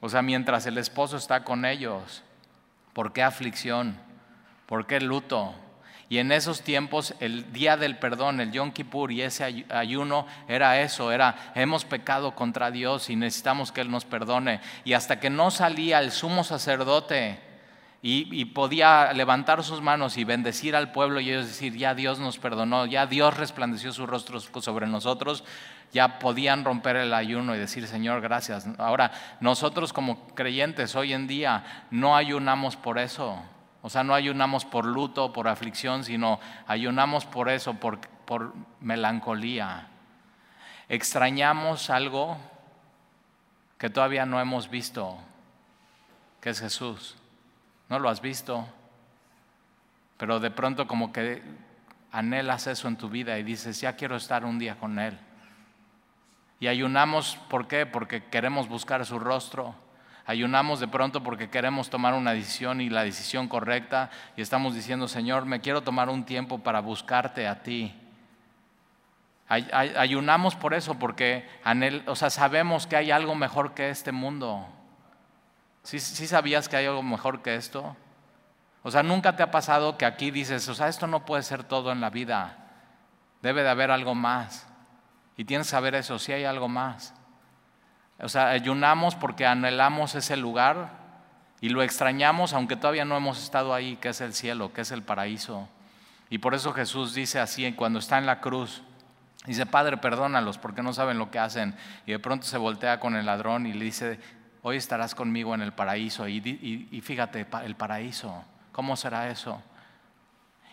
O 0.00 0.10
sea, 0.10 0.20
mientras 0.20 0.66
el 0.66 0.76
esposo 0.76 1.16
está 1.16 1.42
con 1.42 1.64
ellos, 1.64 2.22
¿por 2.92 3.14
qué 3.14 3.22
aflicción? 3.22 3.96
¿Por 4.66 4.86
qué 4.86 5.00
luto? 5.00 5.54
Y 6.08 6.18
en 6.18 6.30
esos 6.30 6.62
tiempos 6.62 7.14
el 7.18 7.52
día 7.52 7.76
del 7.76 7.98
perdón, 7.98 8.40
el 8.40 8.52
Yom 8.52 8.70
Kippur 8.70 9.10
y 9.10 9.22
ese 9.22 9.64
ayuno 9.70 10.26
era 10.46 10.80
eso, 10.80 11.10
era 11.10 11.52
hemos 11.54 11.84
pecado 11.84 12.34
contra 12.34 12.70
Dios 12.70 13.10
y 13.10 13.16
necesitamos 13.16 13.72
que 13.72 13.80
Él 13.80 13.90
nos 13.90 14.04
perdone. 14.04 14.60
Y 14.84 14.92
hasta 14.92 15.18
que 15.18 15.30
no 15.30 15.50
salía 15.50 15.98
el 15.98 16.12
sumo 16.12 16.44
sacerdote 16.44 17.40
y, 18.08 18.44
podía 18.44 19.12
levantar 19.12 19.64
sus 19.64 19.82
manos 19.82 20.16
y 20.16 20.22
bendecir 20.22 20.76
al 20.76 20.92
pueblo 20.92 21.18
y 21.18 21.30
ellos 21.30 21.46
decir, 21.46 21.76
ya 21.76 21.92
Dios 21.92 22.20
nos 22.20 22.38
perdonó, 22.38 22.86
ya 22.86 23.06
Dios 23.06 23.36
resplandeció 23.36 23.92
su 23.92 24.06
rostro 24.06 24.38
sobre 24.38 24.86
nosotros, 24.86 25.42
ya 25.92 26.20
podían 26.20 26.64
romper 26.64 26.94
el 26.94 27.12
ayuno 27.12 27.56
y 27.56 27.58
decir, 27.58 27.84
Señor, 27.88 28.20
gracias. 28.20 28.68
Ahora, 28.78 29.10
nosotros 29.40 29.92
como 29.92 30.28
creyentes 30.28 30.94
hoy 30.94 31.14
en 31.14 31.26
día 31.26 31.86
no 31.90 32.14
ayunamos 32.14 32.76
por 32.76 33.00
eso. 33.00 33.42
O 33.86 33.88
sea, 33.88 34.02
no 34.02 34.14
ayunamos 34.14 34.64
por 34.64 34.84
luto, 34.84 35.32
por 35.32 35.46
aflicción, 35.46 36.02
sino 36.02 36.40
ayunamos 36.66 37.24
por 37.24 37.48
eso, 37.48 37.74
por, 37.74 38.00
melancolía. 38.80 39.86
Extrañamos 40.88 41.88
algo 41.88 42.36
que 43.78 43.88
todavía 43.88 44.26
no 44.26 44.40
hemos 44.40 44.70
visto, 44.70 45.16
que 46.40 46.50
es 46.50 46.58
Jesús. 46.58 47.14
No 47.88 48.00
lo 48.00 48.08
has 48.08 48.20
visto, 48.20 48.66
pero 50.16 50.40
de 50.40 50.50
pronto 50.50 50.88
como 50.88 51.12
que 51.12 51.44
anhelas 52.10 52.66
eso 52.66 52.88
en 52.88 52.96
tu 52.96 53.08
vida 53.08 53.38
y 53.38 53.44
dices, 53.44 53.80
ya 53.80 53.94
quiero 53.94 54.16
estar 54.16 54.44
un 54.44 54.58
día 54.58 54.74
con 54.80 54.98
Él. 54.98 55.16
Y 56.58 56.66
ayunamos, 56.66 57.38
¿por 57.48 57.68
qué? 57.68 57.86
Porque 57.86 58.24
queremos 58.24 58.68
buscar 58.68 59.06
su 59.06 59.20
rostro 59.20 59.76
Ayunamos 60.28 60.80
de 60.80 60.88
pronto 60.88 61.22
porque 61.22 61.48
queremos 61.48 61.88
tomar 61.88 62.12
una 62.14 62.32
decisión 62.32 62.80
y 62.80 62.90
la 62.90 63.04
decisión 63.04 63.46
correcta 63.46 64.10
y 64.36 64.42
estamos 64.42 64.74
diciendo, 64.74 65.06
Señor, 65.06 65.46
me 65.46 65.60
quiero 65.60 65.82
tomar 65.82 66.08
un 66.08 66.24
tiempo 66.24 66.58
para 66.58 66.80
buscarte 66.80 67.46
a 67.46 67.62
ti. 67.62 67.94
ayunamos 69.48 70.56
por 70.56 70.74
eso, 70.74 70.98
porque 70.98 71.48
o 72.06 72.16
sea, 72.16 72.30
sabemos 72.30 72.88
que 72.88 72.96
hay 72.96 73.12
algo 73.12 73.36
mejor 73.36 73.74
que 73.74 73.88
este 73.88 74.10
mundo. 74.10 74.66
¿Sí, 75.84 76.00
¿Sí 76.00 76.26
sabías 76.26 76.68
que 76.68 76.76
hay 76.76 76.86
algo 76.86 77.04
mejor 77.04 77.42
que 77.42 77.54
esto? 77.54 77.96
O 78.82 78.90
sea, 78.90 79.04
nunca 79.04 79.36
te 79.36 79.44
ha 79.44 79.52
pasado 79.52 79.96
que 79.96 80.06
aquí 80.06 80.32
dices, 80.32 80.68
o 80.68 80.74
sea, 80.74 80.88
esto 80.88 81.06
no 81.06 81.24
puede 81.24 81.44
ser 81.44 81.62
todo 81.62 81.92
en 81.92 82.00
la 82.00 82.10
vida. 82.10 82.56
Debe 83.42 83.62
de 83.62 83.68
haber 83.68 83.92
algo 83.92 84.16
más. 84.16 84.66
Y 85.36 85.44
tienes 85.44 85.68
que 85.68 85.72
saber 85.72 85.94
eso, 85.94 86.18
si 86.18 86.32
hay 86.32 86.44
algo 86.44 86.66
más. 86.66 87.14
O 88.18 88.28
sea, 88.28 88.48
ayunamos 88.48 89.14
porque 89.14 89.46
anhelamos 89.46 90.14
ese 90.14 90.36
lugar 90.36 90.90
y 91.60 91.68
lo 91.68 91.82
extrañamos 91.82 92.52
aunque 92.52 92.76
todavía 92.76 93.04
no 93.04 93.16
hemos 93.16 93.42
estado 93.42 93.74
ahí, 93.74 93.96
que 93.96 94.08
es 94.08 94.20
el 94.20 94.32
cielo, 94.32 94.72
que 94.72 94.82
es 94.82 94.90
el 94.90 95.02
paraíso. 95.02 95.68
Y 96.30 96.38
por 96.38 96.54
eso 96.54 96.72
Jesús 96.72 97.14
dice 97.14 97.40
así 97.40 97.70
cuando 97.72 97.98
está 97.98 98.18
en 98.18 98.26
la 98.26 98.40
cruz, 98.40 98.82
dice, 99.46 99.66
Padre, 99.66 99.96
perdónalos 99.98 100.58
porque 100.58 100.82
no 100.82 100.92
saben 100.92 101.18
lo 101.18 101.30
que 101.30 101.38
hacen. 101.38 101.76
Y 102.06 102.12
de 102.12 102.18
pronto 102.18 102.46
se 102.46 102.58
voltea 102.58 103.00
con 103.00 103.16
el 103.16 103.26
ladrón 103.26 103.66
y 103.66 103.72
le 103.72 103.84
dice, 103.84 104.18
hoy 104.62 104.76
estarás 104.76 105.14
conmigo 105.14 105.54
en 105.54 105.62
el 105.62 105.72
paraíso. 105.72 106.26
Y, 106.26 106.88
y 106.90 107.00
fíjate, 107.00 107.46
el 107.64 107.76
paraíso, 107.76 108.44
¿cómo 108.72 108.96
será 108.96 109.28
eso? 109.30 109.62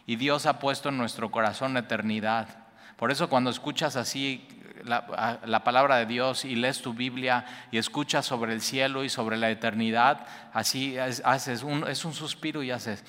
Y 0.06 0.15
Dios 0.15 0.45
ha 0.45 0.60
puesto 0.60 0.89
en 0.89 0.97
nuestro 0.97 1.32
corazón 1.32 1.77
eternidad. 1.77 2.47
Por 2.97 3.12
eso 3.12 3.29
cuando 3.29 3.49
escuchas 3.49 3.95
así 3.95 4.47
la, 4.84 5.63
palabra 5.63 5.98
de 5.98 6.06
Dios 6.06 6.46
y 6.46 6.56
lees 6.56 6.82
tu 6.82 6.93
Biblia 6.93 7.46
y 7.72 7.78
escuchas 7.78 8.26
sobre 8.26 8.54
el 8.54 8.62
cielo 8.62 9.04
y 9.04 9.10
sobre 9.10 9.38
la 9.38 9.50
eternidad, 9.50 10.26
así 10.54 10.98
haces 10.98 11.63
un, 11.63 11.88
es 11.88 12.06
un 12.06 12.13
suspiro 12.13 12.63
y 12.63 12.72
haces, 12.72 13.04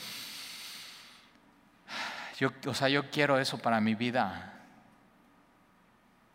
yo, 2.38 2.50
o 2.66 2.74
sea, 2.74 2.88
yo 2.88 3.10
quiero 3.10 3.38
eso 3.38 3.58
para 3.58 3.80
mi 3.80 3.94
vida. 3.94 4.50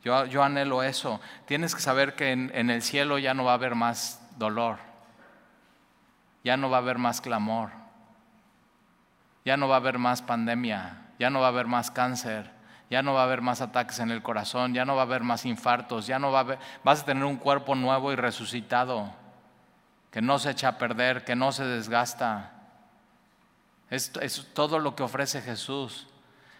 Yo, 0.01 0.25
yo 0.27 0.41
anhelo 0.43 0.81
eso. 0.81 1.19
Tienes 1.45 1.75
que 1.75 1.81
saber 1.81 2.15
que 2.15 2.31
en, 2.31 2.51
en 2.55 2.69
el 2.69 2.81
cielo 2.81 3.19
ya 3.19 3.33
no 3.33 3.43
va 3.43 3.51
a 3.51 3.55
haber 3.55 3.75
más 3.75 4.25
dolor, 4.37 4.77
ya 6.43 6.55
no 6.55 6.69
va 6.69 6.77
a 6.77 6.79
haber 6.79 6.97
más 6.97 7.19
clamor, 7.19 7.71
ya 9.43 9.57
no 9.57 9.67
va 9.67 9.75
a 9.75 9.79
haber 9.79 9.97
más 9.97 10.21
pandemia, 10.21 11.01
ya 11.19 11.29
no 11.29 11.41
va 11.41 11.47
a 11.47 11.49
haber 11.49 11.67
más 11.67 11.91
cáncer 11.91 12.58
ya 12.89 13.03
no 13.03 13.13
va 13.13 13.21
a 13.21 13.25
haber 13.25 13.41
más 13.41 13.61
ataques 13.61 13.99
en 13.99 14.09
el 14.09 14.23
corazón, 14.23 14.73
ya 14.73 14.85
no 14.85 14.95
va 14.95 15.01
a 15.01 15.05
haber 15.05 15.23
más 15.23 15.45
infartos, 15.45 16.07
ya 16.07 16.17
no 16.17 16.31
va 16.31 16.39
a 16.39 16.41
haber, 16.41 16.59
vas 16.83 17.01
a 17.01 17.05
tener 17.05 17.23
un 17.23 17.37
cuerpo 17.37 17.75
nuevo 17.75 18.11
y 18.11 18.15
resucitado, 18.15 19.13
que 20.11 20.21
no 20.21 20.39
se 20.39 20.51
echa 20.51 20.69
a 20.69 20.77
perder, 20.77 21.23
que 21.23 21.35
no 21.35 21.51
se 21.51 21.65
desgasta. 21.65 22.53
Es, 23.89 24.11
todo 24.53 24.79
lo 24.79 24.95
que 24.95 25.03
ofrece 25.03 25.41
Jesús. 25.41 26.07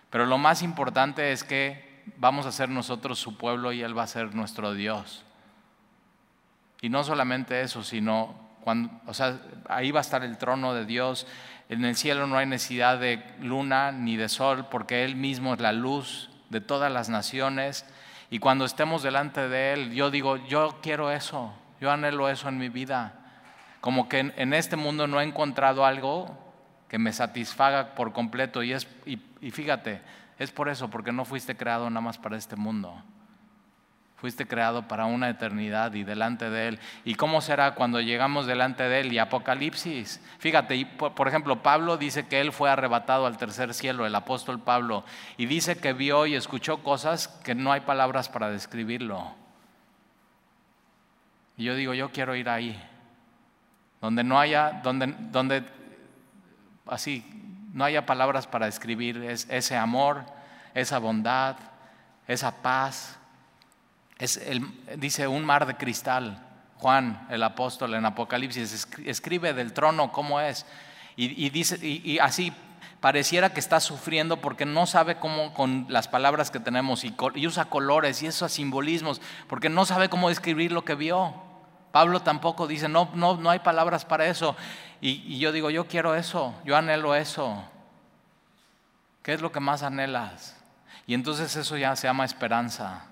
Pero 0.10 0.26
lo 0.26 0.38
más 0.38 0.62
importante 0.64 1.32
es 1.32 1.44
que 1.44 2.04
vamos 2.18 2.46
a 2.46 2.52
ser 2.52 2.70
nosotros 2.70 3.20
su 3.20 3.38
pueblo 3.38 3.72
y 3.72 3.82
Él 3.82 3.98
va 3.98 4.04
a 4.04 4.08
ser 4.08 4.34
nuestro 4.34 4.74
Dios. 4.74 5.24
Y 6.82 6.90
no 6.90 7.04
solamente 7.04 7.62
eso, 7.62 7.84
sino 7.84 8.36
cuando, 8.64 8.92
o 9.06 9.14
sea, 9.14 9.40
ahí 9.68 9.92
va 9.92 10.00
a 10.00 10.02
estar 10.02 10.24
el 10.24 10.38
trono 10.38 10.74
de 10.74 10.86
Dios. 10.86 11.28
En 11.70 11.86
el 11.86 11.96
cielo 11.96 12.26
no 12.26 12.36
hay 12.36 12.48
necesidad 12.48 12.98
de 12.98 13.24
luna 13.40 13.92
ni 13.92 14.18
de 14.18 14.28
sol, 14.28 14.66
porque 14.72 15.06
Él 15.06 15.16
mismo 15.16 15.54
es 15.54 15.60
la 15.60 15.72
luz 15.72 16.32
de 16.50 16.62
todas 16.62 16.92
las 16.92 17.10
naciones. 17.10 17.86
Y 18.32 18.40
cuando 18.40 18.66
estemos 18.66 19.04
delante 19.04 19.48
de 19.48 19.74
Él, 19.74 19.92
yo 19.94 20.10
digo, 20.10 20.38
yo 20.48 20.80
quiero 20.82 21.12
eso, 21.12 21.54
yo 21.80 21.92
anhelo 21.92 22.28
eso 22.28 22.50
en 22.50 22.58
mi 22.58 22.70
vida. 22.70 23.14
Como 23.82 24.10
que 24.10 24.34
en, 24.36 24.54
este 24.54 24.76
mundo 24.76 25.06
no 25.06 25.22
he 25.22 25.24
encontrado 25.24 25.86
algo 25.86 26.36
que 26.88 26.98
me 26.98 27.14
satisfaga 27.14 27.94
por 27.94 28.14
completo. 28.14 28.64
Y, 28.64 28.76
fíjate, 29.52 30.02
es 30.40 30.52
por 30.52 30.70
eso, 30.70 30.90
porque 30.90 31.12
no 31.12 31.24
fuiste 31.24 31.56
creado 31.56 31.88
nada 31.90 32.02
más 32.02 32.18
para 32.18 32.36
este 32.36 32.56
mundo. 32.56 33.02
Fuiste 34.20 34.46
creado 34.46 34.86
para 34.86 35.06
una 35.06 35.30
eternidad 35.30 35.94
y 35.94 36.04
delante 36.04 36.50
de 36.50 36.68
Él. 36.68 36.80
¿Y 37.06 37.16
cómo 37.16 37.40
será 37.40 37.74
cuando 37.76 38.02
llegamos 38.02 38.48
delante 38.48 38.84
de 38.84 39.00
Él? 39.00 39.14
Y 39.14 39.18
Apocalipsis. 39.18 40.20
Fíjate, 40.40 40.86
por 40.86 41.30
ejemplo, 41.30 41.64
Pablo 41.64 41.96
dice 41.96 42.28
que 42.28 42.42
Él 42.42 42.52
fue 42.52 42.70
arrebatado 42.70 43.26
al 43.26 43.38
tercer 43.38 43.74
cielo, 43.74 44.06
el 44.06 44.14
apóstol 44.14 44.60
Pablo, 44.60 45.06
y 45.38 45.46
dice 45.46 45.78
que 45.78 45.94
vio 45.94 46.26
y 46.26 46.36
escuchó 46.36 46.84
cosas 46.84 47.30
que 47.30 47.56
no 47.56 47.72
hay 47.72 47.80
palabras 47.80 48.28
para 48.28 48.50
describirlo. 48.50 49.32
Y 51.56 51.64
yo 51.64 51.76
digo, 51.76 51.94
yo 51.94 52.12
quiero 52.12 52.36
ir 52.36 52.50
ahí, 52.50 52.78
donde 54.02 54.26
no 54.26 54.38
haya, 54.38 54.82
donde, 54.84 55.16
donde 55.32 55.64
así, 56.88 57.24
no 57.74 57.86
haya 57.86 58.06
palabras 58.06 58.48
para 58.48 58.66
describir 58.66 59.24
ese 59.24 59.78
amor, 59.78 60.26
esa 60.74 61.00
bondad, 61.00 61.56
esa 62.28 62.62
paz 62.62 63.19
es 64.20 64.36
el, 64.38 64.70
dice 64.98 65.28
un 65.28 65.46
mar 65.46 65.66
de 65.66 65.76
cristal. 65.76 66.46
Juan, 66.78 67.26
el 67.30 67.44
apóstol 67.44 67.94
en 67.96 68.06
Apocalipsis, 68.06 68.88
escribe 69.06 69.54
del 69.54 69.74
trono 69.74 70.12
cómo 70.12 70.40
es. 70.40 70.66
Y, 71.16 71.50
dice, 71.50 71.78
y, 71.86 72.18
así 72.20 72.54
pareciera 73.02 73.52
que 73.54 73.60
está 73.60 73.82
sufriendo 73.82 74.38
porque 74.40 74.66
no 74.66 74.86
sabe 74.86 75.20
cómo 75.20 75.54
con 75.54 75.86
las 75.90 76.08
palabras 76.08 76.50
que 76.50 76.62
tenemos 76.62 77.04
y, 77.04 77.14
usa 77.46 77.66
colores 77.66 78.24
y 78.24 78.28
esos 78.28 78.54
simbolismos, 78.54 79.20
porque 79.48 79.68
no 79.68 79.84
sabe 79.84 80.08
cómo 80.08 80.30
describir 80.30 80.72
lo 80.72 80.86
que 80.86 80.96
vio. 80.96 81.34
Pablo 81.92 82.22
tampoco 82.22 82.68
dice, 82.68 82.88
no, 82.88 83.10
no, 83.16 83.36
no 83.36 83.50
hay 83.50 83.60
palabras 83.60 84.06
para 84.06 84.28
eso. 84.28 84.56
y 85.02 85.40
yo 85.40 85.52
digo, 85.52 85.70
yo 85.70 85.88
quiero 85.88 86.16
eso, 86.16 86.54
yo 86.64 86.78
anhelo 86.78 87.16
eso. 87.16 87.62
¿Qué 89.24 89.34
es 89.34 89.42
lo 89.42 89.52
que 89.52 89.60
más 89.60 89.84
anhelas? 89.84 90.56
Y 91.06 91.14
entonces 91.14 91.54
eso 91.58 91.76
ya 91.76 91.98
se 91.98 92.08
llama 92.08 92.24
esperanza 92.24 93.09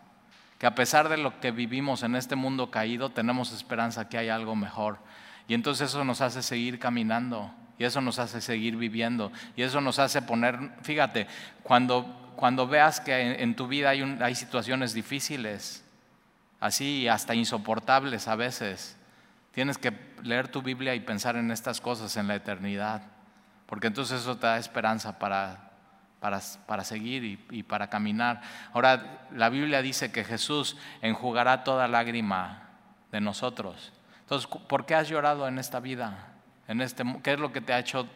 que 0.58 0.66
a 0.66 0.76
pesar 0.76 1.10
de 1.10 1.18
lo 1.18 1.40
que 1.40 1.52
vivimos 1.52 2.04
en 2.04 2.16
este 2.16 2.36
mundo 2.36 2.72
caído, 2.72 3.10
tenemos 3.10 3.52
esperanza 3.52 4.10
que 4.10 4.18
hay 4.18 4.30
algo 4.30 4.56
mejor. 4.56 5.00
Y 5.48 5.54
entonces 5.54 5.90
eso 5.90 6.04
nos 6.04 6.22
hace 6.22 6.42
seguir 6.42 6.80
caminando, 6.80 7.54
y 7.78 7.84
eso 7.84 8.02
nos 8.02 8.20
hace 8.20 8.42
seguir 8.42 8.76
viviendo, 8.76 9.32
y 9.56 9.62
eso 9.62 9.82
nos 9.82 10.00
hace 10.00 10.22
poner, 10.22 10.58
fíjate, 10.82 11.28
cuando, 11.64 12.34
cuando 12.36 12.68
veas 12.68 13.00
que 13.00 13.42
en, 13.42 13.56
tu 13.56 13.68
vida 13.68 13.90
hay, 13.90 14.02
hay 14.20 14.36
situaciones 14.36 14.94
difíciles, 14.94 15.86
así 16.60 17.08
hasta 17.08 17.36
insoportables 17.36 18.28
a 18.28 18.36
veces, 18.36 18.98
tienes 19.52 19.78
que 19.78 19.94
leer 20.24 20.48
tu 20.48 20.62
Biblia 20.62 20.96
y 20.96 21.00
pensar 21.00 21.36
en 21.36 21.52
estas 21.52 21.80
cosas 21.80 22.18
en 22.18 22.28
la 22.28 22.36
eternidad, 22.36 23.04
porque 23.68 23.88
entonces 23.88 24.22
eso 24.22 24.38
te 24.38 24.48
da 24.48 24.58
esperanza 24.58 25.20
para 25.20 25.67
para, 26.20 26.84
seguir 26.84 27.40
y, 27.52 27.64
para 27.64 27.90
caminar. 27.90 28.42
Ahora, 28.74 29.28
la 29.32 29.50
Biblia 29.50 29.82
dice 29.82 30.12
que 30.12 30.24
Jesús 30.24 30.78
enjugará 31.02 31.64
toda 31.64 31.88
lágrima 31.88 32.70
de 33.12 33.22
nosotros. 33.22 33.94
Entonces, 34.22 34.48
¿por 34.48 34.86
qué 34.86 34.96
has 34.96 35.08
llorado 35.08 35.48
en 35.48 35.60
esta 35.60 35.80
vida? 35.80 36.34
En 36.68 36.82
este, 36.82 37.04
¿Qué 37.24 37.34
es 37.34 37.40
lo 37.40 37.54
que 37.54 37.62
te 37.62 37.74
ha 37.74 37.80
hecho 37.80 38.08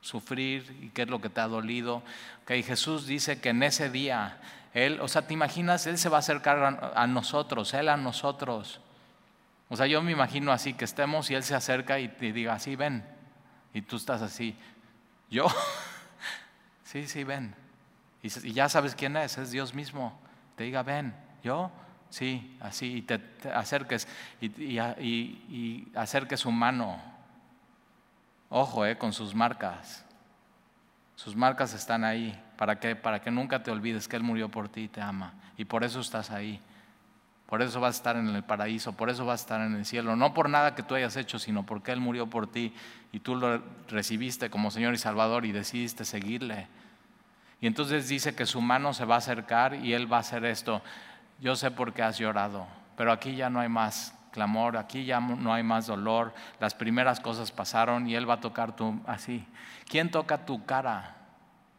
sufrir 0.00 0.76
y 0.82 0.88
qué 0.90 1.02
es 1.02 1.08
lo 1.08 1.20
que 1.20 1.28
te 1.28 1.40
ha 1.40 1.46
dolido? 1.46 2.02
Que 2.46 2.62
Jesús 2.62 3.06
dice 3.06 3.40
que 3.40 3.50
en 3.50 3.62
ese 3.62 3.90
día, 3.90 4.40
Él, 4.74 4.98
o 5.00 5.08
sea, 5.08 5.26
¿te 5.26 5.34
imaginas? 5.34 5.86
Él 5.86 5.98
se 5.98 6.08
va 6.08 6.16
a 6.16 6.20
acercar 6.20 6.92
a, 6.94 7.06
nosotros, 7.06 7.74
Él 7.74 7.88
a 7.88 7.96
nosotros. 7.96 8.80
O 9.68 9.76
sea, 9.76 9.86
yo 9.86 10.02
me 10.02 10.12
imagino 10.12 10.52
así, 10.52 10.74
que 10.74 10.84
estemos 10.84 11.30
y 11.30 11.34
Él 11.34 11.42
se 11.42 11.54
acerca 11.54 12.00
y 12.00 12.08
te 12.08 12.32
diga, 12.32 12.54
así 12.54 12.76
ven. 12.76 13.04
Y 13.74 13.82
tú 13.82 13.96
estás 13.96 14.22
así. 14.22 14.56
Yo, 15.30 15.46
Sí, 16.86 17.08
sí, 17.08 17.24
ven. 17.24 17.52
Y, 18.22 18.52
ya 18.52 18.68
sabes 18.68 18.94
quién 18.94 19.16
es, 19.16 19.36
es 19.38 19.50
Dios 19.50 19.74
mismo. 19.74 20.16
Te 20.54 20.64
diga, 20.64 20.84
ven, 20.84 21.14
yo, 21.42 21.70
sí, 22.10 22.56
así, 22.60 22.98
y 22.98 23.02
te, 23.02 23.20
acerques 23.52 24.06
y, 24.40 24.46
y, 24.46 25.92
acerques 25.96 26.40
su 26.40 26.52
mano. 26.52 27.02
Ojo, 28.48 28.86
eh, 28.86 28.96
con 28.96 29.12
sus 29.12 29.34
marcas. 29.34 30.04
Sus 31.16 31.34
marcas 31.34 31.74
están 31.74 32.04
ahí. 32.04 32.40
¿Para 32.56 32.78
que 32.78 32.94
Para 32.94 33.20
que 33.20 33.32
nunca 33.32 33.64
te 33.64 33.72
olvides 33.72 34.06
que 34.06 34.14
Él 34.14 34.22
murió 34.22 34.48
por 34.48 34.68
ti 34.68 34.82
y 34.82 34.88
te 34.88 35.00
ama. 35.00 35.34
Y 35.56 35.64
por 35.64 35.82
eso 35.82 35.98
estás 35.98 36.30
ahí. 36.30 36.62
Por 37.46 37.62
eso 37.62 37.80
vas 37.80 37.94
a 37.94 37.98
estar 37.98 38.16
en 38.16 38.28
el 38.28 38.42
paraíso, 38.42 38.92
por 38.94 39.08
eso 39.08 39.24
vas 39.24 39.40
a 39.40 39.44
estar 39.44 39.60
en 39.60 39.76
el 39.76 39.86
cielo. 39.86 40.16
No 40.16 40.34
por 40.34 40.50
nada 40.50 40.74
que 40.74 40.82
tú 40.82 40.96
hayas 40.96 41.16
hecho, 41.16 41.38
sino 41.38 41.64
porque 41.64 41.92
Él 41.92 42.00
murió 42.00 42.28
por 42.28 42.50
ti 42.50 42.74
y 43.12 43.20
tú 43.20 43.36
lo 43.36 43.62
recibiste 43.88 44.50
como 44.50 44.72
Señor 44.72 44.94
y 44.94 44.98
Salvador 44.98 45.46
y 45.46 45.52
decidiste 45.52 46.04
seguirle. 46.04 46.66
Y 47.60 47.68
entonces 47.68 48.08
dice 48.08 48.34
que 48.34 48.46
su 48.46 48.60
mano 48.60 48.92
se 48.92 49.04
va 49.04 49.14
a 49.14 49.18
acercar 49.18 49.76
y 49.76 49.92
Él 49.94 50.12
va 50.12 50.18
a 50.18 50.20
hacer 50.20 50.44
esto. 50.44 50.82
Yo 51.40 51.54
sé 51.54 51.70
por 51.70 51.92
qué 51.92 52.02
has 52.02 52.18
llorado, 52.18 52.66
pero 52.96 53.12
aquí 53.12 53.36
ya 53.36 53.48
no 53.48 53.60
hay 53.60 53.68
más 53.68 54.12
clamor, 54.32 54.76
aquí 54.76 55.04
ya 55.04 55.20
no 55.20 55.54
hay 55.54 55.62
más 55.62 55.86
dolor. 55.86 56.34
Las 56.58 56.74
primeras 56.74 57.20
cosas 57.20 57.52
pasaron 57.52 58.08
y 58.08 58.16
Él 58.16 58.28
va 58.28 58.34
a 58.34 58.40
tocar 58.40 58.74
tu 58.74 59.00
así. 59.06 59.46
¿Quién 59.88 60.10
toca 60.10 60.44
tu 60.44 60.66
cara? 60.66 61.14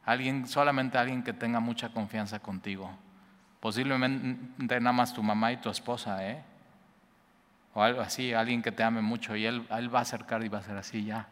Alguien, 0.06 0.48
solamente 0.48 0.98
alguien 0.98 1.24
que 1.24 1.34
tenga 1.34 1.60
mucha 1.60 1.90
confianza 1.90 2.40
contigo. 2.40 2.90
Posiblemente 3.60 4.80
nada 4.80 4.94
más 4.94 5.14
tu 5.14 5.24
mamá 5.24 5.52
y 5.52 5.58
tu 5.58 5.70
esposa, 5.70 6.28
¿eh? 6.28 6.44
O 7.74 7.82
algo 7.82 8.02
así, 8.02 8.34
alguien 8.34 8.62
que 8.62 8.72
te 8.72 8.84
ame 8.84 9.02
mucho 9.02 9.36
y 9.36 9.46
él, 9.46 9.68
él 9.70 9.94
va 9.94 10.00
a 10.00 10.02
acercar 10.04 10.44
y 10.44 10.50
va 10.50 10.60
a 10.60 10.64
ser 10.64 10.78
así, 10.78 11.04
ya. 11.04 11.28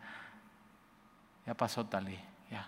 Ya 1.46 1.54
pasó 1.54 1.86
Talí, 1.86 2.20
ya. 2.50 2.68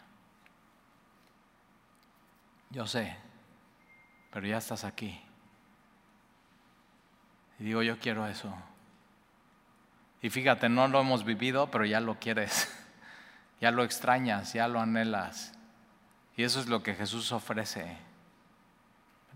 Yo 2.69 2.85
sé, 2.85 3.15
pero 4.31 4.47
ya 4.47 4.57
estás 4.57 4.83
aquí. 4.83 5.19
Y 7.59 7.63
digo, 7.63 7.81
yo 7.81 7.97
quiero 7.97 8.27
eso. 8.27 8.53
Y 10.21 10.29
fíjate, 10.29 10.69
no 10.69 10.87
lo 10.87 11.01
hemos 11.01 11.23
vivido, 11.23 11.69
pero 11.71 11.85
ya 11.85 11.99
lo 11.99 12.15
quieres. 12.19 12.73
Ya 13.59 13.71
lo 13.71 13.83
extrañas, 13.83 14.53
ya 14.53 14.67
lo 14.67 14.79
anhelas. 14.79 15.51
Y 16.35 16.43
eso 16.43 16.59
es 16.59 16.67
lo 16.67 16.83
que 16.83 16.93
Jesús 16.93 17.31
ofrece 17.31 17.97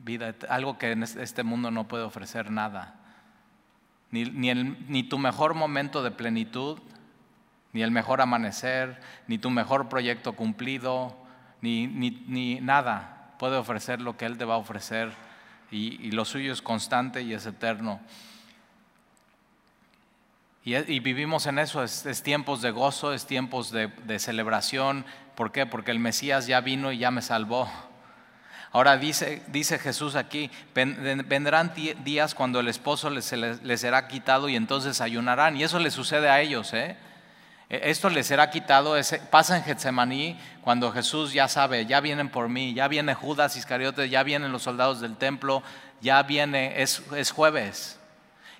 vida, 0.03 0.35
algo 0.49 0.77
que 0.77 0.91
en 0.91 1.03
este 1.03 1.43
mundo 1.43 1.71
no 1.71 1.87
puede 1.87 2.03
ofrecer 2.03 2.51
nada. 2.51 2.95
Ni, 4.11 4.25
ni, 4.25 5.03
tu 5.03 5.17
mejor 5.17 5.53
momento 5.53 6.03
de 6.03 6.11
plenitud, 6.11 6.79
ni 7.71 7.81
el 7.81 7.91
mejor 7.91 8.19
amanecer, 8.19 8.99
ni 9.27 9.37
tu 9.37 9.49
mejor 9.49 9.87
proyecto 9.87 10.33
cumplido, 10.33 11.15
ni, 11.61 11.87
ni 11.87 12.59
nada 12.59 13.21
puede 13.41 13.57
ofrecer 13.57 14.01
lo 14.01 14.17
que 14.17 14.25
Él 14.25 14.37
te 14.37 14.45
va 14.45 14.53
a 14.53 14.57
ofrecer. 14.57 15.11
Y, 15.71 16.11
lo 16.11 16.25
suyo 16.25 16.53
es 16.53 16.61
constante 16.61 17.23
y 17.23 17.33
es 17.33 17.47
eterno. 17.47 17.99
Y, 20.63 20.99
vivimos 20.99 21.47
en 21.47 21.57
eso, 21.57 21.83
es, 21.83 22.21
tiempos 22.21 22.61
de 22.61 22.69
gozo, 22.69 23.13
es 23.13 23.25
tiempos 23.25 23.71
de, 23.71 23.87
de 23.87 24.19
celebración. 24.19 25.05
¿Por 25.35 25.51
qué? 25.51 25.65
Porque 25.65 25.89
el 25.89 25.97
Mesías 25.97 26.45
ya 26.45 26.61
vino 26.61 26.91
y 26.91 26.99
ya 26.99 27.09
me 27.09 27.23
salvó. 27.23 27.67
Ahora 28.73 28.97
dice, 28.97 29.41
dice 29.47 29.79
Jesús 29.79 30.15
aquí, 30.15 30.49
vendrán 30.73 31.73
días 32.03 32.33
cuando 32.33 32.59
el 32.59 32.67
esposo 32.67 33.09
les, 33.09 33.25
será 33.25 34.07
quitado 34.07 34.47
y 34.47 34.55
entonces 34.55 35.01
ayunarán. 35.01 35.57
Y 35.57 35.63
eso 35.63 35.79
le 35.79 35.91
sucede 35.91 36.29
a 36.29 36.39
ellos. 36.39 36.73
¿eh? 36.73 36.95
E, 37.69 37.89
esto 37.89 38.09
les 38.09 38.27
será 38.27 38.49
quitado, 38.49 38.95
pasa 39.29 39.57
en 39.57 39.63
Getsemaní 39.63 40.39
cuando 40.61 40.91
Jesús 40.91 41.33
ya 41.33 41.47
sabe, 41.47 41.85
ya 41.85 41.99
vienen 41.99 42.29
por 42.29 42.47
mí, 42.49 42.73
ya 42.73 42.87
viene 42.87 43.13
Judas 43.13 43.57
Iscariote, 43.57 44.09
ya 44.09 44.23
vienen 44.23 44.51
los 44.51 44.63
soldados 44.63 45.01
del 45.01 45.17
templo, 45.17 45.63
ya 46.01 46.23
viene, 46.23 46.81
es, 46.81 47.01
es 47.15 47.31
jueves 47.31 48.00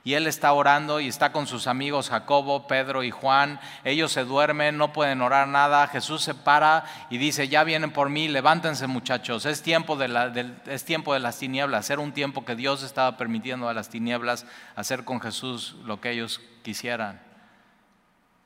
y 0.04 0.16
él 0.16 0.26
está 0.26 0.52
orando 0.54 1.00
y 1.00 1.08
está 1.08 1.32
con 1.32 1.46
sus 1.46 1.68
amigos 1.68 2.10
Jacobo, 2.10 2.66
Pedro 2.66 3.04
y 3.04 3.12
Juan. 3.12 3.60
Ellos 3.84 4.12
se 4.12 4.24
duermen, 4.24 4.78
no 4.78 4.94
pueden 4.94 5.22
orar 5.22 5.48
nada. 5.48 5.88
Jesús 5.88 6.24
se 6.24 6.34
para 6.34 6.86
y 7.12 7.20
dice, 7.20 7.48
ya 7.48 7.64
vienen 7.64 7.92
por 7.92 8.10
mí, 8.10 8.28
levántense 8.28 8.88
muchachos. 8.88 9.46
Es 9.46 9.62
tiempo 9.62 9.96
de, 9.96 10.54
es 10.66 10.86
tiempo 10.86 11.14
de 11.14 11.20
las 11.20 11.38
tinieblas. 11.38 11.90
Era 11.92 12.02
un 12.02 12.14
tiempo 12.14 12.46
que 12.46 12.56
Dios 12.56 12.82
estaba 12.82 13.16
permitiendo 13.16 13.70
a 13.70 13.76
las 13.76 13.90
tinieblas 13.90 14.48
hacer 14.76 15.04
con 15.04 15.22
Jesús 15.22 15.76
lo 15.86 16.02
que 16.02 16.10
ellos 16.10 16.42
quisieran. 16.64 17.22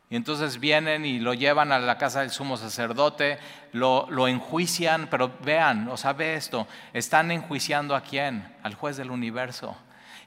Y 0.09 0.17
entonces 0.17 0.59
vienen 0.59 1.05
y 1.05 1.19
lo 1.19 1.33
llevan 1.33 1.71
a 1.71 1.79
la 1.79 1.97
casa 1.97 2.19
del 2.19 2.31
sumo 2.31 2.57
sacerdote, 2.57 3.39
lo, 3.71 4.07
lo, 4.11 4.27
enjuician, 4.27 5.07
pero 5.09 5.31
vean, 5.41 5.87
o 5.87 5.97
sea, 5.97 6.13
ve 6.13 6.35
esto, 6.35 6.67
están 6.93 7.31
enjuiciando 7.31 7.95
a 7.95 8.01
quién? 8.01 8.55
Al 8.61 8.75
juez 8.75 8.97
del 8.97 9.09
universo. 9.09 9.75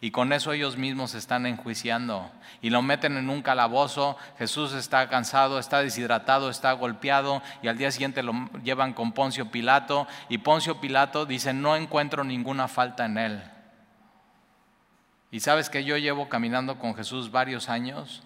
Y 0.01 0.11
con 0.11 0.33
eso 0.33 0.53
ellos 0.53 0.77
mismos 0.77 1.13
se 1.13 1.19
están 1.19 1.47
enjuiciando 1.47 2.31
y 2.63 2.71
lo 2.71 2.83
meten 2.83 3.17
en 3.17 3.31
un 3.31 3.43
calabozo. 3.43 4.17
Jesús 4.39 4.73
está 4.73 5.09
cansado, 5.09 5.59
está 5.59 5.81
deshidratado, 5.81 6.51
está 6.51 6.73
golpeado 6.73 7.43
y 7.63 7.69
al 7.69 7.79
día 7.79 7.91
siguiente 7.91 8.23
lo 8.23 8.33
llevan 8.63 8.93
con 8.93 9.13
Poncio 9.13 9.51
Pilato 9.51 10.07
y 10.29 10.39
Poncio 10.39 10.81
Pilato 10.81 11.27
dice, 11.27 11.53
no 11.53 11.77
encuentro 11.77 12.25
ninguna 12.25 12.69
falta 12.69 13.07
en 13.07 13.19
él. 13.19 13.43
Y 15.31 15.41
sabes 15.41 15.69
que 15.69 15.85
yo 15.85 15.97
llevo 15.97 16.29
caminando 16.29 16.79
con 16.79 16.95
Jesús 16.95 17.31
varios 17.31 17.69
años 17.69 18.23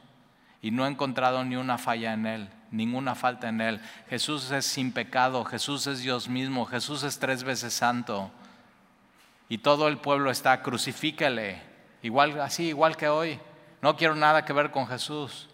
y 0.61 0.71
no 0.71 0.87
he 0.87 0.91
encontrado 0.91 1.45
ni 1.45 1.57
una 1.57 1.79
falla 1.79 2.13
en 2.13 2.27
él, 2.27 2.49
ninguna 2.71 3.15
falta 3.15 3.49
en 3.49 3.61
él. 3.61 3.81
Jesús 4.09 4.51
es 4.53 4.65
sin 4.65 4.93
pecado, 4.93 5.45
Jesús 5.45 5.87
es 5.87 6.01
Dios 6.01 6.29
mismo, 6.29 6.67
Jesús 6.67 7.03
es 7.03 7.19
tres 7.19 7.43
veces 7.43 7.73
santo 7.73 8.31
y 9.53 9.59
todo 9.59 9.87
el 9.87 9.99
pueblo 9.99 10.31
está, 10.31 10.63
crucifícale, 10.63 11.61
igual 12.01 12.41
así, 12.41 12.69
igual 12.69 12.97
que 12.97 13.11
hoy. 13.11 13.39
No 13.83 13.99
quiero 13.99 14.15
nada 14.15 14.47
que 14.47 14.55
ver 14.55 14.71
con 14.71 14.87
Jesús. 14.87 15.51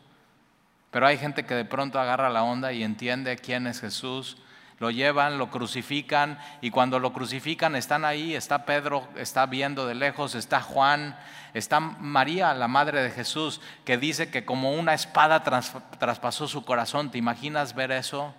Pero 0.92 1.08
hay 1.08 1.18
gente 1.18 1.44
que 1.44 1.54
de 1.56 1.64
pronto 1.64 1.98
agarra 1.98 2.30
la 2.30 2.44
onda 2.44 2.72
y 2.72 2.84
entiende 2.84 3.34
quién 3.38 3.66
es 3.66 3.80
Jesús. 3.80 4.36
Lo 4.78 4.92
llevan, 4.92 5.36
lo 5.36 5.50
crucifican 5.50 6.38
y 6.60 6.70
cuando 6.70 7.00
lo 7.00 7.12
crucifican 7.12 7.74
están 7.74 8.04
ahí, 8.04 8.36
está 8.36 8.64
Pedro, 8.64 9.08
está 9.16 9.46
viendo 9.46 9.84
de 9.84 9.96
lejos, 9.96 10.36
está 10.36 10.60
Juan, 10.60 11.18
está 11.52 11.80
María, 11.80 12.54
la 12.54 12.68
madre 12.68 13.02
de 13.02 13.10
Jesús, 13.10 13.60
que 13.84 13.98
dice 13.98 14.30
que 14.30 14.44
como 14.44 14.74
una 14.74 14.94
espada 14.94 15.42
traspasó 15.42 16.46
su 16.46 16.64
corazón. 16.64 17.10
¿Te 17.10 17.18
imaginas 17.18 17.74
ver 17.74 17.90
eso? 17.90 18.32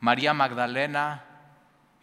María 0.00 0.34
Magdalena, 0.34 1.22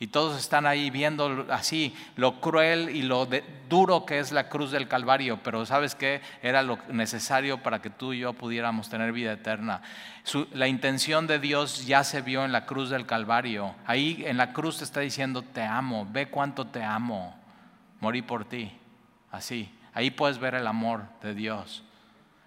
y 0.01 0.07
todos 0.07 0.39
están 0.39 0.65
ahí 0.65 0.89
viendo 0.89 1.45
así 1.51 1.95
lo 2.15 2.41
cruel 2.41 2.89
y 2.89 3.03
lo 3.03 3.27
duro 3.69 4.03
que 4.03 4.17
es 4.17 4.31
la 4.31 4.49
cruz 4.49 4.71
del 4.71 4.87
Calvario, 4.87 5.39
pero 5.43 5.63
¿sabes 5.63 5.93
qué? 5.93 6.21
Era 6.41 6.63
lo 6.63 6.79
necesario 6.89 7.61
para 7.61 7.83
que 7.83 7.91
tú 7.91 8.11
y 8.11 8.17
yo 8.17 8.33
pudiéramos 8.33 8.89
tener 8.89 9.11
vida 9.11 9.31
eterna. 9.33 9.83
la 10.53 10.67
intención 10.67 11.27
de 11.27 11.37
Dios 11.37 11.85
ya 11.85 12.03
se 12.03 12.21
vio 12.23 12.43
en 12.43 12.51
la 12.51 12.65
cruz 12.65 12.89
del 12.89 13.05
Calvario. 13.05 13.75
Ahí 13.85 14.23
en 14.25 14.37
la 14.37 14.53
cruz 14.53 14.79
te 14.79 14.85
está 14.85 15.01
diciendo, 15.01 15.43
te 15.43 15.61
amo, 15.61 16.07
ve 16.11 16.29
cuánto 16.29 16.65
te 16.65 16.83
amo, 16.83 17.39
morí 17.99 18.23
por 18.23 18.45
ti. 18.45 18.71
Así, 19.29 19.71
ahí 19.93 20.09
puedes 20.09 20.39
ver 20.39 20.55
el 20.55 20.65
amor 20.65 21.03
de 21.21 21.35
Dios. 21.35 21.83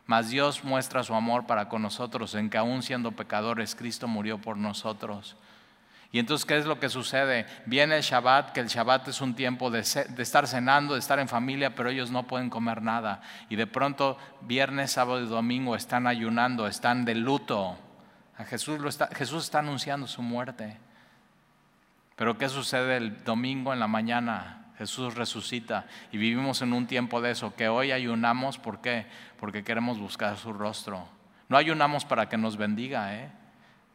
Mas 0.07 0.29
Dios 0.29 0.64
muestra 0.64 1.05
su 1.05 1.14
amor 1.14 1.47
para 1.47 1.69
con 1.69 1.83
nosotros 1.83 2.35
en 2.35 2.51
que 2.51 2.59
aún 2.59 2.83
siendo 2.83 3.12
pecadores, 3.12 3.77
Cristo 3.77 4.09
murió 4.09 4.38
por 4.38 4.57
nosotros. 4.57 5.37
Y 6.14 6.20
entonces, 6.20 6.44
¿qué 6.44 6.57
es 6.57 6.64
lo 6.64 6.79
que 6.79 6.88
sucede? 6.88 7.44
Viene 7.66 7.96
el 7.96 8.03
Shabbat, 8.03 8.53
que 8.53 8.61
el 8.61 8.68
Shabbat 8.68 9.09
es 9.09 9.20
un 9.20 9.35
tiempo 9.35 9.68
de, 9.72 9.81
estar 9.81 10.46
cenando, 10.46 10.94
de 10.94 11.00
estar 11.00 11.18
en 11.18 11.27
familia, 11.27 11.74
pero 11.74 11.90
ellos 11.90 12.12
no 12.12 12.29
pueden 12.29 12.50
comer 12.50 12.83
nada. 12.83 13.20
Y 13.48 13.57
de 13.57 13.66
pronto, 13.66 14.16
viernes, 14.42 14.92
sábado 14.92 15.20
y 15.20 15.27
domingo 15.27 15.74
están 15.74 16.07
ayunando, 16.07 16.68
están 16.68 17.05
de 17.05 17.16
luto. 17.16 17.77
Jesús, 18.46 18.79
está, 18.87 19.09
Jesús 19.09 19.42
está 19.42 19.59
anunciando 19.59 20.07
su 20.07 20.22
muerte. 20.22 20.79
Pero 22.14 22.38
¿qué 22.38 22.48
sucede 22.48 22.96
el 22.96 23.24
domingo 23.24 23.72
en 23.72 23.81
la 23.81 23.88
mañana? 23.88 24.66
Jesús 24.79 25.16
resucita 25.16 25.87
y 26.12 26.18
vivimos 26.18 26.62
en 26.62 26.74
un 26.74 26.87
tiempo 26.87 27.20
de 27.22 27.33
eso, 27.33 27.57
que 27.57 27.66
hoy 27.66 27.90
ayunamos, 27.90 28.59
¿por 28.59 28.81
qué? 28.81 29.07
Porque 29.40 29.64
queremos 29.64 29.98
buscar 29.98 30.37
su 30.37 30.53
rostro. 30.53 31.09
No 31.48 31.57
ayunamos 31.57 32.05
para 32.05 32.29
que 32.29 32.37
nos 32.37 32.57
bendiga, 32.57 33.16
¿eh? 33.16 33.33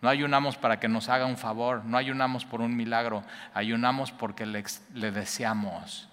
No 0.01 0.09
ayunamos 0.09 0.57
para 0.57 0.79
que 0.79 0.87
nos 0.87 1.09
haga 1.09 1.25
un 1.25 1.37
favor, 1.37 1.83
no 1.83 1.97
ayunamos 1.97 2.45
por 2.45 2.61
un 2.61 2.75
milagro, 2.75 3.23
ayunamos 3.53 4.11
porque 4.11 4.45
le, 4.45 4.63
deseamos. 5.11 6.07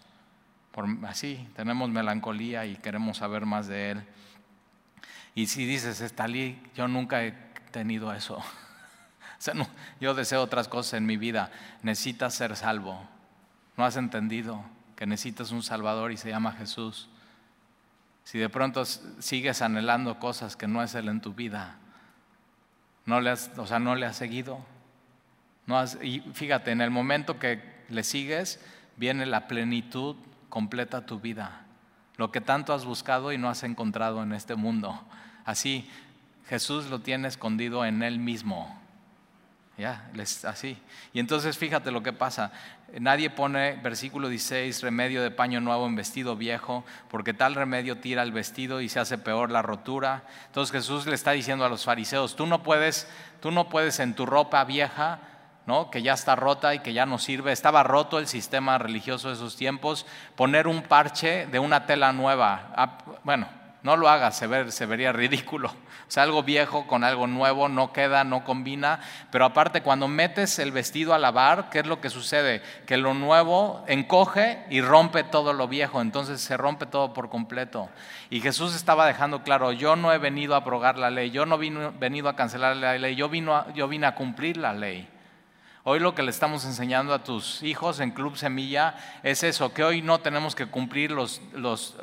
Por, 0.73 0.87
así, 1.07 1.49
tenemos 1.55 1.89
melancolía 1.89 2.67
y 2.67 2.77
queremos 2.77 3.19
saber 3.19 3.47
más 3.47 3.69
de 3.69 3.93
Él. 3.93 4.03
Y 5.35 5.47
si 5.47 5.67
dices, 5.67 6.01
Estalí, 6.01 6.61
yo 6.75 6.89
nunca 6.89 7.23
he 7.25 7.33
tenido 7.71 8.13
eso. 8.13 8.43
yo 10.01 10.15
deseo 10.15 10.43
otras 10.43 10.67
cosas 10.67 10.95
en 10.95 11.07
mi 11.07 11.17
vida. 11.17 11.51
Necesitas 11.83 12.35
ser 12.35 12.57
salvo. 12.57 13.07
No 13.77 13.85
has 13.85 13.97
entendido 13.97 14.65
que 14.97 15.07
necesitas 15.07 15.53
un 15.53 15.63
Salvador 15.63 16.11
y 16.11 16.17
se 16.17 16.31
llama 16.31 16.53
Jesús. 16.53 17.09
Si 18.25 18.39
de 18.39 18.49
pronto 18.49 18.85
sigues 18.85 19.63
anhelando 19.63 20.19
cosas 20.19 20.57
que 20.57 20.67
no 20.67 20.83
es 20.83 20.95
Él 20.95 21.09
en 21.09 21.21
tu 21.21 21.35
vida, 21.35 21.77
no 23.07 23.21
le 23.21 23.31
has, 23.31 23.51
o 23.57 23.67
sea, 23.67 23.79
no 23.79 23.95
le 23.95 24.07
has 24.07 24.17
seguido. 24.17 24.59
No 25.67 25.83
y 26.03 26.21
fíjate, 26.35 26.73
en 26.73 26.81
el 26.81 26.91
momento 26.91 27.39
que 27.39 27.63
le 27.89 28.05
sigues, 28.05 28.61
viene 28.97 29.27
la 29.27 29.49
plenitud 29.49 30.17
completa 30.49 31.07
tu 31.07 31.21
vida. 31.21 31.63
Lo 32.17 32.31
que 32.31 32.41
tanto 32.41 32.73
has 32.73 32.85
buscado 32.85 33.33
y 33.33 33.39
no 33.39 33.49
has 33.49 33.63
encontrado 33.63 34.23
en 34.23 34.33
este 34.33 34.55
mundo. 34.55 35.01
Así, 35.45 35.89
Jesús 36.49 36.87
lo 36.87 37.01
tiene 37.01 37.29
escondido 37.29 37.85
en 37.85 38.03
Él 38.03 38.19
mismo. 38.19 38.81
Ya, 39.79 40.11
así. 40.45 40.79
Y 41.13 41.21
entonces 41.21 41.59
fíjate 41.59 41.91
lo 41.91 42.03
que 42.03 42.15
pasa. 42.15 42.51
Nadie 42.99 43.29
pone, 43.29 43.75
versículo 43.75 44.31
16, 44.31 44.83
remedio 44.83 45.23
de 45.23 45.31
paño 45.31 45.61
nuevo 45.61 45.87
en 45.87 45.97
vestido 45.97 46.35
viejo, 46.35 46.85
porque 47.11 47.35
tal 47.35 47.55
remedio 47.55 47.99
tira 47.99 48.23
el 48.23 48.33
vestido 48.33 48.81
y 48.81 48.89
se 48.89 49.01
hace 49.01 49.19
peor 49.19 49.51
la 49.51 49.61
rotura. 49.61 50.23
Entonces 50.47 50.73
Jesús 50.73 51.07
le 51.07 51.15
está 51.15 51.33
diciendo 51.33 51.67
a 51.67 51.69
los 51.69 51.85
fariseos, 51.85 52.37
tú 52.37 52.47
no 52.47 52.63
puedes, 52.63 53.07
tú 53.43 53.51
no 53.51 53.69
puedes 53.69 54.01
en 54.01 54.15
tu 54.15 54.25
ropa 54.25 54.65
vieja, 54.65 55.19
¿no? 55.67 55.91
que 55.91 56.01
ya 56.01 56.15
está 56.15 56.37
rota 56.37 56.75
y 56.75 56.79
que 56.79 56.95
ya 56.95 57.05
no 57.05 57.19
sirve, 57.19 57.53
estaba 57.53 57.83
roto 57.83 58.19
el 58.19 58.29
sistema 58.29 58.79
religioso 58.79 59.29
de 59.29 59.35
esos 59.35 59.57
tiempos, 59.57 60.07
poner 60.37 60.69
un 60.69 60.83
parche 60.85 61.47
de 61.49 61.59
una 61.59 61.85
tela 61.85 62.15
nueva. 62.15 62.73
Ah, 62.77 62.99
bueno, 63.25 63.47
no 63.87 63.97
lo 63.97 64.09
hagas, 64.09 64.37
se, 64.37 64.73
se 64.73 64.85
vería 64.85 65.13
ridículo. 65.13 65.69
O 65.69 66.11
sea, 66.11 66.25
algo 66.25 66.43
viejo 66.43 66.89
con 66.89 67.05
algo 67.05 67.29
nuevo 67.29 67.69
no 67.69 67.93
queda, 67.93 68.25
no 68.25 68.43
combina. 68.43 68.99
Pero 69.31 69.45
aparte, 69.45 69.81
cuando 69.81 70.09
metes 70.09 70.59
el 70.59 70.73
vestido 70.73 71.15
a 71.15 71.21
lavar, 71.21 71.71
¿qué 71.71 71.79
es 71.79 71.87
lo 71.87 72.01
que 72.01 72.11
sucede? 72.11 72.63
Que 72.85 72.97
lo 72.97 73.15
nuevo 73.15 73.85
encoge 73.87 74.65
y 74.71 74.81
rompe 74.81 75.23
todo 75.23 75.53
lo 75.53 75.69
viejo. 75.69 76.01
Entonces 76.01 76.41
se 76.41 76.57
rompe 76.57 76.87
todo 76.87 77.13
por 77.13 77.29
completo. 77.29 77.89
Y 78.29 78.41
Jesús 78.41 78.75
estaba 78.75 79.07
dejando 79.07 79.45
claro, 79.45 79.71
yo 79.71 79.95
no 79.95 80.13
he 80.13 80.19
venido 80.19 80.55
a 80.55 80.59
abrogar 80.59 80.99
la 80.99 81.11
ley, 81.11 81.31
yo 81.31 81.47
no 81.47 81.63
he 81.63 81.71
venido 82.01 82.29
a 82.29 82.35
cancelar 82.35 82.77
la 82.77 82.99
ley, 82.99 83.15
yo, 83.15 83.29
vino 83.29 83.73
yo 83.73 83.87
vine 83.87 84.09
a 84.09 84.17
cumplir 84.17 84.57
la 84.57 84.73
ley. 84.73 85.09
Hoy 85.89 86.01
lo 86.01 86.17
que 86.17 86.25
le 86.25 86.33
estamos 86.33 86.65
enseñando 86.65 87.15
a 87.15 87.23
tus 87.23 87.63
hijos 87.63 88.01
en 88.01 88.11
Club 88.11 88.37
Semilla 88.37 88.97
es 89.23 89.45
eso, 89.45 89.73
que 89.73 89.85
hoy 89.85 90.03
no 90.03 90.19
tenemos 90.19 90.57
que 90.57 90.67
cumplir 90.67 91.13
los, 91.13 91.41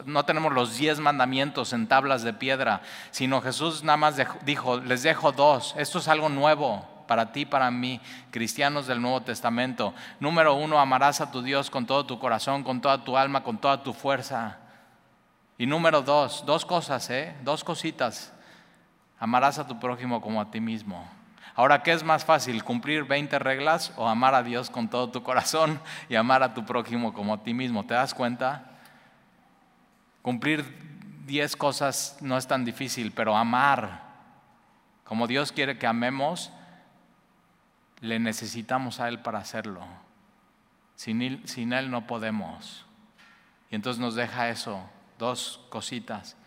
no 0.06 0.24
tenemos 0.24 0.54
los 0.54 0.78
diez 0.78 1.02
mandamientos 1.02 1.74
en 1.74 1.88
tablas 1.88 2.24
de 2.24 2.32
piedra, 2.32 2.82
sino 3.12 3.42
Jesús 3.42 3.84
nada 3.84 3.98
más 3.98 4.16
dijo, 4.46 4.78
les 4.78 5.04
dejo 5.04 5.34
dos, 5.34 5.76
esto 5.78 6.00
es 6.00 6.08
algo 6.08 6.30
nuevo 6.30 6.88
para 7.10 7.34
ti, 7.34 7.46
para 7.46 7.70
mí, 7.72 8.00
cristianos 8.32 8.88
del 8.88 9.02
Nuevo 9.02 9.20
Testamento. 9.20 9.94
Número 10.22 10.54
uno, 10.54 10.80
amarás 10.80 11.20
a 11.20 11.30
tu 11.30 11.42
Dios 11.42 11.70
con 11.70 11.86
todo 11.86 12.06
tu 12.06 12.20
corazón, 12.20 12.64
con 12.64 12.80
toda 12.80 13.04
tu 13.04 13.18
alma, 13.18 13.44
con 13.44 13.58
toda 13.58 13.84
tu 13.84 13.92
fuerza. 13.92 14.60
Y 15.58 15.66
número 15.66 16.02
dos, 16.02 16.46
dos 16.46 16.64
cosas, 16.64 17.10
¿eh? 17.10 17.36
dos 17.44 17.66
cositas, 17.66 18.32
amarás 19.20 19.60
a 19.60 19.68
tu 19.68 19.78
prójimo 19.78 20.22
como 20.22 20.40
a 20.40 20.50
ti 20.50 20.62
mismo. 20.62 21.06
Ahora, 21.56 21.84
¿qué 21.84 21.92
es 21.92 22.04
más 22.04 22.26
fácil? 22.26 22.64
¿Cumplir 22.64 23.04
20 23.04 23.38
reglas 23.38 23.94
o 23.96 24.08
amar 24.08 24.34
a 24.34 24.42
Dios 24.42 24.70
con 24.70 24.90
todo 24.90 25.10
tu 25.10 25.22
corazón 25.22 25.80
y 26.10 26.16
amar 26.16 26.42
a 26.42 26.54
tu 26.54 26.66
prójimo 26.66 27.14
como 27.14 27.34
a 27.34 27.44
ti 27.44 27.54
mismo? 27.54 27.86
¿Te 27.86 27.94
das 27.94 28.14
cuenta? 28.14 28.72
Cumplir 30.22 30.66
10 31.26 31.56
cosas 31.56 32.18
no 32.22 32.38
es 32.38 32.48
tan 32.48 32.66
difícil, 32.66 33.12
pero 33.12 33.38
amar, 33.38 34.02
como 35.04 35.28
Dios 35.28 35.52
quiere 35.52 35.78
que 35.78 35.86
amemos, 35.86 36.52
le 38.00 38.20
necesitamos 38.20 39.00
a 39.00 39.08
Él 39.08 39.20
para 39.20 39.40
hacerlo. 39.40 39.82
Sin 40.96 41.22
él, 41.22 41.42
sin 41.46 41.74
él 41.74 41.90
no 41.90 42.08
podemos. 42.08 42.86
Y 43.70 43.76
entonces 43.76 44.00
nos 44.00 44.16
deja 44.16 44.50
eso, 44.50 44.82
dos 45.18 45.60
cositas 45.70 46.38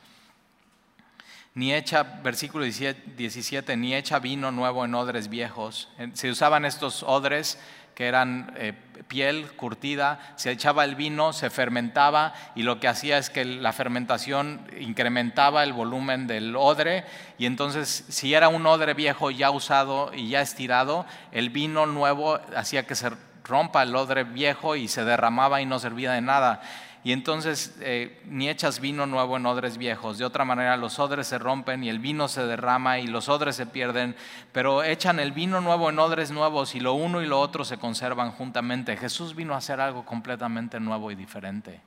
ni 1.57 1.73
echa, 1.73 2.03
versículo 2.23 2.67
17, 2.67 3.77
ni 3.79 3.95
echa 3.95 4.19
vino 4.19 4.53
nuevo 4.53 4.85
en 4.85 4.95
odres 4.95 5.31
viejos. 5.31 5.89
Se 6.13 6.31
usaban 6.31 6.67
estos 6.67 7.03
odres 7.03 7.59
que 7.95 8.09
eran 8.09 8.53
eh, 8.59 8.75
piel 9.09 9.51
curtida, 9.53 10.21
se 10.37 10.51
echaba 10.51 10.85
el 10.85 10.97
vino, 10.97 11.33
se 11.33 11.49
fermentaba 11.49 12.35
y 12.55 12.63
lo 12.63 12.79
que 12.79 12.89
hacía 12.89 13.17
es 13.17 13.31
que 13.31 13.47
la 13.47 13.73
fermentación 13.73 14.71
incrementaba 14.79 15.65
el 15.65 15.73
volumen 15.73 16.27
del 16.27 16.55
odre 16.57 17.07
y 17.39 17.47
entonces 17.47 18.05
si 18.07 18.35
era 18.35 18.49
un 18.49 18.67
odre 18.67 18.93
viejo 18.93 19.31
ya 19.31 19.51
usado 19.51 20.13
y 20.13 20.29
ya 20.29 20.43
estirado, 20.43 21.07
el 21.33 21.49
vino 21.49 21.87
nuevo 21.87 22.39
hacía 22.55 22.87
que 22.87 22.97
se 22.97 23.11
rompa 23.45 23.83
el 23.83 23.97
odre 23.97 24.25
viejo 24.25 24.77
y 24.77 24.89
se 24.89 25.07
derramaba 25.07 25.63
y 25.63 25.67
no 25.67 25.79
servía 25.79 26.13
de 26.13 26.21
nada 26.21 26.61
y 27.07 27.13
entonces 27.13 27.77
eh, 27.83 28.21
ni 28.27 28.49
echas 28.49 28.81
vino 28.81 29.07
nuevo 29.07 29.37
en 29.37 29.47
odres 29.47 29.79
viejos. 29.79 30.19
De 30.19 30.25
otra 30.25 30.45
manera, 30.45 30.77
los 30.77 30.99
odres 30.99 31.29
se 31.29 31.39
rompen 31.39 31.85
y 31.85 31.89
el 31.89 32.01
vino 32.01 32.27
se 32.27 32.45
derrama 32.45 32.99
y 32.99 33.07
los 33.07 33.29
odres 33.29 33.55
se 33.55 33.65
pierden, 33.65 34.17
pero 34.51 34.83
echan 34.83 35.21
el 35.21 35.31
vino 35.31 35.61
nuevo 35.61 35.89
en 35.89 36.01
odres 36.01 36.33
nuevos 36.33 36.75
y 36.75 36.81
lo 36.81 36.95
uno 36.95 37.23
y 37.23 37.27
lo 37.27 37.39
otro 37.39 37.65
se 37.65 37.79
conservan 37.79 38.33
juntamente. 38.33 38.97
Jesús 38.97 39.37
vino 39.37 39.55
a 39.55 39.59
hacer 39.59 39.81
algo 39.81 40.05
completamente 40.05 40.81
nuevo 40.81 41.13
y 41.13 41.15
diferente. 41.15 41.81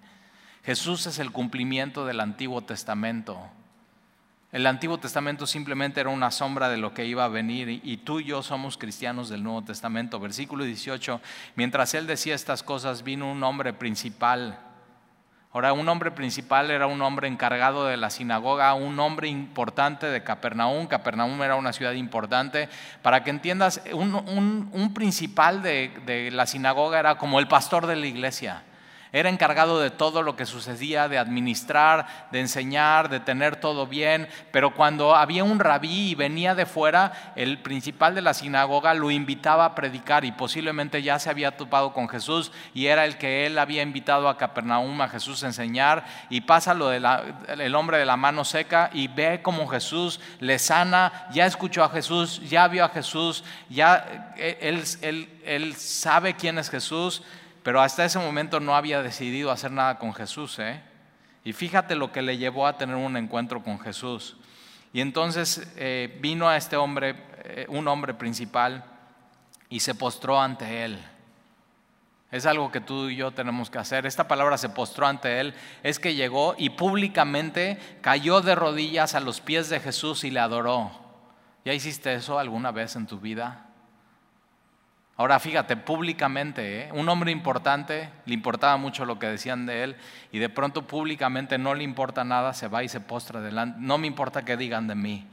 Jesús 0.64 1.06
es 1.06 1.20
el 1.20 1.34
cumplimiento 1.34 2.06
del 2.06 2.22
Antiguo 2.22 2.62
Testamento. 2.62 3.42
El 4.54 4.66
Antiguo 4.68 5.00
Testamento 5.00 5.46
simplemente 5.48 6.00
era 6.00 6.12
una 6.12 6.32
sombra 6.32 6.70
de 6.70 6.78
lo 6.78 6.94
que 6.94 7.06
iba 7.06 7.26
a 7.26 7.28
venir 7.28 7.82
y 7.84 7.98
tú 7.98 8.22
y 8.22 8.24
yo 8.24 8.42
somos 8.42 8.78
cristianos 8.78 9.28
del 9.28 9.44
Nuevo 9.44 9.66
Testamento. 9.66 10.18
Versículo 10.18 10.64
18, 10.64 11.20
mientras 11.58 11.94
él 11.94 12.08
decía 12.08 12.36
estas 12.36 12.64
cosas, 12.64 13.04
vino 13.04 13.30
un 13.30 13.44
hombre 13.44 13.74
principal. 13.74 14.69
Ahora, 15.52 15.74
un 15.74 15.90
hombre 15.90 16.12
principal 16.12 16.70
era 16.70 16.86
un 16.86 17.02
hombre 17.02 17.28
encargado 17.28 17.86
de 17.86 17.98
la 17.98 18.12
sinagoga, 18.12 18.76
un 18.76 19.00
hombre 19.00 19.30
importante 19.30 20.06
de 20.06 20.24
Capernaum. 20.24 20.86
Capernaum 20.86 21.42
era 21.42 21.56
una 21.56 21.74
ciudad 21.74 21.94
importante. 21.94 22.70
Para 23.02 23.24
que 23.24 23.32
entiendas, 23.32 23.82
un, 23.92 24.92
principal 24.94 25.64
de 25.64 26.30
la 26.32 26.46
sinagoga 26.46 27.00
era 27.00 27.18
como 27.18 27.40
el 27.40 27.48
pastor 27.48 27.88
de 27.88 27.96
la 27.96 28.06
iglesia. 28.06 28.64
Era 29.12 29.30
encargado 29.30 29.80
de 29.80 29.90
todo 29.90 30.22
lo 30.22 30.36
que 30.36 30.46
sucedía, 30.46 31.08
de 31.08 31.18
administrar, 31.18 32.28
de 32.32 32.42
enseñar, 32.42 33.10
de 33.10 33.20
tener 33.20 33.56
todo 33.56 33.88
bien. 33.88 34.28
Pero 34.52 34.76
cuando 34.76 35.16
había 35.16 35.44
un 35.44 35.60
rabí 35.60 36.12
y 36.12 36.16
venía 36.16 36.54
de 36.54 36.68
fuera, 36.68 37.34
el 37.36 37.60
principal 37.60 38.14
de 38.14 38.22
la 38.22 38.34
sinagoga 38.34 38.94
lo 38.94 39.10
invitaba 39.10 39.66
a 39.66 39.76
predicar 39.76 40.26
y 40.26 40.32
posiblemente 40.32 41.02
ya 41.02 41.18
se 41.18 41.30
había 41.30 41.58
topado 41.58 41.92
con 41.92 42.08
Jesús 42.08 42.52
y 42.74 42.86
era 42.86 43.06
el 43.06 43.18
que 43.18 43.46
él 43.46 43.58
había 43.58 43.82
invitado 43.82 44.30
a 44.30 44.38
Capernaum 44.38 45.02
a 45.02 45.10
Jesús 45.10 45.44
a 45.44 45.48
enseñar. 45.48 46.06
Y 46.30 46.42
pasa 46.42 46.74
lo 46.74 46.90
del 46.90 47.76
hombre 47.76 47.98
de 47.98 48.06
la 48.06 48.18
mano 48.18 48.46
seca 48.46 48.90
y 48.94 49.08
ve 49.08 49.42
cómo 49.42 49.68
Jesús 49.68 50.20
le 50.40 50.60
sana, 50.60 51.28
ya 51.32 51.46
escuchó 51.46 51.84
a 51.84 51.90
Jesús, 51.90 52.42
ya 52.48 52.68
vio 52.68 52.86
a 52.86 52.90
Jesús, 52.90 53.44
ya 53.70 54.34
eh, 54.38 54.86
él, 55.44 55.76
sabe 55.76 56.36
quién 56.36 56.58
es 56.58 56.70
Jesús 56.70 57.24
pero 57.64 57.82
hasta 57.82 58.06
ese 58.06 58.20
momento 58.20 58.60
no 58.60 58.76
había 58.76 59.02
decidido 59.02 59.52
hacer 59.52 59.72
nada 59.72 59.98
con 59.98 60.14
Jesús. 60.14 60.60
¿eh? 60.60 60.82
Y 61.44 61.54
fíjate 61.54 61.96
lo 61.96 62.12
que 62.12 62.22
le 62.22 62.38
llevó 62.38 62.68
a 62.68 62.78
tener 62.78 62.96
un 62.96 63.18
encuentro 63.18 63.64
con 63.64 63.80
Jesús. 63.80 64.38
Y 64.94 65.02
entonces 65.02 65.72
eh, 65.76 66.18
vino 66.22 66.50
a 66.50 66.58
este 66.58 66.76
hombre, 66.76 67.16
eh, 67.44 67.66
un 67.70 67.88
hombre 67.88 68.14
principal, 68.14 68.84
y 69.70 69.82
se 69.82 69.94
postró 69.94 70.42
ante 70.42 70.84
él. 70.84 71.00
Es 72.32 72.46
algo 72.46 72.72
que 72.72 72.80
tú 72.80 73.10
y 73.10 73.16
yo 73.16 73.32
tenemos 73.32 73.70
que 73.70 73.80
hacer. 73.80 74.06
Esta 74.06 74.28
palabra 74.28 74.58
se 74.58 74.70
postró 74.70 75.08
ante 75.08 75.40
él. 75.40 75.54
Es 75.82 76.00
que 76.00 76.14
llegó 76.14 76.56
y 76.58 76.72
públicamente 76.72 77.80
cayó 78.02 78.42
de 78.42 78.56
rodillas 78.56 79.16
a 79.16 79.20
los 79.20 79.42
pies 79.42 79.70
de 79.70 79.80
Jesús 79.80 80.24
y 80.24 80.32
le 80.32 80.40
adoró. 80.40 80.92
¿Ya 81.66 81.74
hiciste 81.74 82.14
eso 82.14 82.38
alguna 82.38 82.72
vez 82.72 82.96
en 82.96 83.08
tu 83.08 83.20
vida? 83.20 83.69
Ahora 85.20 85.38
fíjate, 85.38 85.76
públicamente, 85.76 86.84
¿eh? 86.84 86.92
un 86.94 87.10
hombre 87.10 87.30
importante, 87.30 88.10
le 88.26 88.34
importaba 88.34 88.78
mucho 88.78 89.04
lo 89.04 89.20
que 89.20 89.28
decían 89.28 89.66
de 89.66 89.84
él 89.84 89.98
y 90.32 90.40
de 90.40 90.48
pronto 90.48 90.88
públicamente 90.88 91.58
no 91.58 91.76
le 91.76 91.84
importa 91.84 92.24
nada, 92.24 92.54
se 92.54 92.70
va 92.70 92.86
y 92.86 92.88
se 92.88 93.02
postra 93.02 93.42
delante. 93.42 93.80
No 93.82 93.98
me 93.98 94.08
importa 94.08 94.46
qué 94.46 94.56
digan 94.56 94.88
de 94.88 94.96
mí, 94.96 95.28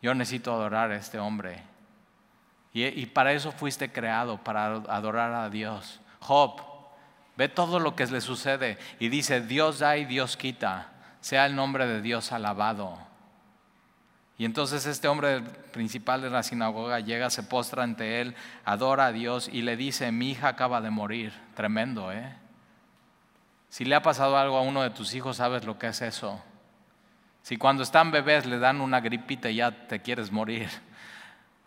yo 0.00 0.14
necesito 0.14 0.54
adorar 0.54 0.90
a 0.90 0.96
este 0.96 1.18
hombre. 1.18 1.62
Y, 2.72 2.86
y 2.86 3.04
para 3.04 3.34
eso 3.34 3.52
fuiste 3.52 3.92
creado, 3.92 4.38
para 4.38 4.76
adorar 4.88 5.34
a 5.34 5.50
Dios. 5.50 6.00
Job, 6.20 6.62
ve 7.36 7.50
todo 7.50 7.80
lo 7.80 7.94
que 7.94 8.06
le 8.06 8.22
sucede 8.22 8.78
y 8.98 9.10
dice, 9.10 9.42
Dios 9.42 9.80
da 9.80 9.98
y 9.98 10.06
Dios 10.06 10.38
quita, 10.38 10.92
sea 11.20 11.44
el 11.44 11.54
nombre 11.54 11.86
de 11.86 12.00
Dios 12.00 12.32
alabado. 12.32 12.96
Y 14.36 14.44
entonces 14.44 14.84
este 14.86 15.06
hombre 15.06 15.42
principal 15.72 16.20
de 16.20 16.30
la 16.30 16.42
sinagoga 16.42 16.98
llega, 17.00 17.30
se 17.30 17.44
postra 17.44 17.84
ante 17.84 18.20
él, 18.20 18.34
adora 18.64 19.06
a 19.06 19.12
Dios 19.12 19.48
y 19.52 19.62
le 19.62 19.76
dice, 19.76 20.10
mi 20.10 20.32
hija 20.32 20.48
acaba 20.48 20.80
de 20.80 20.90
morir. 20.90 21.32
Tremendo, 21.54 22.10
¿eh? 22.10 22.34
Si 23.68 23.84
le 23.84 23.94
ha 23.94 24.02
pasado 24.02 24.36
algo 24.36 24.56
a 24.56 24.62
uno 24.62 24.82
de 24.82 24.90
tus 24.90 25.14
hijos, 25.14 25.36
sabes 25.36 25.64
lo 25.64 25.78
que 25.78 25.88
es 25.88 26.02
eso. 26.02 26.42
Si 27.42 27.56
cuando 27.56 27.82
están 27.82 28.10
bebés 28.10 28.46
le 28.46 28.58
dan 28.58 28.80
una 28.80 29.00
gripita 29.00 29.50
y 29.50 29.56
ya 29.56 29.86
te 29.86 30.00
quieres 30.00 30.32
morir. 30.32 30.68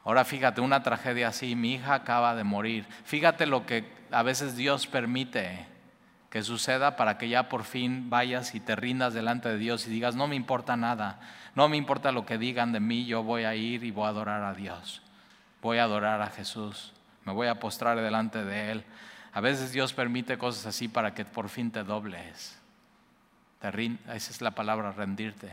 Ahora 0.03 0.25
fíjate, 0.25 0.61
una 0.61 0.83
tragedia 0.83 1.29
así, 1.29 1.55
mi 1.55 1.75
hija 1.75 1.93
acaba 1.93 2.33
de 2.35 2.43
morir. 2.43 2.85
Fíjate 3.05 3.45
lo 3.45 3.65
que 3.65 3.85
a 4.09 4.23
veces 4.23 4.55
Dios 4.55 4.87
permite 4.87 5.67
que 6.29 6.43
suceda 6.43 6.95
para 6.95 7.17
que 7.17 7.29
ya 7.29 7.49
por 7.49 7.63
fin 7.63 8.09
vayas 8.09 8.53
y 8.53 8.59
te 8.59 8.75
rindas 8.75 9.13
delante 9.13 9.49
de 9.49 9.57
Dios 9.57 9.87
y 9.87 9.89
digas, 9.89 10.15
no 10.15 10.27
me 10.27 10.35
importa 10.35 10.75
nada, 10.75 11.19
no 11.55 11.69
me 11.69 11.77
importa 11.77 12.11
lo 12.11 12.25
que 12.25 12.37
digan 12.37 12.71
de 12.71 12.79
mí, 12.79 13.05
yo 13.05 13.23
voy 13.23 13.43
a 13.43 13.55
ir 13.55 13.83
y 13.83 13.91
voy 13.91 14.05
a 14.05 14.09
adorar 14.09 14.43
a 14.43 14.53
Dios, 14.53 15.01
voy 15.61 15.77
a 15.77 15.83
adorar 15.83 16.21
a 16.21 16.27
Jesús, 16.27 16.93
me 17.25 17.31
voy 17.33 17.47
a 17.47 17.59
postrar 17.59 17.97
delante 17.99 18.43
de 18.43 18.71
Él. 18.71 18.83
A 19.33 19.41
veces 19.41 19.71
Dios 19.71 19.93
permite 19.93 20.37
cosas 20.37 20.65
así 20.65 20.87
para 20.87 21.13
que 21.13 21.23
por 21.23 21.49
fin 21.49 21.71
te 21.71 21.83
dobles. 21.83 22.57
Esa 23.61 24.31
es 24.31 24.41
la 24.41 24.51
palabra, 24.51 24.91
rendirte, 24.91 25.49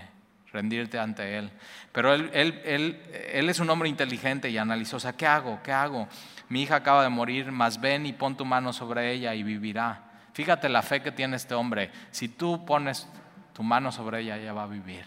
rendirte 0.53 0.99
ante 0.99 1.37
Él. 1.37 1.51
Pero 1.93 2.15
él, 2.15 2.31
él, 2.33 3.03
él, 3.33 3.49
es 3.49 3.59
un 3.59 3.71
hombre 3.71 3.89
inteligente 3.89 4.51
y 4.51 4.59
analizó, 4.59 4.99
¿qué 5.17 5.27
hago? 5.27 5.61
¿Qué 5.63 5.73
hago? 5.73 6.09
Mi 6.49 6.63
hija 6.63 6.77
acaba 6.77 7.03
de 7.03 7.09
morir, 7.09 7.51
más 7.51 7.81
ven 7.81 8.07
y 8.07 8.13
pon 8.13 8.37
tu 8.37 8.45
mano 8.45 8.73
sobre 8.73 9.13
ella 9.13 9.35
y 9.35 9.43
vivirá. 9.43 10.14
Fíjate 10.35 10.69
la 10.69 10.83
fe 10.83 11.01
que 11.01 11.13
tiene 11.13 11.37
este 11.37 11.55
hombre. 11.55 11.91
Si 12.11 12.29
tú 12.29 12.67
pones 12.67 13.09
tu 13.55 13.63
mano 13.63 13.91
sobre 13.93 14.21
ella, 14.21 14.37
ella 14.37 14.53
va 14.53 14.65
a 14.65 14.67
vivir. 14.67 15.07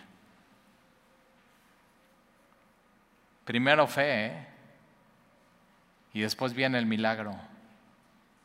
Primero 3.44 3.88
fe, 3.88 4.26
¿eh? 4.26 4.48
y 6.14 6.22
después 6.22 6.54
viene 6.54 6.80
el 6.80 6.86
milagro. 6.86 7.38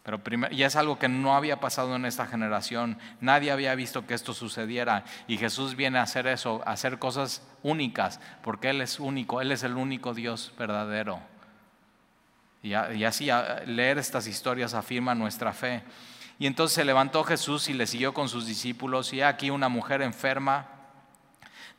Pero 0.03 0.21
y 0.51 0.65
es 0.65 0.75
algo 0.75 0.99
que 0.99 1.09
no 1.09 1.37
había 1.37 1.61
pasado 1.61 1.95
en 1.95 2.05
esta 2.05 2.27
generación. 2.27 2.99
Nadie 3.21 3.53
había 3.53 3.77
visto 3.77 4.05
que 4.05 4.15
esto 4.15 4.35
sucediera. 4.35 5.05
Y 5.29 5.39
Jesús 5.39 5.77
viene 5.77 6.01
a 6.01 6.03
hacer 6.03 6.27
eso, 6.27 6.63
a 6.67 6.73
hacer 6.73 6.99
cosas 6.99 7.47
únicas, 7.63 8.21
porque 8.43 8.71
Él 8.71 8.81
es 8.81 8.99
único, 8.99 9.41
Él 9.41 9.53
es 9.53 9.63
el 9.63 9.77
único 9.77 10.15
Dios 10.15 10.53
verdadero. 10.59 11.21
Y 12.65 12.75
así 12.75 13.29
leer 13.67 13.99
estas 13.99 14.27
historias 14.27 14.75
afirma 14.75 15.15
nuestra 15.15 15.53
fe. 15.53 15.83
Y 16.43 16.47
entonces 16.49 16.75
se 16.75 16.85
levantó 16.85 17.23
Jesús 17.23 17.69
y 17.69 17.73
le 17.73 17.87
siguió 17.87 18.13
con 18.13 18.29
sus 18.29 18.49
discípulos. 18.49 19.13
Y 19.13 19.23
aquí 19.23 19.51
una 19.51 19.69
mujer 19.69 20.03
enferma 20.03 20.67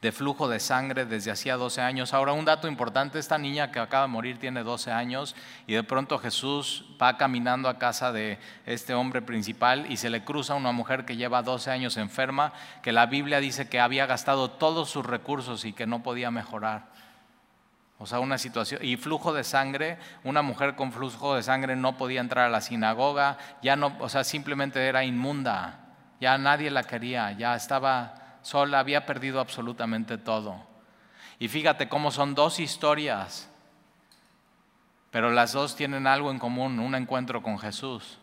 de 0.02 0.14
flujo 0.14 0.48
de 0.48 0.62
sangre 0.62 1.04
desde 1.04 1.32
hacía 1.32 1.58
12 1.58 1.82
años. 1.82 2.14
Ahora, 2.14 2.32
un 2.32 2.46
dato 2.46 2.70
importante, 2.70 3.20
esta 3.20 3.38
niña 3.38 3.74
que 3.74 3.80
acaba 3.80 4.04
de 4.04 4.14
morir 4.14 4.40
tiene 4.40 4.64
12 4.64 4.90
años 4.90 5.36
y 5.68 5.74
de 5.74 5.84
pronto 5.84 6.18
Jesús 6.18 6.86
va 7.02 7.18
caminando 7.18 7.68
a 7.68 7.78
casa 7.78 8.14
de 8.14 8.40
este 8.66 8.94
hombre 8.94 9.22
principal 9.22 9.92
y 9.92 9.98
se 9.98 10.10
le 10.10 10.24
cruza 10.24 10.56
una 10.56 10.72
mujer 10.72 11.04
que 11.04 11.18
lleva 11.18 11.42
12 11.42 11.70
años 11.70 11.98
enferma, 11.98 12.54
que 12.82 12.94
la 12.94 13.08
Biblia 13.08 13.42
dice 13.42 13.68
que 13.68 13.82
había 13.82 14.06
gastado 14.06 14.50
todos 14.50 14.90
sus 14.90 15.06
recursos 15.06 15.66
y 15.66 15.74
que 15.74 15.88
no 15.88 16.04
podía 16.04 16.32
mejorar. 16.32 16.86
O 18.00 18.06
sea, 18.06 18.20
una 18.20 18.38
situación, 18.38 18.84
y 18.84 18.98
flujo 18.98 19.34
de 19.34 19.44
sangre, 19.44 19.98
una 20.24 20.42
mujer 20.42 20.76
con 20.76 20.92
flujo 20.92 21.36
de 21.36 21.44
sangre 21.44 21.76
no 21.76 21.96
podía 21.96 22.22
entrar 22.22 22.48
a 22.48 22.50
la 22.50 22.62
sinagoga, 22.62 23.38
ya 23.62 23.76
no, 23.76 23.96
o 24.00 24.10
sea, 24.10 24.24
simplemente 24.24 24.86
era 24.86 25.04
inmunda, 25.04 25.80
ya 26.20 26.38
nadie 26.38 26.72
la 26.72 26.84
quería, 26.84 27.32
ya 27.34 27.56
estaba 27.56 28.38
sola, 28.42 28.80
había 28.80 29.06
perdido 29.06 29.40
absolutamente 29.40 30.18
todo. 30.18 30.56
Y 31.40 31.48
fíjate 31.48 31.88
cómo 31.88 32.12
son 32.12 32.36
dos 32.36 32.60
historias, 32.60 33.50
pero 35.12 35.32
las 35.32 35.54
dos 35.54 35.76
tienen 35.76 36.08
algo 36.08 36.32
en 36.32 36.40
común, 36.40 36.80
un 36.80 36.96
encuentro 36.96 37.44
con 37.44 37.60
Jesús. 37.60 38.18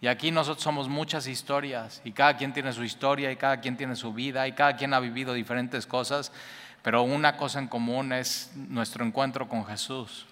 Y 0.00 0.06
aquí 0.06 0.30
nosotros 0.30 0.62
somos 0.62 0.88
muchas 0.88 1.26
historias, 1.26 2.00
y 2.04 2.12
cada 2.12 2.36
quien 2.36 2.52
tiene 2.52 2.72
su 2.72 2.84
historia, 2.84 3.32
y 3.32 3.36
cada 3.36 3.60
quien 3.60 3.76
tiene 3.76 3.96
su 3.96 4.12
vida, 4.12 4.46
y 4.46 4.52
cada 4.52 4.76
quien 4.76 4.94
ha 4.94 5.00
vivido 5.00 5.32
diferentes 5.32 5.86
cosas, 5.86 6.30
pero 6.84 7.02
una 7.02 7.38
cosa 7.38 7.60
en 7.60 7.66
común 7.66 8.12
es 8.12 8.50
nuestro 8.54 9.06
encuentro 9.06 9.48
con 9.48 9.64
Jesús. 9.64 10.26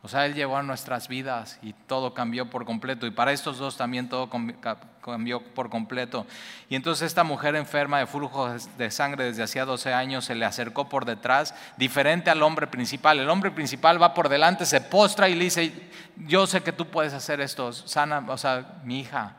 O 0.00 0.08
sea, 0.08 0.24
Él 0.24 0.32
llegó 0.32 0.56
a 0.56 0.62
nuestras 0.62 1.08
vidas 1.08 1.58
y 1.60 1.74
todo 1.74 2.14
cambió 2.14 2.48
por 2.48 2.64
completo. 2.64 3.06
Y 3.06 3.10
para 3.10 3.32
estos 3.32 3.58
dos 3.58 3.76
también 3.76 4.08
todo 4.08 4.30
cambió 5.02 5.42
por 5.52 5.68
completo. 5.68 6.26
Y 6.70 6.74
entonces 6.74 7.08
esta 7.08 7.22
mujer 7.22 7.54
enferma 7.54 7.98
de 7.98 8.06
flujo 8.06 8.50
de 8.78 8.90
sangre 8.90 9.24
desde 9.24 9.42
hacía 9.42 9.66
12 9.66 9.92
años 9.92 10.24
se 10.24 10.34
le 10.34 10.46
acercó 10.46 10.88
por 10.88 11.04
detrás, 11.04 11.54
diferente 11.76 12.30
al 12.30 12.42
hombre 12.42 12.66
principal. 12.66 13.18
El 13.18 13.28
hombre 13.28 13.50
principal 13.50 14.02
va 14.02 14.14
por 14.14 14.30
delante, 14.30 14.64
se 14.64 14.80
postra 14.80 15.28
y 15.28 15.34
le 15.34 15.44
dice, 15.44 15.90
yo 16.16 16.46
sé 16.46 16.62
que 16.62 16.72
tú 16.72 16.86
puedes 16.86 17.12
hacer 17.12 17.42
esto, 17.42 17.74
sana, 17.74 18.24
o 18.26 18.38
sea, 18.38 18.80
mi 18.84 19.00
hija. 19.00 19.36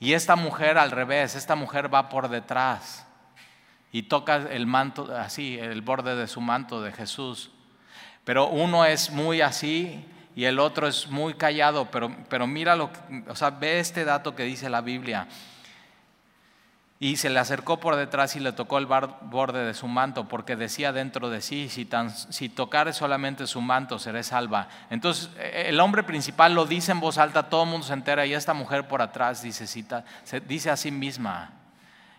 Y 0.00 0.14
esta 0.14 0.36
mujer 0.36 0.78
al 0.78 0.90
revés, 0.90 1.34
esta 1.34 1.54
mujer 1.54 1.92
va 1.92 2.08
por 2.08 2.30
detrás 2.30 3.05
y 3.92 4.04
toca 4.04 4.36
el 4.36 4.66
manto, 4.66 5.14
así, 5.16 5.58
el 5.58 5.82
borde 5.82 6.16
de 6.16 6.26
su 6.26 6.40
manto 6.40 6.82
de 6.82 6.92
Jesús. 6.92 7.50
Pero 8.24 8.48
uno 8.48 8.84
es 8.84 9.10
muy 9.10 9.40
así 9.40 10.04
y 10.34 10.44
el 10.44 10.58
otro 10.58 10.86
es 10.86 11.08
muy 11.08 11.34
callado, 11.34 11.90
pero, 11.90 12.14
pero 12.28 12.46
mira 12.46 12.76
lo 12.76 12.90
o 13.28 13.34
sea, 13.34 13.50
ve 13.50 13.80
este 13.80 14.04
dato 14.04 14.34
que 14.34 14.42
dice 14.42 14.68
la 14.68 14.82
Biblia. 14.82 15.28
Y 16.98 17.16
se 17.16 17.28
le 17.28 17.38
acercó 17.38 17.78
por 17.78 17.94
detrás 17.96 18.36
y 18.36 18.40
le 18.40 18.52
tocó 18.52 18.78
el 18.78 18.86
borde 18.86 19.64
de 19.64 19.74
su 19.74 19.86
manto, 19.86 20.28
porque 20.28 20.56
decía 20.56 20.92
dentro 20.92 21.28
de 21.28 21.42
sí, 21.42 21.68
si, 21.68 21.84
tan, 21.84 22.10
si 22.10 22.48
tocare 22.48 22.94
solamente 22.94 23.46
su 23.46 23.60
manto, 23.60 23.98
seré 23.98 24.22
salva. 24.22 24.68
Entonces 24.88 25.30
e, 25.38 25.68
el 25.68 25.78
hombre 25.78 26.02
principal 26.02 26.54
lo 26.54 26.64
dice 26.64 26.92
en 26.92 27.00
voz 27.00 27.18
alta, 27.18 27.50
todo 27.50 27.64
el 27.64 27.70
mundo 27.70 27.86
se 27.86 27.92
entera 27.92 28.24
y 28.24 28.32
esta 28.32 28.54
mujer 28.54 28.88
por 28.88 29.02
atrás 29.02 29.42
dice, 29.42 29.66
se 29.66 30.40
dice 30.40 30.70
a 30.70 30.76
sí 30.76 30.90
misma, 30.90 31.50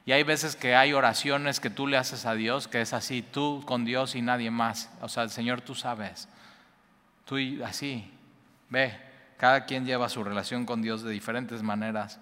Y 0.07 0.13
hay 0.13 0.23
veces 0.23 0.55
que 0.55 0.73
hay 0.73 0.93
oraciones 0.93 1.59
que 1.59 1.69
tú 1.69 1.85
le 1.85 1.97
haces 1.97 2.25
a 2.25 2.33
Dios, 2.33 2.69
que 2.69 2.79
es 2.79 2.93
así, 2.93 3.21
tú 3.21 3.61
con 3.65 3.83
Dios 3.83 4.15
y 4.15 4.21
nadie 4.21 4.49
más. 4.49 4.89
O 5.01 5.09
sea, 5.09 5.23
el 5.23 5.29
Señor 5.29 5.59
tú 5.59 5.75
sabes. 5.75 6.29
Tú 7.25 7.37
y 7.39 7.61
así, 7.61 8.09
ve, 8.69 8.97
cada 9.35 9.65
quien 9.65 9.85
lleva 9.85 10.07
su 10.07 10.23
relación 10.23 10.65
con 10.65 10.81
Dios 10.81 11.03
de 11.03 11.11
diferentes 11.11 11.61
maneras. 11.61 12.21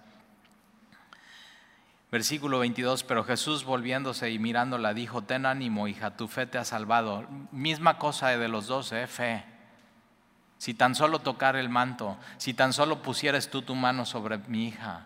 Versículo 2.11 2.57
22, 2.57 3.03
pero 3.03 3.23
Jesús 3.23 3.63
volviéndose 3.65 4.31
y 4.31 4.39
mirándola 4.39 4.95
dijo, 4.95 5.21
ten 5.21 5.45
ánimo, 5.45 5.87
hija, 5.87 6.17
tu 6.17 6.27
fe 6.27 6.47
te 6.47 6.57
ha 6.57 6.65
salvado. 6.65 7.27
Misma 7.51 7.99
cosa 7.99 8.29
de 8.29 8.47
los 8.47 8.65
dos, 8.65 8.93
¿eh? 8.93 9.05
fe. 9.05 9.45
Si 10.57 10.73
tan 10.73 10.95
solo 10.95 11.19
tocar 11.19 11.55
el 11.55 11.69
manto, 11.69 12.17
si 12.37 12.55
tan 12.55 12.73
solo 12.73 13.03
pusieras 13.03 13.49
tú 13.49 13.61
tu 13.61 13.75
mano 13.75 14.07
sobre 14.07 14.39
mi 14.39 14.69
hija, 14.69 15.05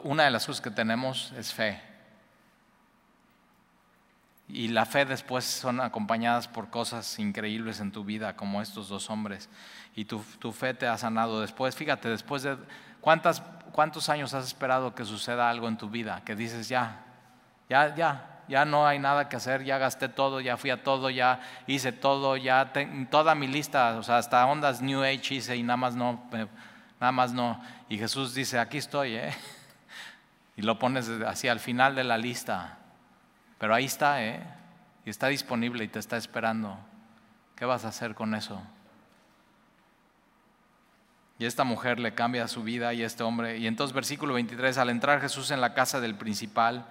una 0.00 0.24
de 0.24 0.30
las 0.30 0.46
cosas 0.46 0.62
que 0.62 0.70
tenemos 0.70 1.32
es 1.36 1.52
fe. 1.52 1.80
Y 4.48 4.68
la 4.68 4.86
fe 4.86 5.04
después 5.04 5.44
son 5.44 5.80
acompañadas 5.80 6.48
por 6.48 6.70
cosas 6.70 7.18
increíbles 7.18 7.80
en 7.80 7.92
tu 7.92 8.04
vida, 8.04 8.36
como 8.36 8.60
estos 8.62 8.88
dos 8.88 9.10
hombres. 9.10 9.48
Y 9.94 10.04
tu, 10.04 10.20
fe 10.52 10.74
te 10.74 10.86
ha 10.86 10.96
sanado 10.98 11.40
después. 11.40 11.76
Fíjate, 11.76 12.08
después 12.08 12.42
de... 12.42 12.56
¿cuántas, 13.00 13.42
¿Cuántos 13.72 14.08
años 14.08 14.32
has 14.34 14.46
esperado 14.46 14.94
que 14.94 15.04
suceda 15.04 15.50
algo 15.50 15.68
en 15.68 15.76
tu 15.76 15.90
vida? 15.90 16.22
Que 16.24 16.34
dices, 16.34 16.68
ya, 16.68 17.04
ya, 17.68 17.94
ya, 17.94 18.42
ya 18.48 18.64
no 18.64 18.86
hay 18.86 18.98
nada 18.98 19.28
que 19.28 19.36
hacer, 19.36 19.64
ya 19.64 19.78
gasté 19.78 20.08
todo, 20.08 20.40
ya 20.40 20.56
fui 20.56 20.70
a 20.70 20.82
todo, 20.82 21.10
ya 21.10 21.40
hice 21.66 21.92
todo, 21.92 22.36
ya 22.36 22.72
toda 23.10 23.34
mi 23.34 23.46
lista, 23.46 23.96
o 23.98 24.02
sea, 24.02 24.18
hasta 24.18 24.46
ondas 24.46 24.82
New 24.82 25.02
Age 25.02 25.34
hice 25.34 25.56
y 25.56 25.62
nada 25.62 25.76
más 25.76 25.94
no, 25.94 26.22
nada 27.00 27.12
más 27.12 27.32
no. 27.32 27.60
Y 27.88 27.98
Jesús 27.98 28.34
dice, 28.34 28.58
aquí 28.58 28.78
estoy, 28.78 29.16
¿eh? 29.16 29.34
y 30.56 30.62
lo 30.62 30.78
pones 30.78 31.08
así 31.26 31.48
al 31.48 31.60
final 31.60 31.94
de 31.94 32.04
la 32.04 32.18
lista. 32.18 32.78
Pero 33.58 33.74
ahí 33.74 33.84
está, 33.84 34.24
¿eh? 34.24 34.42
Y 35.04 35.10
está 35.10 35.28
disponible 35.28 35.84
y 35.84 35.88
te 35.88 35.98
está 35.98 36.16
esperando. 36.16 36.78
¿Qué 37.56 37.64
vas 37.64 37.84
a 37.84 37.88
hacer 37.88 38.14
con 38.14 38.34
eso? 38.34 38.60
Y 41.38 41.44
esta 41.44 41.64
mujer 41.64 41.98
le 41.98 42.14
cambia 42.14 42.46
su 42.48 42.62
vida 42.62 42.92
y 42.94 43.02
este 43.02 43.22
hombre. 43.22 43.58
Y 43.58 43.66
entonces 43.66 43.94
versículo 43.94 44.34
23, 44.34 44.78
al 44.78 44.90
entrar 44.90 45.20
Jesús 45.20 45.50
en 45.50 45.60
la 45.60 45.74
casa 45.74 46.00
del 46.00 46.14
principal, 46.14 46.86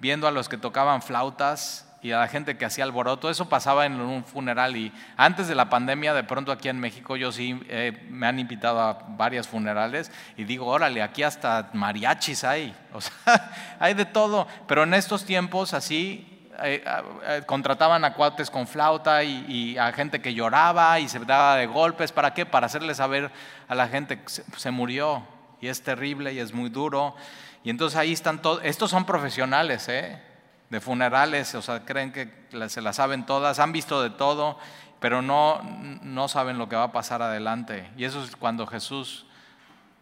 viendo 0.00 0.26
a 0.26 0.30
los 0.30 0.48
que 0.48 0.56
tocaban 0.56 1.02
flautas 1.02 1.89
y 2.02 2.12
a 2.12 2.18
la 2.18 2.28
gente 2.28 2.56
que 2.56 2.64
hacía 2.64 2.84
alboroto. 2.84 3.30
Eso 3.30 3.48
pasaba 3.48 3.86
en 3.86 4.00
un 4.00 4.24
funeral 4.24 4.76
y 4.76 4.92
antes 5.16 5.48
de 5.48 5.54
la 5.54 5.68
pandemia, 5.68 6.14
de 6.14 6.24
pronto 6.24 6.52
aquí 6.52 6.68
en 6.68 6.80
México, 6.80 7.16
yo 7.16 7.32
sí 7.32 7.60
eh, 7.68 8.06
me 8.08 8.26
han 8.26 8.38
invitado 8.38 8.80
a 8.80 9.04
varios 9.08 9.48
funerales 9.48 10.10
y 10.36 10.44
digo, 10.44 10.66
órale, 10.66 11.02
aquí 11.02 11.22
hasta 11.22 11.70
mariachis 11.72 12.44
hay, 12.44 12.74
o 12.92 13.00
sea, 13.00 13.76
hay 13.78 13.94
de 13.94 14.04
todo. 14.04 14.46
Pero 14.66 14.84
en 14.84 14.94
estos 14.94 15.24
tiempos 15.24 15.74
así 15.74 16.26
eh, 16.62 16.84
eh, 17.26 17.42
contrataban 17.46 18.04
a 18.04 18.14
cuates 18.14 18.50
con 18.50 18.66
flauta 18.66 19.22
y, 19.22 19.78
a 19.78 19.92
gente 19.92 20.20
que 20.20 20.34
lloraba 20.34 20.98
y 21.00 21.08
se 21.08 21.18
daba 21.20 21.56
de 21.56 21.66
golpes. 21.66 22.12
¿Para 22.12 22.34
qué? 22.34 22.46
Para 22.46 22.66
hacerle 22.66 22.94
saber 22.94 23.30
a 23.68 23.74
la 23.74 23.88
gente 23.88 24.20
que 24.20 24.28
se 24.28 24.70
murió 24.70 25.22
y 25.60 25.68
es 25.68 25.82
terrible 25.82 26.32
y 26.32 26.38
es 26.38 26.52
muy 26.52 26.70
duro. 26.70 27.14
Y 27.62 27.70
entonces 27.70 27.98
ahí 27.98 28.12
están 28.12 28.40
todos, 28.40 28.60
estos 28.64 28.90
son 28.90 29.04
profesionales, 29.04 29.86
¿eh? 29.88 30.29
De 30.70 30.80
funerales, 30.80 31.54
o 31.54 31.62
sea, 31.62 31.84
creen 31.84 32.12
que 32.12 32.32
se 32.68 32.80
la 32.80 32.92
saben 32.92 33.26
todas, 33.26 33.58
han 33.58 33.72
visto 33.72 34.02
de 34.02 34.10
todo, 34.10 34.56
pero 35.00 35.20
no, 35.20 35.60
no 36.02 36.28
saben 36.28 36.58
lo 36.58 36.68
que 36.68 36.76
va 36.76 36.84
a 36.84 36.92
pasar 36.92 37.22
adelante. 37.22 37.90
Y 37.96 38.04
eso 38.04 38.22
es 38.22 38.36
cuando 38.36 38.66
Jesús 38.66 39.26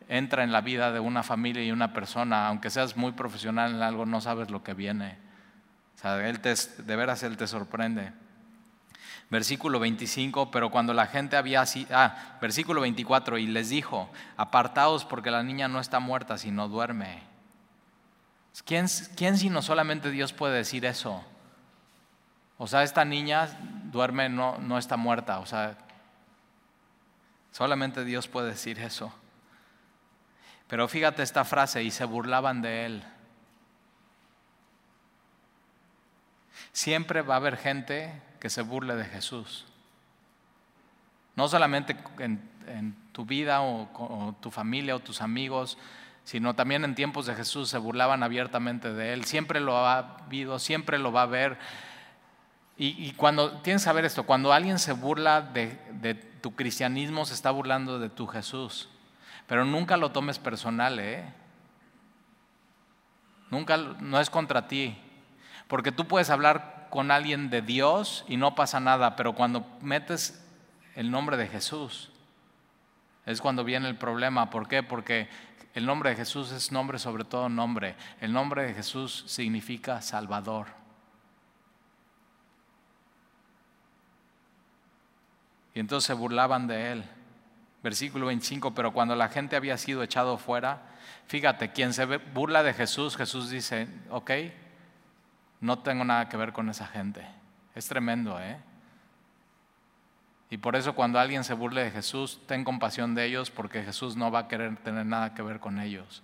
entra 0.08 0.44
en 0.44 0.52
la 0.52 0.60
vida 0.60 0.92
de 0.92 1.00
una 1.00 1.22
familia 1.22 1.64
y 1.64 1.72
una 1.72 1.92
persona, 1.92 2.48
aunque 2.48 2.70
seas 2.70 2.96
muy 2.96 3.12
profesional 3.12 3.74
en 3.74 3.82
algo, 3.82 4.06
no 4.06 4.20
sabes 4.20 4.50
lo 4.50 4.62
que 4.62 4.74
viene. 4.74 5.16
O 5.96 6.00
sea, 6.00 6.28
él 6.28 6.40
te, 6.40 6.54
de 6.54 6.96
veras 6.96 7.22
Él 7.22 7.36
te 7.36 7.46
sorprende. 7.46 8.12
Versículo 9.30 9.78
25, 9.78 10.50
pero 10.50 10.70
cuando 10.70 10.94
la 10.94 11.06
gente 11.06 11.36
había 11.36 11.60
así, 11.60 11.86
ah, 11.90 12.36
versículo 12.40 12.80
24, 12.80 13.36
y 13.36 13.46
les 13.46 13.68
dijo, 13.68 14.08
apartaos 14.38 15.04
porque 15.04 15.30
la 15.30 15.42
niña 15.42 15.68
no 15.68 15.80
está 15.80 15.98
muerta, 16.00 16.38
sino 16.38 16.68
duerme. 16.68 17.27
¿Quién, 18.64 18.86
¿Quién 19.16 19.36
sino 19.38 19.62
solamente 19.62 20.10
Dios 20.10 20.32
puede 20.32 20.56
decir 20.56 20.84
eso? 20.84 21.24
O 22.58 22.66
sea, 22.66 22.82
esta 22.82 23.04
niña 23.04 23.48
duerme, 23.84 24.28
no, 24.28 24.58
no 24.58 24.78
está 24.78 24.96
muerta. 24.96 25.38
O 25.38 25.46
sea, 25.46 25.78
solamente 27.52 28.04
Dios 28.04 28.28
puede 28.28 28.48
decir 28.48 28.78
eso. 28.80 29.12
Pero 30.66 30.86
fíjate 30.88 31.22
esta 31.22 31.44
frase, 31.44 31.82
y 31.82 31.90
se 31.90 32.04
burlaban 32.04 32.60
de 32.60 32.84
él. 32.84 33.04
Siempre 36.72 37.22
va 37.22 37.34
a 37.34 37.38
haber 37.38 37.56
gente 37.56 38.22
que 38.38 38.50
se 38.50 38.62
burle 38.62 38.94
de 38.96 39.04
Jesús. 39.04 39.66
No 41.36 41.48
solamente 41.48 41.96
en, 42.18 42.96
tu 43.12 43.24
vida 43.24 43.62
o, 43.62 43.88
o, 43.94 44.34
tu 44.40 44.50
familia 44.50 44.94
o 44.94 45.00
tus 45.00 45.22
amigos, 45.22 45.78
sino 46.28 46.54
también 46.54 46.84
en 46.84 46.94
tiempos 46.94 47.24
de 47.24 47.34
Jesús 47.34 47.70
se 47.70 47.78
burlaban 47.78 48.22
abiertamente 48.22 48.92
de 48.92 49.14
él. 49.14 49.24
Siempre 49.24 49.60
lo 49.60 49.78
ha 49.78 49.96
habido, 49.96 50.58
siempre 50.58 50.98
lo 50.98 51.10
va 51.10 51.22
a 51.22 51.26
ver. 51.26 51.56
Y, 52.76 53.12
cuando 53.12 53.62
tienes 53.62 53.80
que 53.80 53.86
saber 53.86 54.04
esto, 54.04 54.24
cuando 54.24 54.52
alguien 54.52 54.78
se 54.78 54.92
burla 54.92 55.40
de, 55.40 55.80
de, 55.90 56.12
tu 56.14 56.54
cristianismo, 56.54 57.24
se 57.24 57.32
está 57.32 57.50
burlando 57.50 57.98
de 57.98 58.10
tu 58.10 58.26
Jesús. 58.26 58.90
Pero 59.46 59.64
nunca 59.64 59.96
lo 59.96 60.12
tomes 60.12 60.38
personal, 60.38 61.00
¿eh? 61.00 61.24
Nunca, 63.50 63.78
no 63.78 64.20
es 64.20 64.28
contra 64.28 64.68
ti. 64.68 64.98
Porque 65.66 65.92
tú 65.92 66.06
puedes 66.06 66.28
hablar 66.28 66.88
con 66.90 67.10
alguien 67.10 67.48
de 67.48 67.62
Dios 67.62 68.26
y 68.28 68.36
no 68.36 68.54
pasa 68.54 68.80
nada, 68.80 69.16
pero 69.16 69.34
cuando 69.34 69.66
metes 69.80 70.46
el 70.94 71.10
nombre 71.10 71.38
de 71.38 71.48
Jesús, 71.48 72.10
es 73.24 73.40
cuando 73.40 73.64
viene 73.64 73.88
el 73.88 73.96
problema. 73.96 74.50
¿Por 74.50 74.68
qué? 74.68 74.82
Porque 74.82 75.28
el 75.74 75.86
nombre 75.86 76.10
de 76.10 76.16
Jesús 76.16 76.50
es 76.52 76.72
nombre 76.72 76.98
sobre 76.98 77.24
todo 77.24 77.48
nombre. 77.48 77.94
El 78.20 78.32
nombre 78.32 78.64
de 78.64 78.74
Jesús 78.74 79.24
significa 79.26 80.00
Salvador. 80.00 80.66
Y 85.74 85.80
entonces 85.80 86.06
se 86.06 86.14
burlaban 86.14 86.66
de 86.66 86.92
él. 86.92 87.04
Versículo 87.82 88.26
25, 88.26 88.74
pero 88.74 88.92
cuando 88.92 89.14
la 89.14 89.28
gente 89.28 89.54
había 89.54 89.78
sido 89.78 90.02
echado 90.02 90.36
fuera, 90.36 90.82
fíjate, 91.28 91.70
quien 91.70 91.92
se 91.92 92.04
burla 92.04 92.64
de 92.64 92.74
Jesús, 92.74 93.16
Jesús 93.16 93.50
dice, 93.50 93.86
ok, 94.10 94.30
no 95.60 95.78
tengo 95.78 96.04
nada 96.04 96.28
que 96.28 96.36
ver 96.36 96.52
con 96.52 96.68
esa 96.68 96.86
gente. 96.86 97.24
Es 97.74 97.86
tremendo, 97.86 98.40
¿eh? 98.40 98.58
Y 100.50 100.58
por 100.58 100.76
eso 100.76 100.94
cuando 100.94 101.18
alguien 101.18 101.44
se 101.44 101.54
burle 101.54 101.84
de 101.84 101.90
Jesús, 101.90 102.40
ten 102.46 102.64
compasión 102.64 103.14
de 103.14 103.26
ellos 103.26 103.50
porque 103.50 103.82
Jesús 103.82 104.16
no 104.16 104.30
va 104.30 104.40
a 104.40 104.48
querer 104.48 104.76
tener 104.76 105.04
nada 105.04 105.34
que 105.34 105.42
ver 105.42 105.60
con 105.60 105.78
ellos. 105.78 106.22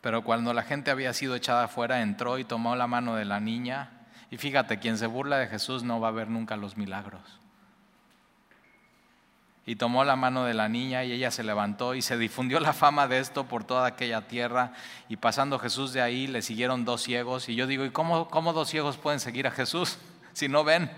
Pero 0.00 0.22
cuando 0.22 0.52
la 0.52 0.62
gente 0.62 0.90
había 0.90 1.14
sido 1.14 1.34
echada 1.34 1.64
afuera, 1.64 2.02
entró 2.02 2.38
y 2.38 2.44
tomó 2.44 2.76
la 2.76 2.86
mano 2.86 3.14
de 3.14 3.24
la 3.24 3.40
niña. 3.40 3.90
Y 4.30 4.36
fíjate, 4.36 4.78
quien 4.78 4.98
se 4.98 5.06
burla 5.06 5.38
de 5.38 5.46
Jesús 5.46 5.82
no 5.82 6.00
va 6.00 6.08
a 6.08 6.12
ver 6.12 6.28
nunca 6.28 6.56
los 6.56 6.76
milagros 6.76 7.43
y 9.66 9.76
tomó 9.76 10.04
la 10.04 10.16
mano 10.16 10.44
de 10.44 10.52
la 10.52 10.68
niña 10.68 11.04
y 11.04 11.12
ella 11.12 11.30
se 11.30 11.42
levantó 11.42 11.94
y 11.94 12.02
se 12.02 12.18
difundió 12.18 12.60
la 12.60 12.72
fama 12.74 13.08
de 13.08 13.18
esto 13.18 13.46
por 13.46 13.64
toda 13.64 13.86
aquella 13.86 14.28
tierra 14.28 14.72
y 15.08 15.16
pasando 15.16 15.58
Jesús 15.58 15.92
de 15.92 16.02
ahí 16.02 16.26
le 16.26 16.42
siguieron 16.42 16.84
dos 16.84 17.02
ciegos 17.02 17.48
y 17.48 17.54
yo 17.54 17.66
digo, 17.66 17.84
¿y 17.84 17.90
cómo, 17.90 18.28
cómo 18.28 18.52
dos 18.52 18.68
ciegos 18.68 18.98
pueden 18.98 19.20
seguir 19.20 19.46
a 19.46 19.50
Jesús 19.50 19.98
si 20.32 20.48
no 20.48 20.64
ven? 20.64 20.90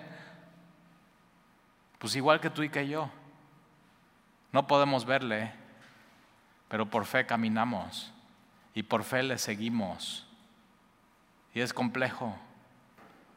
Pues 1.98 2.16
igual 2.16 2.40
que 2.40 2.50
tú 2.50 2.62
y 2.62 2.68
que 2.68 2.88
yo. 2.88 3.08
No 4.52 4.66
podemos 4.66 5.04
verle, 5.04 5.52
pero 6.68 6.86
por 6.86 7.04
fe 7.04 7.26
caminamos 7.26 8.12
y 8.74 8.82
por 8.82 9.04
fe 9.04 9.22
le 9.22 9.38
seguimos. 9.38 10.26
Y 11.54 11.60
es 11.60 11.72
complejo. 11.72 12.36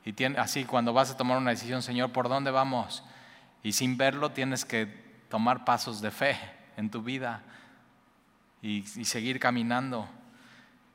Y 0.05 0.13
tiene, 0.13 0.39
así 0.39 0.65
cuando 0.65 0.91
vas 0.91 1.11
a 1.11 1.17
tomar 1.17 1.37
una 1.37 1.51
decisión, 1.51 1.81
Señor, 1.81 2.11
¿por 2.11 2.29
dónde 2.29 2.51
vamos? 2.51 3.03
Y 3.63 3.73
sin 3.73 3.97
verlo 3.97 4.31
tienes 4.31 4.65
que 4.65 5.08
tomar 5.29 5.63
pasos 5.63 6.01
de 6.01 6.11
fe 6.11 6.37
en 6.75 6.89
tu 6.89 7.01
vida 7.01 7.41
y, 8.61 8.83
seguir 9.05 9.39
caminando. 9.39 10.09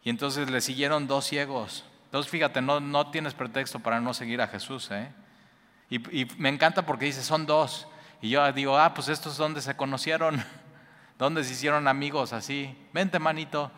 Y 0.03 0.11
entonces 0.11 0.51
le 0.51 0.61
siguieron 0.61 1.07
dos 1.07 1.25
ciegos. 1.25 1.85
Entonces 2.07 2.31
fíjate, 2.31 2.61
no, 2.61 2.81
no 2.81 3.11
tienes 3.11 3.35
pretexto 3.35 3.81
para 3.81 4.01
no 4.01 4.13
seguir 4.13 4.43
a 4.43 4.49
Jesús. 4.49 4.91
¿eh? 4.91 5.11
Y, 5.89 6.27
me 6.37 6.49
encanta 6.49 6.85
porque 6.85 7.07
dice, 7.07 7.23
son 7.23 7.47
dos. 7.47 7.89
Y 8.21 8.31
yo 8.31 8.53
digo, 8.53 8.79
ah, 8.79 8.93
pues 8.95 9.09
estos 9.09 9.33
es 9.33 9.39
donde 9.39 9.63
se 9.63 9.77
conocieron, 9.77 10.43
donde 11.19 11.45
se 11.45 11.53
hicieron 11.53 11.89
amigos 11.89 12.33
así. 12.33 12.77
Vente, 12.93 13.19
manito. 13.19 13.71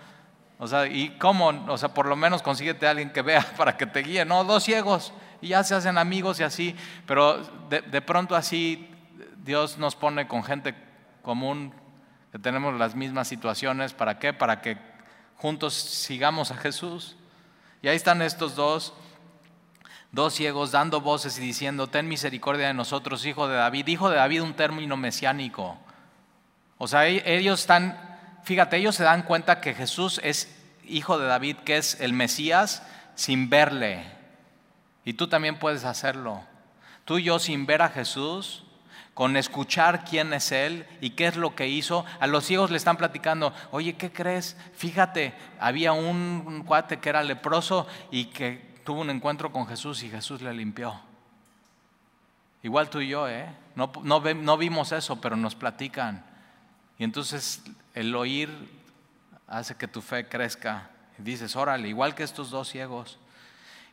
O 0.58 0.66
sea, 0.66 0.86
¿y 0.86 1.10
cómo? 1.18 1.48
O 1.68 1.76
sea, 1.76 1.92
por 1.92 2.06
lo 2.06 2.16
menos 2.16 2.42
consíguete 2.42 2.86
a 2.86 2.90
alguien 2.90 3.12
que 3.12 3.22
vea 3.22 3.46
para 3.56 3.76
que 3.76 3.86
te 3.86 4.00
guíe. 4.00 4.24
No, 4.24 4.42
dos 4.44 4.64
ciegos. 4.64 5.12
Y 5.42 5.48
ya 5.48 5.62
se 5.64 5.74
hacen 5.74 5.98
amigos 5.98 6.40
y 6.40 6.44
así. 6.44 6.74
Pero 7.06 7.42
de, 7.68 7.82
de 7.82 8.02
pronto 8.02 8.34
así 8.34 8.95
Dios 9.46 9.78
nos 9.78 9.94
pone 9.94 10.26
con 10.26 10.42
gente 10.42 10.74
común 11.22 11.72
que 12.32 12.38
tenemos 12.40 12.74
las 12.74 12.96
mismas 12.96 13.28
situaciones. 13.28 13.94
¿Para 13.94 14.18
qué? 14.18 14.32
Para 14.32 14.60
que 14.60 14.76
juntos 15.36 15.72
sigamos 15.72 16.50
a 16.50 16.56
Jesús. 16.56 17.16
Y 17.80 17.86
ahí 17.86 17.94
están 17.94 18.22
estos 18.22 18.56
dos, 18.56 18.92
dos 20.10 20.34
ciegos 20.34 20.72
dando 20.72 21.00
voces 21.00 21.38
y 21.38 21.42
diciendo, 21.42 21.86
ten 21.86 22.08
misericordia 22.08 22.66
de 22.66 22.74
nosotros, 22.74 23.24
hijo 23.24 23.46
de 23.46 23.54
David. 23.54 23.86
Hijo 23.86 24.10
de 24.10 24.16
David, 24.16 24.42
un 24.42 24.54
término 24.54 24.96
mesiánico. 24.96 25.78
O 26.76 26.88
sea, 26.88 27.06
e-, 27.06 27.22
ellos 27.38 27.60
están, 27.60 28.18
fíjate, 28.42 28.78
ellos 28.78 28.96
se 28.96 29.04
dan 29.04 29.22
cuenta 29.22 29.60
que 29.60 29.74
Jesús 29.74 30.20
es 30.24 30.52
hijo 30.84 31.20
de 31.20 31.28
David, 31.28 31.58
que 31.58 31.76
es 31.76 32.00
el 32.00 32.12
Mesías, 32.12 32.82
sin 33.14 33.48
verle. 33.48 34.04
Y 35.04 35.14
tú 35.14 35.28
también 35.28 35.60
puedes 35.60 35.84
hacerlo. 35.84 36.42
Tú 37.04 37.18
y 37.18 37.22
yo 37.22 37.38
sin 37.38 37.64
ver 37.64 37.82
a 37.82 37.88
Jesús, 37.90 38.65
con 39.16 39.38
escuchar 39.38 40.04
quién 40.04 40.34
es 40.34 40.52
Él 40.52 40.86
y 41.00 41.12
qué 41.12 41.26
es 41.28 41.36
lo 41.36 41.54
que 41.54 41.66
hizo. 41.66 42.04
A 42.20 42.26
los 42.26 42.44
ciegos 42.44 42.70
le 42.70 42.76
están 42.76 42.98
platicando, 42.98 43.54
oye, 43.70 43.94
¿qué 43.94 44.12
crees? 44.12 44.58
Fíjate, 44.74 45.32
había 45.58 45.94
un, 45.94 46.62
cuate 46.66 46.98
que 46.98 47.08
era 47.08 47.22
leproso 47.22 47.86
y 48.10 48.26
que 48.26 48.74
tuvo 48.84 49.00
un 49.00 49.08
encuentro 49.08 49.50
con 49.50 49.66
Jesús 49.66 50.02
y 50.02 50.10
Jesús 50.10 50.42
le 50.42 50.52
limpió. 50.52 51.00
Igual 52.62 52.90
tú 52.90 53.00
y 53.00 53.08
yo, 53.08 53.26
¿eh? 53.26 53.48
No, 53.74 53.90
no, 54.02 54.20
no 54.20 54.58
vimos 54.58 54.92
eso, 54.92 55.18
pero 55.18 55.34
nos 55.34 55.54
platican. 55.54 56.22
Y 56.98 57.04
entonces 57.04 57.62
el 57.94 58.14
oír 58.14 58.50
hace 59.46 59.76
que 59.76 59.88
tu 59.88 60.02
fe 60.02 60.28
crezca. 60.28 60.90
Y 61.18 61.22
dices, 61.22 61.56
órale, 61.56 61.88
igual 61.88 62.14
que 62.14 62.22
estos 62.22 62.50
dos 62.50 62.68
ciegos. 62.68 63.18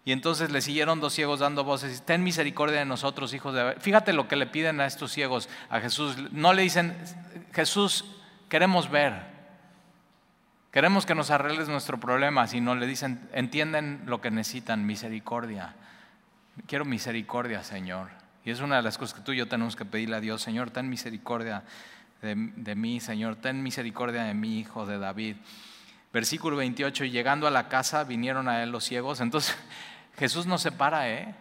Y 0.06 0.12
entonces 0.12 0.52
le 0.52 0.62
siguieron 0.62 1.00
dos 1.00 1.14
ciegos 1.14 1.40
dando 1.40 1.64
voces, 1.64 2.02
ten 2.02 2.24
misericordia 2.24 2.80
de 2.80 2.86
nosotros, 2.86 3.34
hijos 3.34 3.54
de... 3.54 3.76
Fíjate 3.80 4.12
lo 4.12 4.28
que 4.28 4.36
le 4.36 4.48
piden 4.48 4.82
a 4.82 4.86
estos 4.86 5.14
ciegos, 5.14 5.48
a 5.70 5.80
Jesús. 5.80 6.18
No 6.32 6.54
le 6.54 6.62
dicen, 6.62 6.96
Jesús, 7.54 8.04
queremos 8.50 8.92
ver, 8.92 9.22
queremos 10.72 11.06
que 11.06 11.16
nos 11.16 11.32
arregles 11.32 11.70
nuestro 11.70 12.02
problema, 12.02 12.48
sino 12.48 12.76
le 12.76 12.86
dicen, 12.86 13.30
entienden 13.32 14.04
lo 14.06 14.20
que 14.20 14.30
necesitan, 14.30 14.86
misericordia. 14.86 15.76
Quiero 16.68 16.84
misericordia, 16.84 17.64
Señor. 17.64 18.10
Y 18.44 18.52
es 18.52 18.60
una 18.60 18.76
de 18.76 18.82
las 18.82 18.98
cosas 18.98 19.18
que 19.18 19.22
tú 19.22 19.32
y 19.32 19.38
yo 19.38 19.48
tenemos 19.48 19.78
que 19.78 19.86
pedirle 19.86 20.18
a 20.18 20.20
Dios, 20.20 20.42
Señor, 20.42 20.70
ten 20.70 20.90
misericordia 20.90 21.64
de, 22.22 22.36
de 22.36 22.76
mí, 22.76 23.00
Señor, 23.00 23.38
ten 23.38 23.64
misericordia 23.64 24.24
de 24.26 24.34
mi 24.34 24.60
hijo 24.60 24.86
de 24.86 25.00
David. 25.00 25.38
Versículo 26.12 26.58
28, 26.58 27.06
y 27.06 27.10
llegando 27.10 27.48
a 27.48 27.52
la 27.52 27.70
casa 27.70 28.04
vinieron 28.04 28.50
a 28.50 28.62
él 28.62 28.70
los 28.70 28.84
ciegos. 28.84 29.22
Entonces, 29.22 29.58
Jesús 30.18 30.46
no 30.46 30.58
se 30.58 30.72
para, 30.72 31.10
¿eh? 31.10 31.36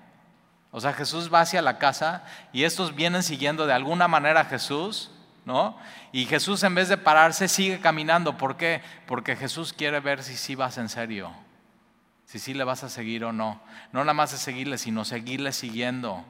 O 0.71 0.81
sea, 0.81 0.95
Jesús 0.95 1.33
va 1.33 1.43
hacia 1.43 1.61
la 1.61 1.79
casa 1.79 2.25
y 2.53 2.65
estos 2.65 2.95
vienen 2.95 3.23
siguiendo 3.23 3.67
de 3.67 3.75
alguna 3.75 4.09
manera 4.09 4.41
a 4.41 4.45
Jesús, 4.47 5.11
¿no? 5.45 5.77
Y 6.13 6.25
Jesús 6.25 6.63
en 6.63 6.75
vez 6.75 6.89
de 6.89 6.97
pararse 6.97 7.47
sigue 7.47 7.81
caminando. 7.81 8.39
¿Por 8.39 8.57
qué? 8.57 8.81
Porque 9.07 9.37
Jesús 9.37 9.75
quiere 9.75 10.01
ver 10.01 10.23
si 10.23 10.35
sí 10.35 10.55
vas 10.55 10.79
en 10.79 10.89
serio, 10.89 11.31
si 12.25 12.39
sí 12.39 12.55
le 12.55 12.65
vas 12.65 12.85
a 12.85 12.89
seguir 12.89 13.25
o 13.25 13.33
no. 13.33 13.61
No 13.93 14.01
nada 14.01 14.15
más 14.15 14.33
es 14.33 14.41
seguirle, 14.41 14.79
sino 14.79 15.05
seguirle 15.05 15.53
siguiendo. 15.53 16.25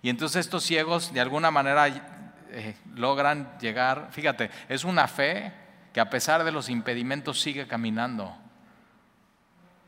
Y 0.00 0.10
entonces 0.10 0.46
estos 0.46 0.62
ciegos 0.62 1.12
de 1.12 1.20
alguna 1.20 1.50
manera 1.50 1.88
eh, 1.88 2.76
logran 2.94 3.58
llegar, 3.58 4.08
fíjate, 4.12 4.50
es 4.68 4.84
una 4.84 5.08
fe 5.08 5.52
que 5.92 6.00
a 6.00 6.08
pesar 6.08 6.44
de 6.44 6.52
los 6.52 6.68
impedimentos 6.68 7.40
sigue 7.40 7.66
caminando, 7.66 8.32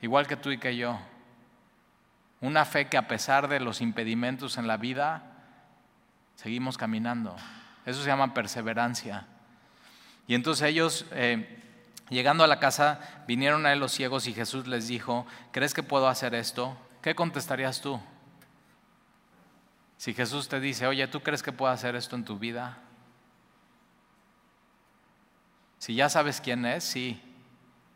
igual 0.03 0.26
que 0.26 0.36
tú 0.36 0.51
y 0.51 0.59
que 0.59 0.76
yo. 0.76 0.99
Una 2.45 2.66
fe 2.66 2.88
que 2.88 2.99
a 2.99 3.09
pesar 3.09 3.49
de 3.49 3.59
los 3.59 3.80
impedimentos 3.80 4.59
en 4.59 4.66
la 4.66 4.76
vida, 4.76 5.22
seguimos 6.34 6.76
caminando. 6.76 7.34
Eso 7.86 8.03
se 8.03 8.09
llama 8.09 8.34
perseverancia. 8.34 9.26
Y 10.26 10.34
entonces 10.34 10.68
ellos, 10.68 11.07
eh, 11.12 11.59
llegando 12.11 12.45
a 12.45 12.47
la 12.47 12.61
casa, 12.61 13.01
vinieron 13.26 13.64
a 13.64 13.72
él 13.72 13.80
los 13.80 13.92
ciegos 13.92 14.26
y 14.26 14.34
Jesús 14.34 14.66
les 14.66 14.88
dijo, 14.88 15.26
¿crees 15.53 15.72
que 15.72 15.82
puedo 15.82 16.07
hacer 16.07 16.34
esto? 16.34 16.76
¿Qué 17.01 17.14
contestarías 17.14 17.80
tú? 17.80 17.99
Si 19.97 20.12
Jesús 20.12 20.47
te 20.47 20.61
dice, 20.61 20.86
oye, 20.86 21.09
¿tú 21.09 21.22
crees 21.22 21.42
que 21.42 21.51
puedo 21.51 21.72
hacer 21.72 21.97
esto 21.97 22.14
en 22.14 22.26
tu 22.26 22.38
vida? 22.38 22.76
Si 25.78 25.95
ya 25.95 26.11
sabes 26.11 26.42
quién 26.42 26.66
es, 26.66 26.84
sí. 26.84 27.22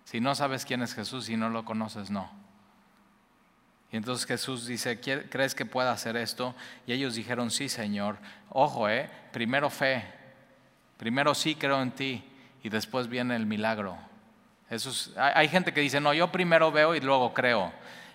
Si 0.04 0.22
no 0.22 0.34
sabes 0.34 0.64
quién 0.64 0.80
es 0.80 0.94
Jesús 0.94 1.28
y 1.28 1.36
no 1.36 1.50
lo 1.50 1.66
conoces, 1.66 2.08
no. 2.08 2.37
Y 3.90 3.96
entonces 3.96 4.26
Jesús 4.26 4.66
dice, 4.66 5.00
¿crees 5.00 5.54
que 5.54 5.64
pueda 5.64 5.92
hacer 5.92 6.16
esto? 6.16 6.54
Y 6.86 6.92
ellos 6.92 7.14
dijeron, 7.14 7.50
sí, 7.50 7.68
Señor. 7.68 8.18
Ojo, 8.50 8.88
¿eh? 8.88 9.08
Primero 9.32 9.70
fe. 9.70 10.04
Primero 10.98 11.34
sí 11.34 11.54
creo 11.54 11.80
en 11.80 11.92
ti 11.92 12.22
y 12.62 12.68
después 12.68 13.08
viene 13.08 13.34
el 13.36 13.46
milagro. 13.46 13.96
hay 15.16 15.48
gente 15.48 15.72
que 15.72 15.80
dice, 15.80 16.00
no, 16.00 16.12
yo 16.12 16.30
primero 16.30 16.70
veo 16.70 16.94
y 16.94 17.00
luego 17.00 17.32
creo. 17.32 17.72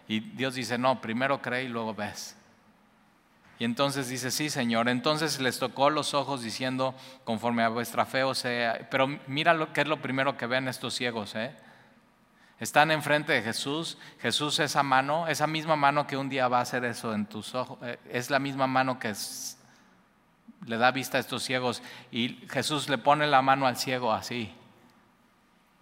Y 0.07 0.19
Dios 0.19 0.53
dice, 0.55 0.77
no, 0.77 1.01
primero 1.01 1.41
cree 1.41 1.63
y 1.63 1.69
luego 1.69 1.95
ves. 1.95 2.35
Y 3.57 3.65
entonces 3.65 4.09
dice, 4.09 4.29
sí, 4.29 4.49
Señor. 4.49 4.89
Entonces 4.89 5.39
les 5.39 5.57
tocó 5.57 5.89
los 5.89 6.13
ojos 6.13 6.43
diciendo, 6.43 6.93
conforme 7.23 7.63
a 7.63 7.69
vuestra 7.69 8.05
fe 8.05 8.23
o 8.23 8.35
sea, 8.35 8.87
pero 8.91 9.07
mira 9.25 9.53
lo 9.53 9.73
que 9.73 9.81
es 9.81 9.87
lo 9.87 10.01
primero 10.01 10.37
que 10.37 10.45
ven 10.45 10.67
estos 10.67 10.93
ciegos, 10.93 11.33
¿eh? 11.35 11.55
Están 12.63 12.91
enfrente 12.91 13.33
de 13.33 13.41
Jesús. 13.41 13.97
Jesús, 14.21 14.57
esa 14.59 14.83
mano, 14.83 15.27
esa 15.27 15.47
misma 15.47 15.75
mano 15.75 16.07
que 16.07 16.15
un 16.15 16.29
día 16.29 16.47
va 16.47 16.59
a 16.59 16.61
hacer 16.61 16.85
eso 16.85 17.13
en 17.13 17.25
tus 17.25 17.53
ojos, 17.55 17.77
eh, 17.81 17.99
es 18.09 18.29
la 18.29 18.39
misma 18.39 18.67
mano 18.67 18.99
que 18.99 19.13
le 20.65 20.77
da 20.77 20.91
vista 20.91 21.17
a 21.17 21.19
estos 21.19 21.43
ciegos. 21.43 21.83
Y 22.09 22.39
Jesús 22.49 22.87
le 22.87 22.97
pone 22.97 23.27
la 23.27 23.41
mano 23.41 23.67
al 23.67 23.75
ciego 23.75 24.13
así. 24.13 24.49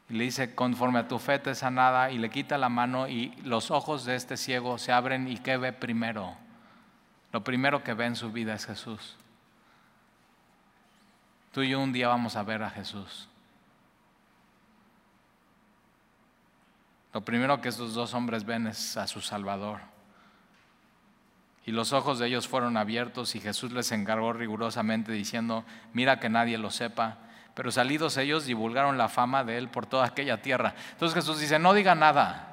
Y 0.09 0.13
le 0.15 0.23
dice, 0.23 0.55
conforme 0.55 0.97
a 0.97 1.07
tu 1.07 1.19
fe 1.19 1.37
te 1.37 1.53
sanada, 1.53 2.09
y 2.09 2.17
le 2.17 2.31
quita 2.31 2.57
la 2.57 2.69
mano 2.69 3.07
y 3.07 3.35
los 3.43 3.69
ojos 3.69 4.03
de 4.03 4.15
este 4.15 4.35
ciego 4.35 4.79
se 4.79 4.91
abren 4.91 5.27
y 5.27 5.37
¿qué 5.37 5.57
ve 5.57 5.73
primero? 5.73 6.35
Lo 7.31 7.43
primero 7.43 7.83
que 7.83 7.93
ve 7.93 8.07
en 8.07 8.15
su 8.15 8.31
vida 8.31 8.55
es 8.55 8.65
Jesús. 8.65 9.17
Tú 11.51 11.61
y 11.61 11.69
yo 11.69 11.79
un 11.79 11.93
día 11.93 12.07
vamos 12.07 12.35
a 12.35 12.41
ver 12.41 12.63
a 12.63 12.71
Jesús. 12.71 13.29
Lo 17.13 17.21
primero 17.21 17.59
que 17.61 17.69
estos 17.69 17.93
dos 17.93 18.13
hombres 18.13 18.45
ven 18.45 18.67
es 18.67 18.97
a 18.97 19.07
su 19.07 19.21
Salvador. 19.21 19.79
Y 21.65 21.71
los 21.71 21.93
ojos 21.93 22.19
de 22.19 22.27
ellos 22.27 22.47
fueron 22.47 22.77
abiertos 22.77 23.35
y 23.35 23.39
Jesús 23.39 23.71
les 23.71 23.91
encargó 23.91 24.33
rigurosamente 24.33 25.11
diciendo, 25.11 25.63
mira 25.93 26.19
que 26.19 26.29
nadie 26.29 26.57
lo 26.57 26.71
sepa. 26.71 27.17
Pero 27.53 27.71
salidos 27.71 28.17
ellos 28.17 28.45
divulgaron 28.45 28.97
la 28.97 29.09
fama 29.09 29.43
de 29.43 29.57
él 29.57 29.69
por 29.69 29.85
toda 29.85 30.05
aquella 30.05 30.41
tierra. 30.41 30.73
Entonces 30.91 31.15
Jesús 31.15 31.39
dice, 31.39 31.59
no 31.59 31.73
diga 31.73 31.95
nada. 31.95 32.47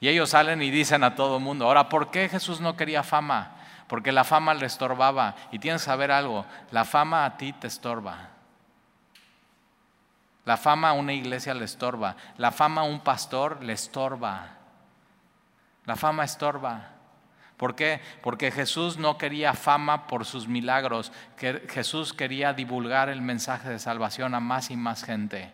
Y 0.00 0.08
ellos 0.08 0.30
salen 0.30 0.62
y 0.62 0.70
dicen 0.70 1.04
a 1.04 1.14
todo 1.14 1.36
el 1.36 1.42
mundo, 1.42 1.66
ahora, 1.66 1.88
¿por 1.88 2.10
qué 2.10 2.28
Jesús 2.28 2.60
no 2.60 2.76
quería 2.76 3.02
fama? 3.02 3.56
Porque 3.86 4.12
la 4.12 4.24
fama 4.24 4.54
le 4.54 4.66
estorbaba. 4.66 5.34
Y 5.52 5.58
tienes 5.58 5.82
que 5.82 5.86
saber 5.86 6.10
algo, 6.10 6.46
la 6.70 6.84
fama 6.84 7.26
a 7.26 7.36
ti 7.36 7.52
te 7.52 7.66
estorba. 7.66 8.30
La 10.50 10.56
fama 10.56 10.88
a 10.88 10.94
una 10.94 11.12
iglesia 11.12 11.54
le 11.54 11.64
estorba. 11.64 12.16
La 12.36 12.50
fama 12.50 12.80
a 12.80 12.84
un 12.84 12.98
pastor 12.98 13.62
le 13.62 13.72
estorba. 13.72 14.48
La 15.86 15.94
fama 15.94 16.24
estorba. 16.24 16.88
¿Por 17.56 17.76
qué? 17.76 18.00
Porque 18.20 18.50
Jesús 18.50 18.98
no 18.98 19.16
quería 19.16 19.54
fama 19.54 20.08
por 20.08 20.24
sus 20.24 20.48
milagros. 20.48 21.12
Que 21.36 21.68
Jesús 21.68 22.12
quería 22.12 22.52
divulgar 22.52 23.10
el 23.10 23.22
mensaje 23.22 23.68
de 23.68 23.78
salvación 23.78 24.34
a 24.34 24.40
más 24.40 24.72
y 24.72 24.76
más 24.76 25.04
gente. 25.04 25.52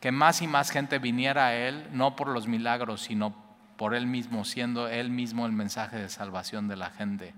Que 0.00 0.10
más 0.10 0.40
y 0.40 0.46
más 0.46 0.70
gente 0.70 0.98
viniera 0.98 1.48
a 1.48 1.54
Él, 1.54 1.86
no 1.92 2.16
por 2.16 2.28
los 2.28 2.48
milagros, 2.48 3.02
sino 3.02 3.34
por 3.76 3.94
Él 3.94 4.06
mismo, 4.06 4.46
siendo 4.46 4.88
Él 4.88 5.10
mismo 5.10 5.44
el 5.44 5.52
mensaje 5.52 5.98
de 5.98 6.08
salvación 6.08 6.66
de 6.66 6.76
la 6.76 6.88
gente. 6.88 7.34